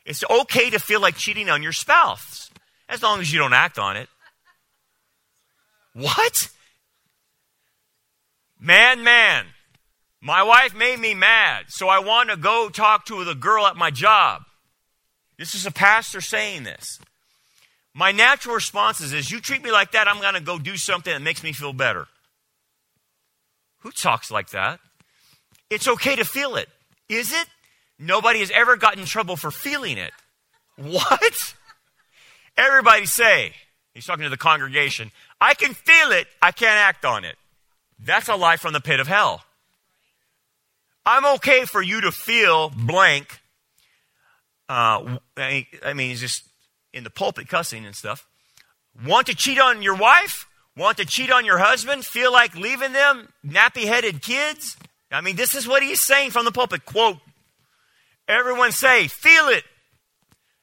It's 0.07 0.23
okay 0.31 0.71
to 0.71 0.79
feel 0.79 1.01
like 1.01 1.17
cheating 1.17 1.51
on 1.51 1.65
your 1.65 1.73
spouse 1.73 2.51
as 2.89 3.03
long 3.03 3.19
as 3.19 3.33
you 3.33 3.41
don't 3.41 3.53
act 3.53 3.81
on 3.81 3.97
it. 3.97 4.09
What? 5.93 6.49
Man, 8.61 9.03
man, 9.03 9.47
my 10.21 10.45
wife 10.45 10.73
made 10.73 11.01
me 11.01 11.15
mad, 11.15 11.65
so 11.67 11.89
I 11.89 11.99
want 11.99 12.31
to 12.31 12.37
go 12.37 12.69
talk 12.69 13.07
to 13.07 13.25
the 13.25 13.35
girl 13.35 13.67
at 13.67 13.75
my 13.75 13.91
job. 13.91 14.43
This 15.37 15.57
is 15.57 15.67
a 15.67 15.73
pastor 15.73 16.21
saying 16.21 16.63
this. 16.63 17.01
My 17.95 18.11
natural 18.11 18.55
response 18.55 19.01
is, 19.01 19.13
is 19.13 19.31
you 19.31 19.41
treat 19.41 19.63
me 19.63 19.71
like 19.71 19.93
that, 19.93 20.09
I'm 20.09 20.21
going 20.21 20.35
to 20.35 20.41
go 20.41 20.59
do 20.59 20.77
something 20.77 21.13
that 21.13 21.21
makes 21.21 21.43
me 21.43 21.53
feel 21.53 21.73
better. 21.73 22.07
Who 23.81 23.91
talks 23.91 24.31
like 24.31 24.51
that? 24.51 24.81
It's 25.69 25.89
okay 25.89 26.17
to 26.17 26.25
feel 26.25 26.57
it. 26.57 26.69
Is 27.09 27.33
it? 27.33 27.47
Nobody 27.99 28.41
has 28.41 28.51
ever 28.51 28.77
gotten 28.77 29.01
in 29.01 29.07
trouble 29.07 29.37
for 29.37 29.51
feeling 29.51 29.99
it. 29.99 30.13
What? 30.77 31.55
Everybody 32.57 33.07
say, 33.07 33.53
he's 33.95 34.07
talking 34.07 34.25
to 34.25 34.31
the 34.31 34.37
congregation, 34.37 35.11
I 35.41 35.55
can 35.55 35.75
feel 35.75 36.13
it, 36.13 36.27
I 36.41 36.53
can't 36.53 36.79
act 36.79 37.05
on 37.05 37.25
it. 37.25 37.37
That's 37.99 38.29
a 38.29 38.37
lie 38.37 38.57
from 38.57 38.73
the 38.73 38.81
pit 38.81 39.01
of 39.01 39.07
hell. 39.07 39.43
I'm 41.05 41.25
okay 41.37 41.65
for 41.65 41.83
you 41.83 42.03
to 42.03 42.13
feel 42.13 42.71
blank. 42.71 43.41
Uh, 44.69 45.19
I 45.37 45.93
mean, 45.95 46.17
just 46.17 46.45
in 46.93 47.05
the 47.05 47.11
pulpit 47.11 47.49
cussing 47.49 47.85
and 47.85 47.95
stuff. 47.95 48.27
Want 49.07 49.27
to 49.29 49.35
cheat 49.35 49.59
on 49.59 49.83
your 49.83 49.97
wife? 49.97 50.47
Want 50.77 50.99
to 50.99 51.05
cheat 51.05 51.31
on 51.31 51.45
your 51.45 51.59
husband? 51.59 52.05
Feel 52.05 52.33
like 52.33 52.55
leaving 52.55 52.93
them? 52.93 53.29
Nappy 53.47 53.85
headed 53.85 54.23
kids? 54.23 54.77
I 55.11 55.21
mean, 55.21 55.37
this 55.37 55.55
is 55.55 55.69
what 55.69 55.83
he's 55.83 56.01
saying 56.01 56.31
from 56.31 56.45
the 56.45 56.53
pulpit. 56.53 56.85
Quote, 56.87 57.19
everyone 58.27 58.73
say, 58.73 59.09
feel 59.09 59.49
it. 59.49 59.65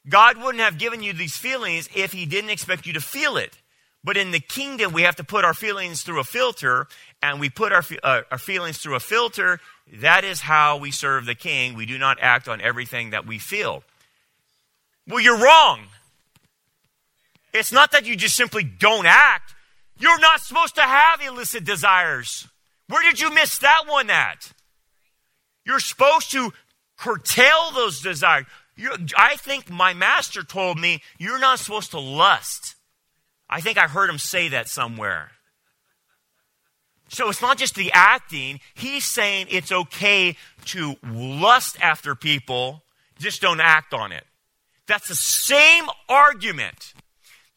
God 0.07 0.38
wouldn't 0.38 0.63
have 0.63 0.80
given 0.80 1.03
you 1.03 1.13
these 1.13 1.38
feelings 1.38 1.88
if 1.95 2.11
he 2.11 2.25
didn't 2.25 2.49
expect 2.49 2.88
you 2.88 2.93
to 2.93 3.01
feel 3.01 3.38
it. 3.38 3.57
But 4.03 4.17
in 4.17 4.32
the 4.32 4.39
kingdom, 4.39 4.93
we 4.93 5.03
have 5.03 5.17
to 5.17 5.23
put 5.23 5.43
our 5.43 5.53
feelings 5.53 6.03
through 6.03 6.21
a 6.21 6.23
filter, 6.23 6.88
and 7.21 7.39
we 7.39 7.49
put 7.49 7.73
our, 7.73 7.84
uh, 8.01 8.21
our 8.32 8.38
feelings 8.38 8.77
through 8.77 8.95
a 8.95 8.99
filter. 8.99 9.59
That 9.91 10.23
is 10.23 10.39
how 10.39 10.77
we 10.77 10.91
serve 10.91 11.25
the 11.25 11.36
king. 11.36 11.75
We 11.75 11.86
do 11.86 11.97
not 11.97 12.17
act 12.21 12.47
on 12.47 12.61
everything 12.61 13.09
that 13.09 13.27
we 13.27 13.39
feel. 13.39 13.84
Well, 15.05 15.19
you're 15.19 15.38
wrong. 15.38 15.82
It's 17.54 17.72
not 17.72 17.91
that 17.91 18.06
you 18.06 18.16
just 18.16 18.36
simply 18.36 18.64
don't 18.64 19.06
act. 19.06 19.56
You're 19.97 20.20
not 20.20 20.41
supposed 20.41 20.76
to 20.76 20.82
have 20.82 21.22
illicit 21.22 21.66
desires. 21.66 22.47
Where 22.88 23.04
did 23.04 23.20
you 23.20 23.34
miss 23.34 23.58
that 23.60 23.84
one 23.88 24.10
at? 24.10 24.52
You're 25.66 25.80
supposed 25.80 26.32
to 26.32 26.52
curtail 26.97 27.72
those 27.74 28.02
desires. 28.02 28.45
You're, 28.76 28.95
I 29.18 29.36
think 29.36 29.70
my 29.70 29.93
master 29.93 30.43
told 30.43 30.80
me 30.80 31.02
you're 31.18 31.39
not 31.39 31.60
supposed 31.60 31.91
to 31.91 32.00
lust. 32.00 32.76
I 33.50 33.62
think 33.62 33.78
I 33.78 33.88
heard 33.88 34.10
him 34.10 34.18
say 34.18 34.47
that 34.50 34.70
somewhere. 34.70 35.32
So 37.10 37.30
it's 37.30 37.41
not 37.41 37.58
just 37.58 37.76
the 37.76 37.91
acting. 37.91 38.60
He's 38.76 39.04
saying 39.04 39.47
it's 39.50 39.72
okay 39.72 40.38
to 40.66 40.95
lust 41.04 41.78
after 41.82 42.16
people, 42.16 42.84
just 43.18 43.41
don't 43.41 43.60
act 43.60 43.93
on 43.93 44.12
it. 44.12 44.24
That's 44.88 45.08
the 45.08 45.16
same 45.16 45.86
argument 46.08 46.93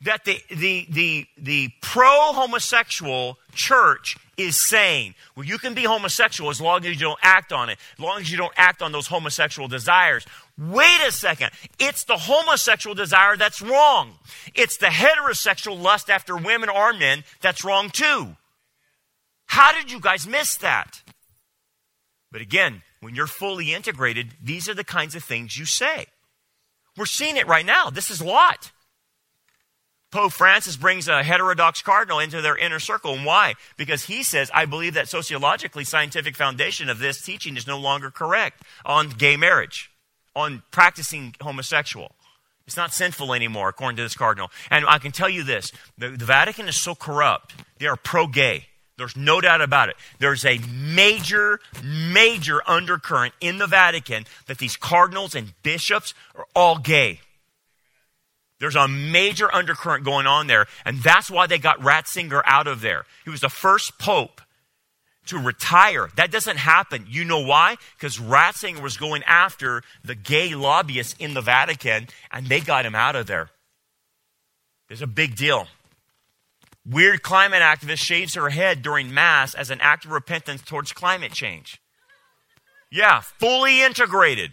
that 0.04 0.24
the, 0.24 0.40
the, 0.50 0.86
the, 0.90 1.26
the 1.38 1.70
pro 1.80 2.32
homosexual 2.32 3.38
church 3.54 4.16
is 4.36 4.56
saying, 4.56 5.14
well, 5.36 5.46
you 5.46 5.58
can 5.58 5.74
be 5.74 5.84
homosexual 5.84 6.50
as 6.50 6.60
long 6.60 6.84
as 6.84 6.94
you 6.94 6.96
don't 6.96 7.18
act 7.22 7.52
on 7.52 7.68
it, 7.68 7.78
as 7.94 8.00
long 8.00 8.20
as 8.20 8.30
you 8.30 8.36
don't 8.36 8.52
act 8.56 8.82
on 8.82 8.92
those 8.92 9.06
homosexual 9.06 9.68
desires. 9.68 10.26
Wait 10.58 11.00
a 11.06 11.12
second. 11.12 11.50
It's 11.78 12.04
the 12.04 12.16
homosexual 12.16 12.94
desire 12.94 13.36
that's 13.36 13.62
wrong. 13.62 14.18
It's 14.54 14.76
the 14.76 14.86
heterosexual 14.86 15.80
lust 15.80 16.10
after 16.10 16.36
women 16.36 16.68
or 16.68 16.92
men 16.92 17.24
that's 17.40 17.64
wrong 17.64 17.90
too. 17.90 18.36
How 19.46 19.72
did 19.72 19.92
you 19.92 20.00
guys 20.00 20.26
miss 20.26 20.56
that? 20.56 21.02
But 22.30 22.40
again, 22.40 22.82
when 23.00 23.14
you're 23.14 23.26
fully 23.26 23.74
integrated, 23.74 24.34
these 24.42 24.68
are 24.68 24.74
the 24.74 24.84
kinds 24.84 25.14
of 25.14 25.22
things 25.22 25.58
you 25.58 25.66
say. 25.66 26.06
We're 26.96 27.06
seeing 27.06 27.36
it 27.36 27.46
right 27.46 27.66
now. 27.66 27.90
This 27.90 28.10
is 28.10 28.22
Lot. 28.22 28.72
Pope 30.12 30.32
Francis 30.32 30.76
brings 30.76 31.08
a 31.08 31.22
heterodox 31.22 31.80
cardinal 31.80 32.18
into 32.18 32.42
their 32.42 32.56
inner 32.56 32.78
circle. 32.78 33.14
And 33.14 33.24
why? 33.24 33.54
Because 33.78 34.04
he 34.04 34.22
says, 34.22 34.50
I 34.54 34.66
believe 34.66 34.92
that 34.94 35.08
sociologically 35.08 35.84
scientific 35.84 36.36
foundation 36.36 36.90
of 36.90 36.98
this 36.98 37.22
teaching 37.22 37.56
is 37.56 37.66
no 37.66 37.78
longer 37.78 38.10
correct 38.10 38.62
on 38.84 39.08
gay 39.08 39.38
marriage, 39.38 39.90
on 40.36 40.62
practicing 40.70 41.34
homosexual. 41.40 42.12
It's 42.66 42.76
not 42.76 42.92
sinful 42.92 43.32
anymore, 43.32 43.70
according 43.70 43.96
to 43.96 44.02
this 44.02 44.14
cardinal. 44.14 44.50
And 44.70 44.84
I 44.86 44.98
can 44.98 45.12
tell 45.12 45.30
you 45.30 45.42
this 45.42 45.72
the, 45.96 46.10
the 46.10 46.26
Vatican 46.26 46.68
is 46.68 46.76
so 46.76 46.94
corrupt, 46.94 47.54
they 47.78 47.86
are 47.86 47.96
pro 47.96 48.26
gay. 48.26 48.66
There's 48.98 49.16
no 49.16 49.40
doubt 49.40 49.62
about 49.62 49.88
it. 49.88 49.96
There's 50.18 50.44
a 50.44 50.58
major, 50.70 51.58
major 51.82 52.60
undercurrent 52.68 53.32
in 53.40 53.56
the 53.56 53.66
Vatican 53.66 54.26
that 54.46 54.58
these 54.58 54.76
cardinals 54.76 55.34
and 55.34 55.54
bishops 55.62 56.12
are 56.36 56.44
all 56.54 56.78
gay. 56.78 57.20
There's 58.62 58.76
a 58.76 58.86
major 58.86 59.52
undercurrent 59.52 60.04
going 60.04 60.28
on 60.28 60.46
there, 60.46 60.66
and 60.84 60.98
that's 60.98 61.28
why 61.28 61.48
they 61.48 61.58
got 61.58 61.80
Ratzinger 61.80 62.42
out 62.44 62.68
of 62.68 62.80
there. 62.80 63.04
He 63.24 63.30
was 63.30 63.40
the 63.40 63.48
first 63.48 63.98
pope 63.98 64.40
to 65.26 65.36
retire. 65.36 66.10
That 66.14 66.30
doesn't 66.30 66.58
happen. 66.58 67.06
You 67.08 67.24
know 67.24 67.40
why? 67.40 67.74
Because 67.96 68.18
Ratzinger 68.18 68.80
was 68.80 68.96
going 68.96 69.24
after 69.24 69.82
the 70.04 70.14
gay 70.14 70.54
lobbyists 70.54 71.16
in 71.18 71.34
the 71.34 71.40
Vatican, 71.40 72.06
and 72.30 72.46
they 72.46 72.60
got 72.60 72.86
him 72.86 72.94
out 72.94 73.16
of 73.16 73.26
there. 73.26 73.50
There's 74.86 75.02
a 75.02 75.08
big 75.08 75.34
deal. 75.34 75.66
Weird 76.88 77.24
climate 77.24 77.62
activist 77.62 77.98
shaves 77.98 78.34
her 78.34 78.48
head 78.48 78.80
during 78.80 79.12
Mass 79.12 79.54
as 79.54 79.70
an 79.70 79.80
act 79.80 80.04
of 80.04 80.12
repentance 80.12 80.62
towards 80.62 80.92
climate 80.92 81.32
change. 81.32 81.82
Yeah, 82.92 83.22
fully 83.22 83.82
integrated. 83.82 84.52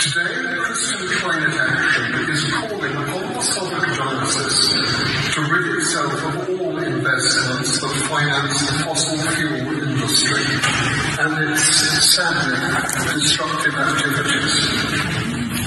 Today, 0.00 0.56
Christian 0.56 1.08
climate 1.20 1.60
action 1.60 2.30
is 2.30 2.50
calling 2.54 2.96
upon 2.96 3.34
the 3.34 3.42
Southwark 3.42 3.84
Diocese 3.84 5.34
to 5.34 5.40
rid 5.44 5.76
itself 5.76 6.24
of 6.24 6.48
all 6.48 6.78
investments 6.78 7.80
that 7.80 7.94
finance 8.08 8.60
the 8.64 8.84
fossil 8.84 9.18
fuel 9.18 9.60
industry 9.60 10.40
and 11.20 11.52
its 11.52 12.16
sadly 12.16 12.56
destructive 13.12 13.76
activities, 13.76 14.56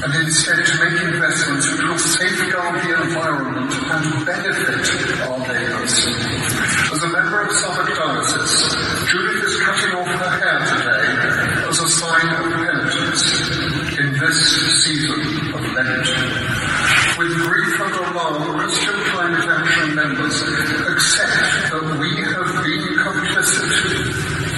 and 0.02 0.14
instead 0.26 0.66
to 0.66 0.74
make 0.82 0.98
investments 1.14 1.70
which 1.70 1.84
will 1.84 2.02
safeguard 2.02 2.82
the 2.82 2.90
environment 3.06 3.70
and 3.70 4.26
benefit 4.26 4.82
our 5.30 5.38
neighbours. 5.46 6.10
As 6.90 7.04
a 7.04 7.08
member 7.08 7.42
of 7.42 7.52
Southwark 7.54 7.94
Diocese, 7.94 8.66
Judith 9.14 9.44
is 9.46 9.62
cutting 9.62 9.94
off 9.94 10.10
her 10.10 10.34
hair 10.42 10.58
today 10.74 11.70
as 11.70 11.80
a 11.80 11.88
sign 11.88 12.28
of 12.34 12.50
penitence 12.50 13.24
in 13.94 14.14
this 14.14 14.38
season 14.84 15.54
of 15.54 15.62
Lent. 15.74 16.08
With 17.18 17.34
grief 17.46 17.80
and 17.82 17.94
alarm, 17.94 18.60
Christian 18.60 19.00
Climate 19.12 19.48
Action 19.48 19.96
members 19.96 20.42
accept 20.42 21.72
that 21.72 21.86
we 22.00 22.10
have 22.22 22.52
been 22.64 22.86
complicit 23.06 23.72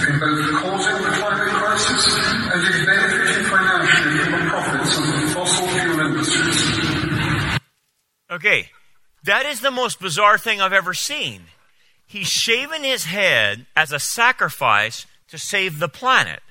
in 0.07 0.19
both 0.19 0.43
causing 0.61 0.99
the 1.03 1.11
climate 1.19 1.53
crisis 1.53 2.03
and 2.51 2.61
in 2.75 2.85
benefiting 2.85 3.43
financially 3.45 4.17
from 4.19 4.31
the 4.31 4.49
profits 4.49 4.97
of 4.97 5.05
the 5.05 5.27
fossil 5.33 5.67
fuel 5.67 5.99
industries. 5.99 6.59
Okay, 8.31 8.69
that 9.23 9.44
is 9.55 9.61
the 9.61 9.71
most 9.71 10.01
bizarre 10.01 10.37
thing 10.37 10.59
I've 10.59 10.73
ever 10.73 10.93
seen. 10.93 11.43
He's 12.05 12.27
shaven 12.27 12.83
his 12.83 13.05
head 13.05 13.65
as 13.75 13.93
a 13.93 13.99
sacrifice 13.99 15.05
to 15.29 15.37
save 15.37 15.79
the 15.79 15.87
planet. 15.87 16.41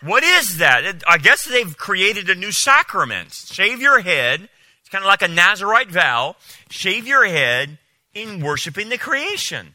What 0.00 0.22
is 0.22 0.58
that? 0.58 1.02
I 1.06 1.18
guess 1.18 1.44
they've 1.44 1.76
created 1.76 2.30
a 2.30 2.34
new 2.36 2.52
sacrament. 2.52 3.32
Shave 3.32 3.80
your 3.80 4.00
head. 4.00 4.48
It's 4.80 4.90
kind 4.90 5.02
of 5.02 5.08
like 5.08 5.22
a 5.22 5.28
Nazarite 5.28 5.90
vow. 5.90 6.36
Shave 6.70 7.08
your 7.08 7.24
head 7.26 7.78
in 8.12 8.40
worshiping 8.40 8.88
the 8.88 8.98
creation. 8.98 9.74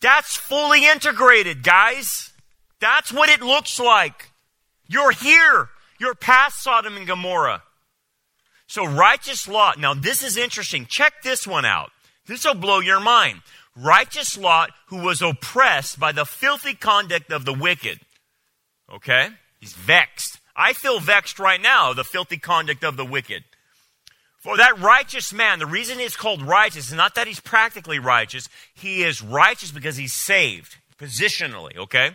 That's 0.00 0.36
fully 0.36 0.86
integrated, 0.86 1.64
guys. 1.64 2.32
That's 2.78 3.12
what 3.12 3.28
it 3.28 3.42
looks 3.42 3.80
like. 3.80 4.30
You're 4.86 5.12
here. 5.12 5.68
You're 5.98 6.14
past 6.14 6.62
Sodom 6.62 6.96
and 6.96 7.06
Gomorrah. 7.06 7.62
So 8.70 8.86
righteous 8.86 9.48
Lot. 9.48 9.80
Now 9.80 9.94
this 9.94 10.22
is 10.22 10.36
interesting. 10.36 10.86
Check 10.86 11.22
this 11.24 11.44
one 11.44 11.64
out. 11.64 11.90
This 12.28 12.44
will 12.44 12.54
blow 12.54 12.78
your 12.78 13.00
mind. 13.00 13.40
Righteous 13.74 14.38
Lot, 14.38 14.70
who 14.86 14.98
was 14.98 15.20
oppressed 15.20 15.98
by 15.98 16.12
the 16.12 16.24
filthy 16.24 16.74
conduct 16.74 17.32
of 17.32 17.44
the 17.44 17.52
wicked. 17.52 17.98
Okay? 18.94 19.30
He's 19.58 19.72
vexed. 19.72 20.38
I 20.54 20.72
feel 20.72 21.00
vexed 21.00 21.40
right 21.40 21.60
now, 21.60 21.92
the 21.94 22.04
filthy 22.04 22.36
conduct 22.36 22.84
of 22.84 22.96
the 22.96 23.04
wicked. 23.04 23.42
For 24.38 24.56
that 24.56 24.78
righteous 24.78 25.32
man, 25.32 25.58
the 25.58 25.66
reason 25.66 25.98
he's 25.98 26.16
called 26.16 26.40
righteous 26.40 26.90
is 26.90 26.96
not 26.96 27.16
that 27.16 27.26
he's 27.26 27.40
practically 27.40 27.98
righteous. 27.98 28.48
He 28.72 29.02
is 29.02 29.20
righteous 29.20 29.72
because 29.72 29.96
he's 29.96 30.14
saved, 30.14 30.76
positionally, 30.96 31.76
okay? 31.76 32.12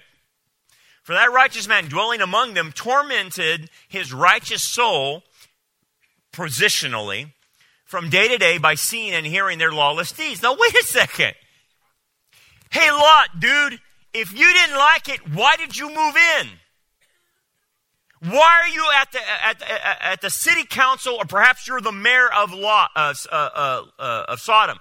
For 1.04 1.12
that 1.12 1.34
righteous 1.34 1.68
man 1.68 1.90
dwelling 1.90 2.22
among 2.22 2.54
them 2.54 2.72
tormented 2.72 3.70
his 3.90 4.14
righteous 4.14 4.64
soul 4.64 5.24
positionally 6.36 7.32
from 7.86 8.10
day 8.10 8.28
to 8.28 8.38
day 8.38 8.58
by 8.58 8.76
seeing 8.76 9.14
and 9.14 9.26
hearing 9.26 9.58
their 9.58 9.72
lawless 9.72 10.12
deeds. 10.12 10.42
Now, 10.42 10.56
wait 10.60 10.76
a 10.76 10.84
second. 10.84 11.34
Hey, 12.72 12.92
Lot, 12.92 13.40
dude, 13.40 13.80
if 14.14 14.32
you 14.38 14.52
didn't 14.54 14.78
like 14.78 15.10
it, 15.10 15.20
why 15.34 15.56
did 15.56 15.78
you 15.78 15.88
move 15.88 16.16
in? 16.40 16.48
Why 18.32 18.62
are 18.64 18.68
you 18.68 18.86
at 19.00 19.12
the, 19.12 19.20
at, 19.44 19.62
at, 19.62 20.02
at 20.02 20.22
the 20.22 20.30
city 20.30 20.66
council, 20.66 21.16
or 21.16 21.26
perhaps 21.26 21.68
you're 21.68 21.82
the 21.82 21.92
mayor 21.92 22.28
of, 22.34 22.52
Lot, 22.52 22.90
uh, 22.96 23.14
uh, 23.32 23.50
uh, 23.56 23.82
uh, 24.00 24.26
of 24.30 24.40
Sodom, 24.40 24.80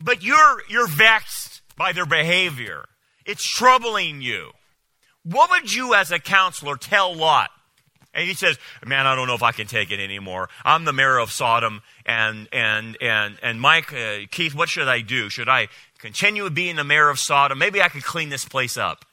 but 0.00 0.22
you're, 0.22 0.62
you're 0.68 0.88
vexed 0.88 1.62
by 1.76 1.92
their 1.92 2.06
behavior? 2.06 2.86
It's 3.24 3.44
troubling 3.44 4.20
you. 4.20 4.50
What 5.22 5.50
would 5.50 5.72
you, 5.72 5.94
as 5.94 6.10
a 6.10 6.18
counselor, 6.18 6.76
tell 6.76 7.14
Lot? 7.14 7.50
And 8.14 8.28
he 8.28 8.34
says, 8.34 8.58
"Man, 8.84 9.06
I 9.06 9.14
don't 9.14 9.26
know 9.26 9.34
if 9.34 9.42
I 9.42 9.52
can 9.52 9.66
take 9.66 9.90
it 9.90 10.00
anymore. 10.00 10.48
I'm 10.64 10.84
the 10.84 10.92
mayor 10.92 11.18
of 11.18 11.32
Sodom, 11.32 11.82
and 12.04 12.48
and 12.52 12.96
and 13.00 13.38
and 13.42 13.60
Mike, 13.60 13.92
uh, 13.92 14.26
Keith, 14.30 14.54
what 14.54 14.68
should 14.68 14.88
I 14.88 15.00
do? 15.00 15.30
Should 15.30 15.48
I 15.48 15.68
continue 15.98 16.48
being 16.50 16.76
the 16.76 16.84
mayor 16.84 17.08
of 17.08 17.18
Sodom? 17.18 17.58
Maybe 17.58 17.80
I 17.80 17.88
could 17.88 18.04
clean 18.04 18.28
this 18.28 18.44
place 18.44 18.76
up." 18.76 19.04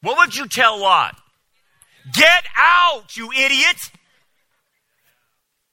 What 0.00 0.18
would 0.18 0.36
you 0.36 0.48
tell 0.48 0.80
Lot? 0.80 1.16
Get 2.12 2.44
out, 2.56 3.16
you 3.16 3.30
idiot! 3.32 3.90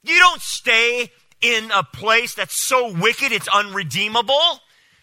You 0.04 0.20
don't 0.20 0.42
stay 0.42 1.12
in 1.42 1.72
a 1.72 1.84
place 1.84 2.36
that's 2.36 2.56
so 2.56 2.94
wicked 2.94 3.32
it's 3.32 3.48
unredeemable. 3.48 4.62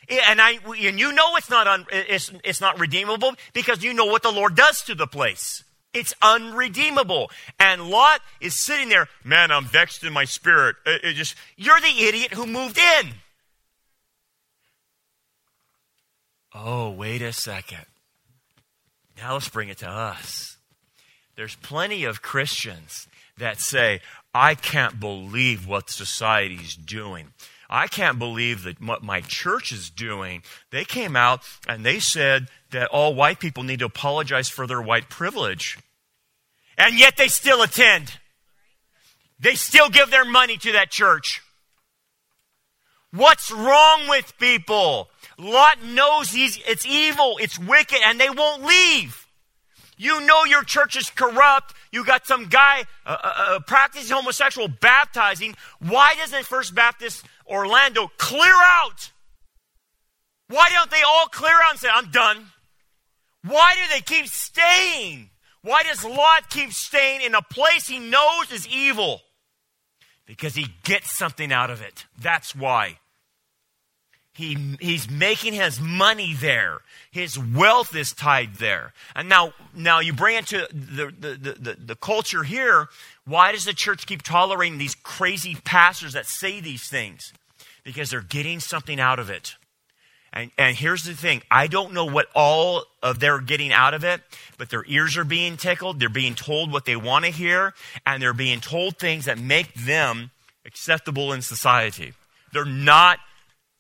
And 0.09 0.40
I 0.40 0.59
and 0.78 1.00
you 1.00 1.12
know 1.12 1.36
it's 1.36 1.50
not 1.50 1.66
un, 1.66 1.86
it's, 1.90 2.30
it's 2.44 2.61
not 2.61 2.78
redeemable 2.78 3.34
because 3.52 3.82
you 3.82 3.92
know 3.92 4.04
what 4.04 4.22
the 4.22 4.30
Lord 4.30 4.54
does 4.54 4.82
to 4.82 4.94
the 4.94 5.07
place. 5.07 5.64
It's 5.97 6.14
unredeemable. 6.20 7.30
And 7.59 7.88
Lot 7.88 8.20
is 8.38 8.55
sitting 8.55 8.90
there, 8.90 9.09
man, 9.24 9.51
I'm 9.51 9.64
vexed 9.64 10.05
in 10.05 10.12
my 10.12 10.26
spirit. 10.26 10.76
It, 10.84 11.05
it 11.05 11.12
just 11.14 11.34
you're 11.57 11.80
the 11.80 12.05
idiot 12.05 12.34
who 12.34 12.47
moved 12.47 12.76
in. 12.76 13.14
Oh, 16.55 16.90
wait 16.90 17.22
a 17.22 17.32
second. 17.32 17.86
Now 19.16 19.34
let's 19.34 19.49
bring 19.49 19.70
it 19.70 19.78
to 19.78 19.88
us. 19.88 20.59
There's 21.34 21.57
plenty 21.57 22.05
of 22.05 22.20
Christians 22.20 23.09
that 23.38 23.59
say, 23.59 24.01
I 24.34 24.55
can't 24.55 25.01
believe 25.01 25.66
what 25.66 25.88
society's 25.88 26.76
doing. 26.76 27.32
I 27.70 27.86
can't 27.86 28.18
believe 28.18 28.64
that 28.64 28.82
what 28.82 29.03
my 29.03 29.22
church 29.22 29.72
is 29.72 29.88
doing. 29.88 30.42
They 30.70 30.84
came 30.84 31.16
out 31.16 31.40
and 31.66 31.84
they 31.84 32.01
said 32.01 32.49
that 32.70 32.88
all 32.88 33.14
white 33.14 33.40
people 33.40 33.62
need 33.62 33.78
to 33.78 33.86
apologize 33.86 34.49
for 34.51 34.66
their 34.66 34.80
white 34.80 35.09
privilege. 35.09 35.78
And 36.79 36.99
yet 36.99 37.16
they 37.16 37.29
still 37.29 37.62
attend. 37.62 38.12
They 39.39 39.55
still 39.55 39.89
give 39.89 40.11
their 40.11 40.24
money 40.24 40.57
to 40.59 40.72
that 40.72 40.91
church. 40.91 41.43
What's 43.12 43.51
wrong 43.51 44.09
with 44.09 44.37
people? 44.39 45.09
Lot 45.39 45.83
knows 45.83 46.31
he's, 46.31 46.59
it's 46.66 46.87
evil, 46.87 47.39
it's 47.41 47.59
wicked, 47.59 47.99
and 48.05 48.20
they 48.20 48.31
won't 48.31 48.64
leave. 48.64 49.27
You 49.97 50.20
know 50.27 50.45
your 50.45 50.62
church 50.62 50.97
is 50.97 51.09
corrupt. 51.09 51.74
You 51.91 52.05
got 52.05 52.27
some 52.27 52.49
guy 52.49 52.85
uh, 53.07 53.16
uh, 53.22 53.33
uh, 53.37 53.61
practicing 53.61 54.14
homosexual 54.14 54.68
baptizing. 54.68 55.55
Why 55.79 56.14
doesn't 56.18 56.45
First 56.45 56.74
Baptist 56.74 57.24
Orlando 57.47 58.11
clear 58.18 58.55
out? 58.55 59.11
Why 60.49 60.68
don't 60.70 60.91
they 60.91 61.03
all 61.03 61.27
clear 61.27 61.55
out 61.55 61.72
and 61.72 61.81
say, 61.81 61.89
I'm 61.93 62.11
done? 62.11 62.47
Why 63.43 63.74
do 63.74 63.95
they 63.95 64.01
keep 64.01 64.27
staying? 64.27 65.31
Why 65.67 65.83
does 65.83 66.05
Lot 66.05 66.49
keep 66.49 66.73
staying 66.73 67.23
in 67.23 67.35
a 67.35 67.43
place 67.43 67.89
he 67.89 67.99
knows 67.99 68.53
is 68.53 68.69
evil? 68.69 69.23
Because 70.25 70.55
he 70.55 70.69
gets 70.85 71.11
something 71.11 71.53
out 71.53 71.71
of 71.71 71.83
it. 71.83 72.07
That's 72.17 72.55
why. 72.55 73.01
He, 74.33 74.77
he's 74.79 75.11
making 75.11 75.55
his 75.55 75.81
money 75.81 76.35
there. 76.35 76.83
His 77.11 77.37
wealth 77.37 77.97
is 77.97 78.12
tied 78.12 78.57
there. 78.57 78.93
And 79.17 79.29
now, 79.29 79.55
now 79.75 79.99
you 79.99 80.12
bring 80.12 80.37
it 80.37 80.47
to 80.49 80.69
the, 80.73 81.12
the, 81.19 81.57
the, 81.59 81.77
the, 81.85 81.97
culture 81.97 82.45
here. 82.45 82.89
Why 83.25 83.51
does 83.51 83.64
the 83.64 83.75
church 83.75 84.07
keep 84.07 84.23
tolerating 84.23 84.79
these 84.79 84.95
crazy 84.95 85.57
pastors 85.64 86.12
that 86.12 86.27
say 86.27 86.61
these 86.61 86.89
things? 86.89 87.33
Because 87.83 88.11
they're 88.11 88.21
getting 88.21 88.61
something 88.61 89.01
out 89.01 89.19
of 89.19 89.31
it. 89.31 89.57
And, 90.37 90.51
and 90.59 90.76
here's 90.76 91.05
the 91.05 91.14
thing 91.14 91.41
I 91.51 91.66
don't 91.66 91.95
know 91.95 92.05
what 92.05 92.26
all 92.34 92.84
of 93.03 93.20
they're 93.20 93.41
getting 93.41 93.72
out 93.72 93.95
of 93.95 94.05
it, 94.05 94.20
but 94.59 94.68
their 94.68 94.84
ears 94.87 95.16
are 95.16 95.24
being 95.24 95.57
tickled. 95.57 95.99
They're 95.99 96.11
being 96.11 96.34
told 96.34 96.70
what 96.70 96.84
they 96.84 96.95
want 96.95 97.24
to 97.24 97.30
hear, 97.30 97.72
and 98.05 98.22
they're 98.22 98.34
being 98.34 98.61
told 98.61 98.99
things 98.99 99.24
that 99.24 99.39
make 99.39 99.72
them 99.72 100.30
acceptable 100.66 101.32
in 101.32 101.41
society. 101.41 102.12
They're 102.53 102.66
not 102.66 103.18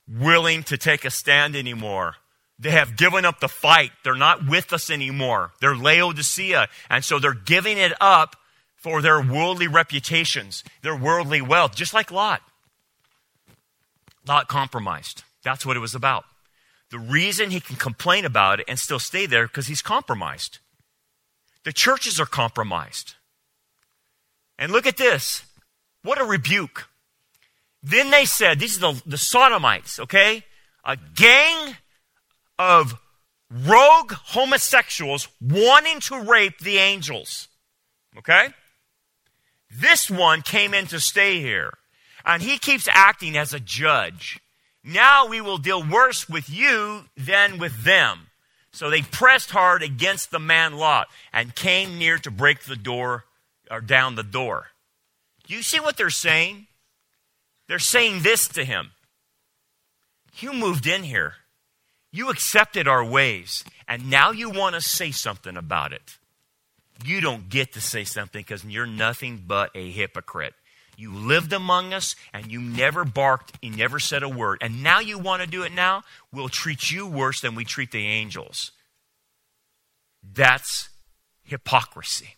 willing 0.08 0.62
to 0.64 0.78
take 0.78 1.04
a 1.04 1.10
stand 1.10 1.56
anymore. 1.56 2.14
They 2.58 2.70
have 2.70 2.96
given 2.96 3.26
up 3.26 3.40
the 3.40 3.48
fight. 3.48 3.90
They're 4.02 4.14
not 4.14 4.48
with 4.48 4.72
us 4.72 4.88
anymore. 4.88 5.52
They're 5.60 5.76
Laodicea. 5.76 6.68
And 6.88 7.04
so 7.04 7.18
they're 7.18 7.34
giving 7.34 7.76
it 7.76 7.92
up 8.00 8.34
for 8.76 9.02
their 9.02 9.20
worldly 9.20 9.68
reputations, 9.68 10.64
their 10.80 10.96
worldly 10.96 11.42
wealth, 11.42 11.74
just 11.74 11.92
like 11.92 12.10
Lot. 12.10 12.40
Lot 14.26 14.48
compromised. 14.48 15.22
That's 15.44 15.66
what 15.66 15.76
it 15.76 15.80
was 15.80 15.94
about. 15.94 16.24
The 16.90 16.98
reason 16.98 17.50
he 17.50 17.60
can 17.60 17.76
complain 17.76 18.24
about 18.24 18.60
it 18.60 18.66
and 18.68 18.78
still 18.78 18.98
stay 18.98 19.26
there 19.26 19.46
because 19.46 19.66
he's 19.66 19.82
compromised. 19.82 20.58
The 21.64 21.72
churches 21.72 22.20
are 22.20 22.26
compromised. 22.26 23.14
And 24.58 24.72
look 24.72 24.86
at 24.86 24.96
this. 24.96 25.42
What 26.02 26.20
a 26.20 26.24
rebuke. 26.24 26.88
Then 27.82 28.10
they 28.10 28.24
said, 28.24 28.60
these 28.60 28.82
are 28.82 28.94
the, 28.94 29.02
the 29.04 29.18
Sodomites, 29.18 29.98
okay? 29.98 30.44
A 30.84 30.96
gang 30.96 31.76
of 32.58 32.94
rogue 33.50 34.12
homosexuals 34.12 35.28
wanting 35.40 36.00
to 36.00 36.20
rape 36.20 36.58
the 36.60 36.78
angels. 36.78 37.48
Okay? 38.16 38.48
This 39.70 40.10
one 40.10 40.42
came 40.42 40.72
in 40.74 40.86
to 40.86 41.00
stay 41.00 41.40
here. 41.40 41.74
And 42.24 42.42
he 42.42 42.58
keeps 42.58 42.88
acting 42.90 43.36
as 43.36 43.52
a 43.52 43.60
judge. 43.60 44.40
Now 44.86 45.26
we 45.26 45.40
will 45.40 45.58
deal 45.58 45.82
worse 45.82 46.28
with 46.28 46.48
you 46.48 47.06
than 47.16 47.58
with 47.58 47.82
them. 47.82 48.28
So 48.70 48.88
they 48.88 49.02
pressed 49.02 49.50
hard 49.50 49.82
against 49.82 50.30
the 50.30 50.38
man 50.38 50.76
Lot 50.76 51.08
and 51.32 51.54
came 51.54 51.98
near 51.98 52.18
to 52.18 52.30
break 52.30 52.64
the 52.64 52.76
door 52.76 53.24
or 53.68 53.80
down 53.80 54.14
the 54.14 54.22
door. 54.22 54.68
Do 55.46 55.54
you 55.54 55.62
see 55.62 55.80
what 55.80 55.96
they're 55.96 56.08
saying? 56.08 56.68
They're 57.66 57.80
saying 57.80 58.22
this 58.22 58.46
to 58.48 58.64
him 58.64 58.92
You 60.38 60.52
moved 60.52 60.86
in 60.86 61.02
here, 61.02 61.34
you 62.12 62.30
accepted 62.30 62.86
our 62.86 63.04
ways, 63.04 63.64
and 63.88 64.08
now 64.08 64.30
you 64.30 64.50
want 64.50 64.76
to 64.76 64.80
say 64.80 65.10
something 65.10 65.56
about 65.56 65.92
it. 65.92 66.18
You 67.04 67.20
don't 67.20 67.48
get 67.48 67.72
to 67.72 67.80
say 67.80 68.04
something 68.04 68.40
because 68.40 68.64
you're 68.64 68.86
nothing 68.86 69.42
but 69.46 69.70
a 69.74 69.90
hypocrite. 69.90 70.54
You 70.96 71.12
lived 71.12 71.52
among 71.52 71.92
us 71.92 72.16
and 72.32 72.50
you 72.50 72.60
never 72.60 73.04
barked, 73.04 73.52
you 73.60 73.70
never 73.70 73.98
said 73.98 74.22
a 74.22 74.28
word. 74.28 74.58
And 74.62 74.82
now 74.82 75.00
you 75.00 75.18
want 75.18 75.42
to 75.42 75.48
do 75.48 75.62
it 75.62 75.72
now? 75.72 76.02
We'll 76.32 76.48
treat 76.48 76.90
you 76.90 77.06
worse 77.06 77.40
than 77.40 77.54
we 77.54 77.64
treat 77.64 77.90
the 77.90 78.06
angels. 78.06 78.72
That's 80.34 80.88
hypocrisy. 81.44 82.36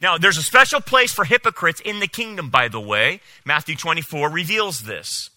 Now, 0.00 0.18
there's 0.18 0.38
a 0.38 0.42
special 0.42 0.80
place 0.80 1.12
for 1.12 1.24
hypocrites 1.24 1.80
in 1.80 2.00
the 2.00 2.08
kingdom, 2.08 2.48
by 2.48 2.68
the 2.68 2.80
way. 2.80 3.20
Matthew 3.44 3.76
24 3.76 4.30
reveals 4.30 4.80
this. 4.82 5.30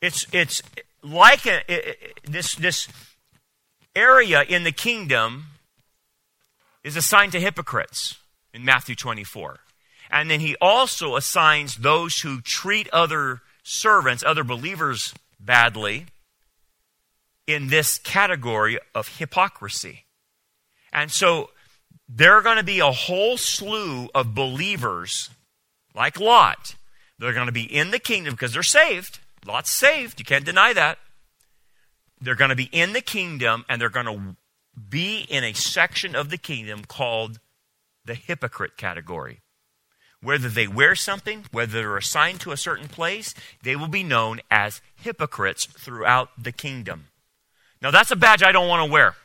It's, 0.00 0.26
it's 0.32 0.62
like 1.02 1.46
a, 1.46 1.62
this, 2.24 2.54
this 2.56 2.88
area 3.96 4.42
in 4.42 4.64
the 4.64 4.72
kingdom 4.72 5.46
is 6.84 6.96
assigned 6.96 7.32
to 7.32 7.40
hypocrites 7.40 8.16
in 8.52 8.64
Matthew 8.64 8.94
24. 8.94 9.60
And 10.10 10.30
then 10.30 10.40
he 10.40 10.56
also 10.60 11.16
assigns 11.16 11.76
those 11.76 12.20
who 12.20 12.40
treat 12.40 12.88
other 12.90 13.40
servants, 13.62 14.22
other 14.22 14.44
believers, 14.44 15.14
badly 15.40 16.06
in 17.46 17.68
this 17.68 17.98
category 17.98 18.78
of 18.94 19.18
hypocrisy. 19.18 20.04
And 20.92 21.10
so 21.10 21.50
there 22.08 22.34
are 22.34 22.42
going 22.42 22.58
to 22.58 22.62
be 22.62 22.80
a 22.80 22.92
whole 22.92 23.36
slew 23.36 24.08
of 24.14 24.34
believers 24.34 25.30
like 25.94 26.20
Lot. 26.20 26.74
They're 27.18 27.32
going 27.32 27.46
to 27.46 27.52
be 27.52 27.62
in 27.62 27.90
the 27.90 27.98
kingdom 27.98 28.34
because 28.34 28.52
they're 28.52 28.62
saved. 28.62 29.18
Lot's 29.46 29.70
saved. 29.70 30.18
You 30.18 30.24
can't 30.24 30.44
deny 30.44 30.72
that. 30.72 30.98
They're 32.20 32.34
going 32.34 32.50
to 32.50 32.56
be 32.56 32.68
in 32.72 32.92
the 32.92 33.00
kingdom 33.00 33.64
and 33.68 33.80
they're 33.80 33.88
going 33.88 34.06
to 34.06 34.36
be 34.88 35.26
in 35.28 35.42
a 35.44 35.52
section 35.52 36.14
of 36.14 36.30
the 36.30 36.38
kingdom 36.38 36.84
called 36.84 37.40
the 38.04 38.14
hypocrite 38.14 38.76
category. 38.76 39.40
Whether 40.22 40.48
they 40.48 40.68
wear 40.68 40.94
something, 40.94 41.46
whether 41.50 41.72
they're 41.72 41.96
assigned 41.96 42.40
to 42.40 42.52
a 42.52 42.56
certain 42.56 42.88
place, 42.88 43.34
they 43.62 43.74
will 43.74 43.88
be 43.88 44.04
known 44.04 44.40
as 44.50 44.80
hypocrites 44.94 45.66
throughout 45.66 46.30
the 46.38 46.52
kingdom. 46.52 47.08
Now, 47.80 47.90
that's 47.90 48.12
a 48.12 48.16
badge 48.16 48.42
I 48.42 48.52
don't 48.52 48.68
want 48.68 48.86
to 48.86 48.92
wear. 48.92 49.16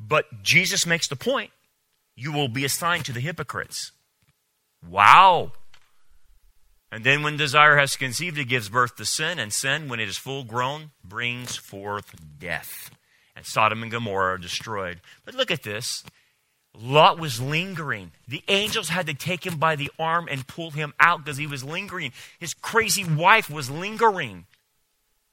But 0.00 0.42
Jesus 0.42 0.86
makes 0.86 1.08
the 1.08 1.16
point 1.16 1.50
you 2.16 2.32
will 2.32 2.48
be 2.48 2.64
assigned 2.64 3.04
to 3.04 3.12
the 3.12 3.20
hypocrites. 3.20 3.92
Wow. 4.88 5.52
And 6.90 7.04
then 7.04 7.22
when 7.22 7.36
desire 7.36 7.76
has 7.76 7.96
conceived, 7.96 8.38
it 8.38 8.46
gives 8.46 8.70
birth 8.70 8.96
to 8.96 9.04
sin, 9.04 9.38
and 9.38 9.52
sin, 9.52 9.88
when 9.88 10.00
it 10.00 10.08
is 10.08 10.16
full 10.16 10.44
grown, 10.44 10.92
brings 11.04 11.56
forth 11.56 12.14
death. 12.38 12.90
And 13.36 13.44
Sodom 13.44 13.82
and 13.82 13.92
Gomorrah 13.92 14.34
are 14.34 14.38
destroyed. 14.38 15.00
But 15.24 15.34
look 15.34 15.50
at 15.50 15.62
this. 15.62 16.02
Lot 16.80 17.18
was 17.18 17.40
lingering. 17.40 18.12
The 18.28 18.42
angels 18.48 18.88
had 18.88 19.06
to 19.06 19.14
take 19.14 19.44
him 19.44 19.58
by 19.58 19.76
the 19.76 19.90
arm 19.98 20.28
and 20.30 20.46
pull 20.46 20.70
him 20.70 20.94
out 21.00 21.24
because 21.24 21.36
he 21.36 21.46
was 21.46 21.64
lingering. 21.64 22.12
His 22.38 22.54
crazy 22.54 23.04
wife 23.04 23.50
was 23.50 23.70
lingering. 23.70 24.46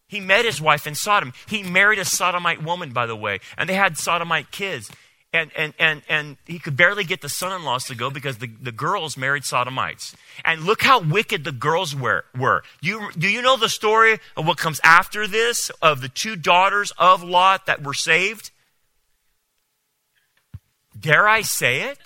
He 0.08 0.20
met 0.20 0.46
his 0.46 0.62
wife 0.62 0.88
in 0.88 0.96
Sodom. 0.96 1.34
He 1.48 1.64
married 1.64 2.00
a 2.00 2.06
Sodomite 2.06 2.64
woman, 2.64 2.92
by 2.92 3.06
the 3.06 3.16
way, 3.16 3.40
and 3.58 3.70
they 3.70 3.74
had 3.74 3.98
Sodomite 3.98 4.52
kids. 4.52 4.92
And, 5.34 5.52
and, 5.58 5.74
and, 5.78 6.02
and 6.08 6.38
he 6.46 6.60
could 6.60 6.78
barely 6.78 7.04
get 7.04 7.22
the 7.22 7.28
son 7.28 7.52
in 7.52 7.66
laws 7.66 7.84
to 7.86 7.96
go 7.96 8.10
because 8.10 8.38
the, 8.38 8.48
the 8.48 8.72
girls 8.72 9.18
married 9.18 9.44
Sodomites. 9.44 10.16
And 10.46 10.62
look 10.64 10.82
how 10.82 11.02
wicked 11.02 11.44
the 11.44 11.52
girls 11.52 11.94
were. 11.94 12.24
were. 12.38 12.64
You, 12.82 13.10
do 13.18 13.28
you 13.28 13.42
know 13.42 13.58
the 13.58 13.68
story 13.68 14.20
of 14.38 14.48
what 14.48 14.58
comes 14.58 14.80
after 14.82 15.28
this, 15.28 15.72
of 15.82 16.00
the 16.00 16.08
two 16.08 16.38
daughters 16.38 16.94
of 16.98 17.22
Lot 17.22 17.66
that 17.66 17.84
were 17.84 17.94
saved? 17.94 18.52
Dare 21.06 21.28
I 21.28 21.44
say 21.44 21.82
it? 21.84 22.00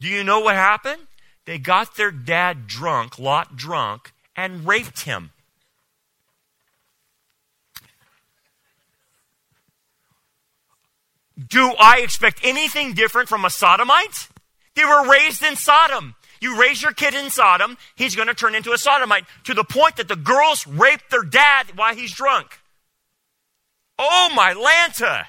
Do 0.00 0.08
you 0.08 0.24
know 0.24 0.40
what 0.40 0.54
happened? 0.54 1.02
They 1.44 1.58
got 1.58 1.94
their 1.94 2.10
dad 2.10 2.66
drunk, 2.66 3.18
Lot 3.18 3.56
drunk, 3.56 4.12
and 4.34 4.66
raped 4.66 5.02
him. 5.02 5.30
Do 11.46 11.74
I 11.78 11.98
expect 11.98 12.40
anything 12.42 12.94
different 12.94 13.28
from 13.28 13.44
a 13.44 13.50
sodomite? 13.50 14.28
They 14.74 14.86
were 14.86 15.06
raised 15.06 15.44
in 15.44 15.56
Sodom. 15.56 16.14
You 16.40 16.58
raise 16.58 16.80
your 16.80 16.92
kid 16.92 17.12
in 17.12 17.28
Sodom, 17.28 17.76
he's 17.96 18.16
going 18.16 18.28
to 18.28 18.34
turn 18.34 18.54
into 18.54 18.72
a 18.72 18.78
sodomite 18.78 19.26
to 19.44 19.52
the 19.52 19.64
point 19.64 19.96
that 19.96 20.08
the 20.08 20.16
girls 20.16 20.66
rape 20.66 21.02
their 21.10 21.22
dad 21.22 21.76
while 21.76 21.94
he's 21.94 22.14
drunk. 22.14 22.60
Oh, 23.98 24.30
my 24.34 24.54
Lanta. 24.54 25.26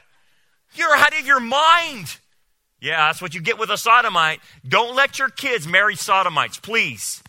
You're 0.74 0.95
out 0.95 1.17
of 1.17 1.26
your 1.26 1.39
mind. 1.39 2.17
Yeah, 2.80 3.07
that's 3.07 3.22
what 3.22 3.36
you 3.36 3.41
get 3.41 3.59
with 3.59 3.69
a 3.69 3.78
sodomite. 3.78 4.39
Don't 4.67 4.95
let 4.95 5.19
your 5.19 5.30
kids 5.30 5.67
marry 5.67 5.95
sodomites, 5.95 6.57
please. 6.57 7.22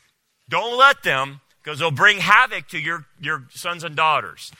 Don't 0.48 0.78
let 0.78 1.02
them 1.02 1.40
because 1.62 1.78
they'll 1.78 1.90
bring 1.90 2.18
havoc 2.18 2.68
to 2.68 2.78
your, 2.78 3.06
your 3.20 3.44
sons 3.50 3.84
and 3.84 3.94
daughters. 3.94 4.50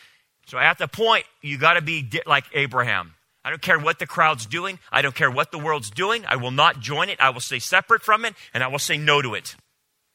So 0.46 0.58
at 0.58 0.78
the 0.78 0.88
point, 0.88 1.24
you 1.40 1.56
got 1.56 1.74
to 1.74 1.82
be 1.82 2.08
like 2.26 2.44
Abraham. 2.52 3.14
I 3.44 3.50
don't 3.50 3.62
care 3.62 3.78
what 3.78 3.98
the 3.98 4.06
crowd's 4.06 4.46
doing. 4.46 4.78
I 4.90 5.02
don't 5.02 5.14
care 5.14 5.30
what 5.30 5.50
the 5.50 5.58
world's 5.58 5.90
doing. 5.90 6.24
I 6.26 6.36
will 6.36 6.50
not 6.50 6.80
join 6.80 7.08
it. 7.08 7.20
I 7.20 7.30
will 7.30 7.40
stay 7.40 7.58
separate 7.58 8.02
from 8.02 8.24
it 8.24 8.34
and 8.54 8.62
I 8.62 8.68
will 8.68 8.78
say 8.78 8.96
no 8.96 9.20
to 9.22 9.34
it. 9.34 9.56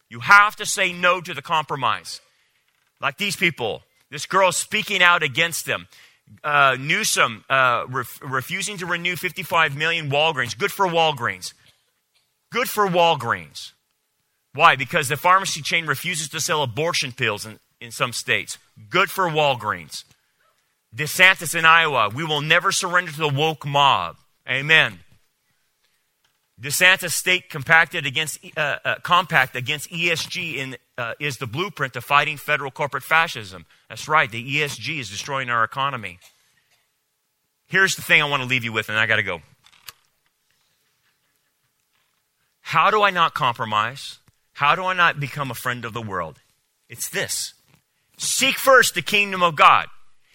You 0.10 0.22
have 0.22 0.56
to 0.58 0.66
say 0.66 0.94
no 0.94 1.20
to 1.20 1.34
the 1.34 1.42
compromise. 1.42 2.22
Like 3.02 3.18
these 3.18 3.36
people. 3.36 3.82
This 4.10 4.26
girl 4.26 4.54
speaking 4.54 5.04
out 5.04 5.24
against 5.24 5.66
them. 5.66 5.88
Uh, 6.44 6.78
Newsom 6.80 7.44
uh, 7.50 7.86
ref- 7.90 8.20
refusing 8.22 8.78
to 8.78 8.86
renew 8.86 9.16
55 9.16 9.76
million 9.76 10.10
Walgreens. 10.10 10.58
Good 10.58 10.72
for 10.72 10.86
Walgreens. 10.88 11.54
Good 12.52 12.70
for 12.70 12.88
Walgreens. 12.88 13.74
Why? 14.54 14.76
Because 14.76 15.08
the 15.08 15.18
pharmacy 15.18 15.62
chain 15.62 15.86
refuses 15.86 16.30
to 16.30 16.40
sell 16.40 16.64
abortion 16.64 17.12
pills 17.12 17.46
in, 17.46 17.60
in 17.80 17.92
some 17.92 18.14
states. 18.14 18.58
Good 18.90 19.10
for 19.10 19.26
Walgreens. 19.26 20.04
DeSantis 20.96 21.58
in 21.58 21.66
Iowa. 21.66 22.10
We 22.14 22.24
will 22.24 22.42
never 22.42 22.72
surrender 22.72 23.12
to 23.12 23.18
the 23.18 23.30
woke 23.30 23.66
mob. 23.66 24.18
Amen. 24.50 25.00
DeSantis 26.60 27.12
state 27.12 27.50
compacted 27.50 28.08
against 28.08 28.40
uh, 28.58 28.78
uh, 28.84 28.96
compact 29.04 29.56
against 29.56 29.92
ESG 29.92 30.56
in, 30.56 30.78
uh, 30.98 31.14
is 31.20 31.38
the 31.38 31.46
blueprint 31.46 31.94
to 31.94 32.02
fighting 32.02 32.36
federal 32.36 32.72
corporate 32.72 33.04
fascism. 33.04 33.66
That's 33.90 34.08
right. 34.08 34.30
The 34.30 34.58
ESG 34.58 35.00
is 35.00 35.10
destroying 35.10 35.50
our 35.50 35.64
economy. 35.64 36.18
Here's 37.68 37.96
the 37.96 38.02
thing 38.02 38.22
I 38.22 38.26
want 38.26 38.42
to 38.42 38.50
leave 38.50 38.64
you 38.64 38.74
with, 38.74 38.90
and 38.90 38.98
I 38.98 39.06
got 39.06 39.18
to 39.18 39.24
go. 39.24 39.42
How 42.62 42.90
do 42.90 43.04
I 43.04 43.12
not 43.12 43.34
compromise? 43.34 44.18
How 44.54 44.74
do 44.74 44.84
I 44.84 44.94
not 44.94 45.20
become 45.20 45.52
a 45.52 45.56
friend 45.56 45.86
of 45.86 45.94
the 45.94 46.02
world? 46.02 46.40
It's 46.90 47.08
this 47.08 47.54
seek 48.18 48.58
first 48.58 48.96
the 48.96 49.04
kingdom 49.04 49.44
of 49.44 49.56
God. 49.56 49.88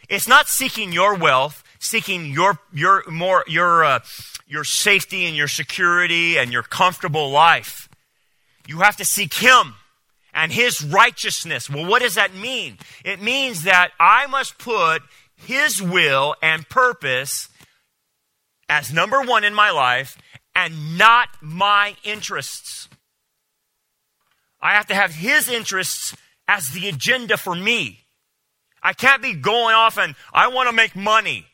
It's 0.08 0.28
not 0.28 0.46
seeking 0.46 0.92
your 0.92 1.16
wealth, 1.16 1.61
seeking 1.82 2.26
your, 2.26 2.58
your, 2.72 3.02
more, 3.10 3.44
your, 3.48 3.84
uh, 3.84 3.98
your 4.46 4.62
safety 4.62 5.26
and 5.26 5.36
your 5.36 5.48
security 5.48 6.38
and 6.38 6.52
your 6.52 6.62
comfortable 6.62 7.30
life. 7.30 7.88
You 8.68 8.78
have 8.78 8.96
to 8.98 9.04
seek 9.04 9.34
Him 9.34 9.74
and 10.32 10.52
His 10.52 10.82
righteousness. 10.82 11.68
Well, 11.68 11.84
what 11.84 12.00
does 12.00 12.14
that 12.14 12.34
mean? 12.34 12.78
It 13.04 13.20
means 13.20 13.64
that 13.64 13.90
I 13.98 14.26
must 14.28 14.58
put 14.58 15.02
His 15.34 15.82
will 15.82 16.36
and 16.40 16.68
purpose 16.68 17.48
as 18.68 18.92
number 18.92 19.20
one 19.20 19.42
in 19.42 19.52
my 19.52 19.70
life 19.70 20.16
and 20.54 20.96
not 20.96 21.30
my 21.40 21.96
interests. 22.04 22.88
I 24.60 24.74
have 24.74 24.86
to 24.86 24.94
have 24.94 25.14
His 25.14 25.48
interests 25.48 26.14
as 26.46 26.68
the 26.70 26.88
agenda 26.88 27.36
for 27.36 27.56
me. 27.56 28.04
I 28.80 28.92
can't 28.92 29.20
be 29.20 29.34
going 29.34 29.74
off 29.74 29.98
and 29.98 30.14
I 30.32 30.46
want 30.46 30.68
to 30.68 30.74
make 30.74 30.94
money. 30.94 31.46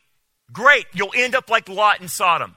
Great, 0.51 0.85
you'll 0.93 1.13
end 1.15 1.35
up 1.35 1.49
like 1.49 1.69
Lot 1.69 1.99
and 1.99 2.09
Sodom. 2.09 2.55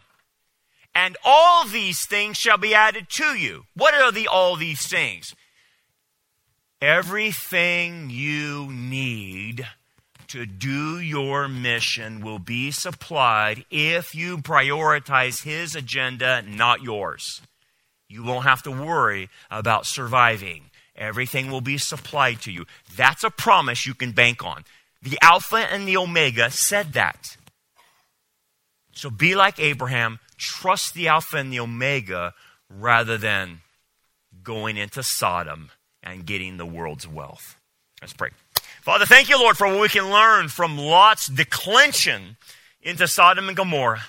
And 0.95 1.17
all 1.25 1.65
these 1.67 2.05
things 2.05 2.37
shall 2.37 2.59
be 2.59 2.75
added 2.75 3.09
to 3.11 3.35
you. 3.35 3.65
What 3.75 3.95
are 3.95 4.13
the 4.13 4.29
all 4.29 4.57
these 4.57 4.87
things? 4.87 5.35
Everything 6.81 8.11
you 8.11 8.69
need 8.71 9.67
to 10.29 10.47
do 10.47 10.99
your 10.99 11.47
mission 11.47 12.23
will 12.23 12.39
be 12.39 12.71
supplied 12.71 13.65
if 13.71 14.15
you 14.15 14.39
prioritize 14.39 15.45
his 15.45 15.77
agenda, 15.77 16.43
not 16.43 16.83
yours. 16.83 17.41
You 18.09 18.25
won't 18.25 18.45
have 18.45 18.63
to 18.65 18.71
worry 18.71 19.31
about 19.51 19.87
surviving. 19.87 20.71
Everything 20.97 21.51
will 21.51 21.61
be 21.61 21.79
supplied 21.79 22.41
to 22.43 22.53
you. 22.53 22.67
That's 22.97 23.25
a 23.25 23.31
promise 23.31 23.87
you 23.87 23.95
can 23.95 24.13
bank 24.13 24.45
on. 24.45 24.65
The 25.03 25.19
Alpha 25.23 25.57
and 25.57 25.87
the 25.87 25.97
Omega 25.97 26.51
said 26.51 26.93
that. 26.95 27.37
So 28.93 29.11
be 29.11 29.35
like 29.35 29.59
Abraham, 29.59 30.19
trust 30.37 30.95
the 30.95 31.09
Alpha 31.09 31.37
and 31.37 31.53
the 31.53 31.61
Omega 31.61 32.35
rather 32.69 33.19
than 33.19 33.61
going 34.43 34.77
into 34.77 35.03
Sodom 35.03 35.71
and 36.03 36.27
getting 36.27 36.57
the 36.57 36.67
world's 36.67 37.07
wealth. 37.07 37.57
Let's 38.01 38.13
pray. 38.13 38.31
Father, 38.83 39.07
thank 39.07 39.29
you, 39.29 39.39
Lord, 39.39 39.57
for 39.57 39.67
what 39.67 39.81
we 39.81 39.89
can 39.89 40.11
learn 40.11 40.49
from 40.49 40.77
Lot's 40.77 41.29
declension 41.29 42.37
into 42.81 43.07
Sodom 43.07 43.49
and 43.49 43.57
Gomorrah. 43.57 44.03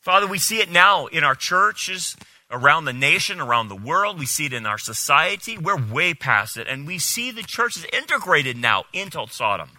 Father, 0.00 0.26
we 0.26 0.38
see 0.38 0.60
it 0.60 0.70
now 0.70 1.06
in 1.06 1.22
our 1.22 1.34
churches, 1.34 2.16
around 2.50 2.86
the 2.86 2.92
nation, 2.92 3.40
around 3.40 3.68
the 3.68 3.76
world. 3.76 4.18
We 4.18 4.26
see 4.26 4.46
it 4.46 4.52
in 4.52 4.66
our 4.66 4.78
society. 4.78 5.56
We're 5.58 5.80
way 5.80 6.14
past 6.14 6.56
it. 6.56 6.66
And 6.66 6.86
we 6.86 6.98
see 6.98 7.30
the 7.30 7.42
church 7.42 7.76
is 7.76 7.86
integrated 7.92 8.56
now 8.56 8.84
into 8.92 9.24
Sodom, 9.30 9.70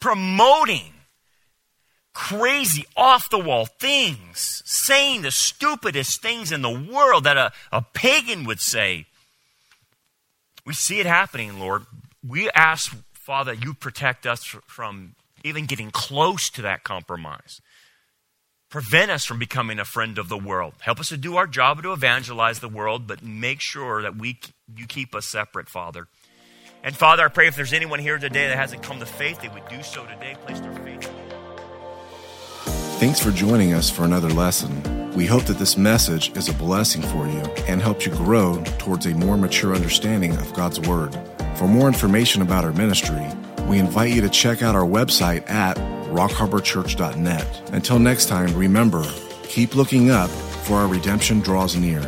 promoting 0.00 0.93
crazy, 2.14 2.86
off 2.96 3.28
the 3.28 3.38
wall 3.38 3.66
things, 3.66 4.62
saying 4.64 5.22
the 5.22 5.30
stupidest 5.30 6.22
things 6.22 6.52
in 6.52 6.62
the 6.62 6.70
world 6.70 7.24
that 7.24 7.36
a, 7.36 7.52
a 7.70 7.82
pagan 7.82 8.44
would 8.44 8.60
say. 8.60 9.06
We 10.64 10.72
see 10.72 11.00
it 11.00 11.06
happening, 11.06 11.58
Lord. 11.58 11.84
We 12.26 12.48
ask, 12.52 12.96
Father, 13.12 13.52
you 13.52 13.74
protect 13.74 14.26
us 14.26 14.44
from 14.44 15.16
even 15.42 15.66
getting 15.66 15.90
close 15.90 16.48
to 16.50 16.62
that 16.62 16.84
compromise. 16.84 17.60
Prevent 18.70 19.10
us 19.10 19.24
from 19.24 19.38
becoming 19.38 19.78
a 19.78 19.84
friend 19.84 20.16
of 20.16 20.28
the 20.28 20.38
world. 20.38 20.74
Help 20.80 20.98
us 21.00 21.10
to 21.10 21.16
do 21.16 21.36
our 21.36 21.46
job 21.46 21.82
to 21.82 21.92
evangelize 21.92 22.60
the 22.60 22.68
world, 22.68 23.06
but 23.06 23.22
make 23.22 23.60
sure 23.60 24.02
that 24.02 24.16
we, 24.16 24.38
you 24.74 24.86
keep 24.86 25.14
us 25.14 25.26
separate, 25.26 25.68
Father. 25.68 26.08
And 26.82 26.96
Father, 26.96 27.24
I 27.24 27.28
pray 27.28 27.46
if 27.46 27.56
there's 27.56 27.72
anyone 27.72 27.98
here 27.98 28.18
today 28.18 28.48
that 28.48 28.56
hasn't 28.56 28.82
come 28.82 29.00
to 29.00 29.06
faith, 29.06 29.42
they 29.42 29.48
would 29.48 29.68
do 29.68 29.82
so 29.82 30.04
today. 30.06 30.36
Place 30.44 30.60
their 30.60 30.72
faith. 30.72 31.33
Thanks 33.04 33.20
for 33.20 33.32
joining 33.32 33.74
us 33.74 33.90
for 33.90 34.04
another 34.04 34.30
lesson. 34.30 35.12
We 35.12 35.26
hope 35.26 35.44
that 35.44 35.58
this 35.58 35.76
message 35.76 36.34
is 36.38 36.48
a 36.48 36.54
blessing 36.54 37.02
for 37.02 37.28
you 37.28 37.42
and 37.68 37.82
helps 37.82 38.06
you 38.06 38.12
grow 38.12 38.64
towards 38.78 39.04
a 39.04 39.10
more 39.10 39.36
mature 39.36 39.74
understanding 39.74 40.32
of 40.38 40.54
God's 40.54 40.80
Word. 40.80 41.14
For 41.56 41.68
more 41.68 41.86
information 41.86 42.40
about 42.40 42.64
our 42.64 42.72
ministry, 42.72 43.26
we 43.68 43.78
invite 43.78 44.14
you 44.14 44.22
to 44.22 44.30
check 44.30 44.62
out 44.62 44.74
our 44.74 44.86
website 44.86 45.46
at 45.50 45.76
rockharborchurch.net. 46.14 47.70
Until 47.74 47.98
next 47.98 48.24
time, 48.24 48.56
remember, 48.56 49.04
keep 49.42 49.76
looking 49.76 50.08
up, 50.08 50.30
for 50.30 50.76
our 50.76 50.88
redemption 50.88 51.40
draws 51.40 51.76
near. 51.76 52.00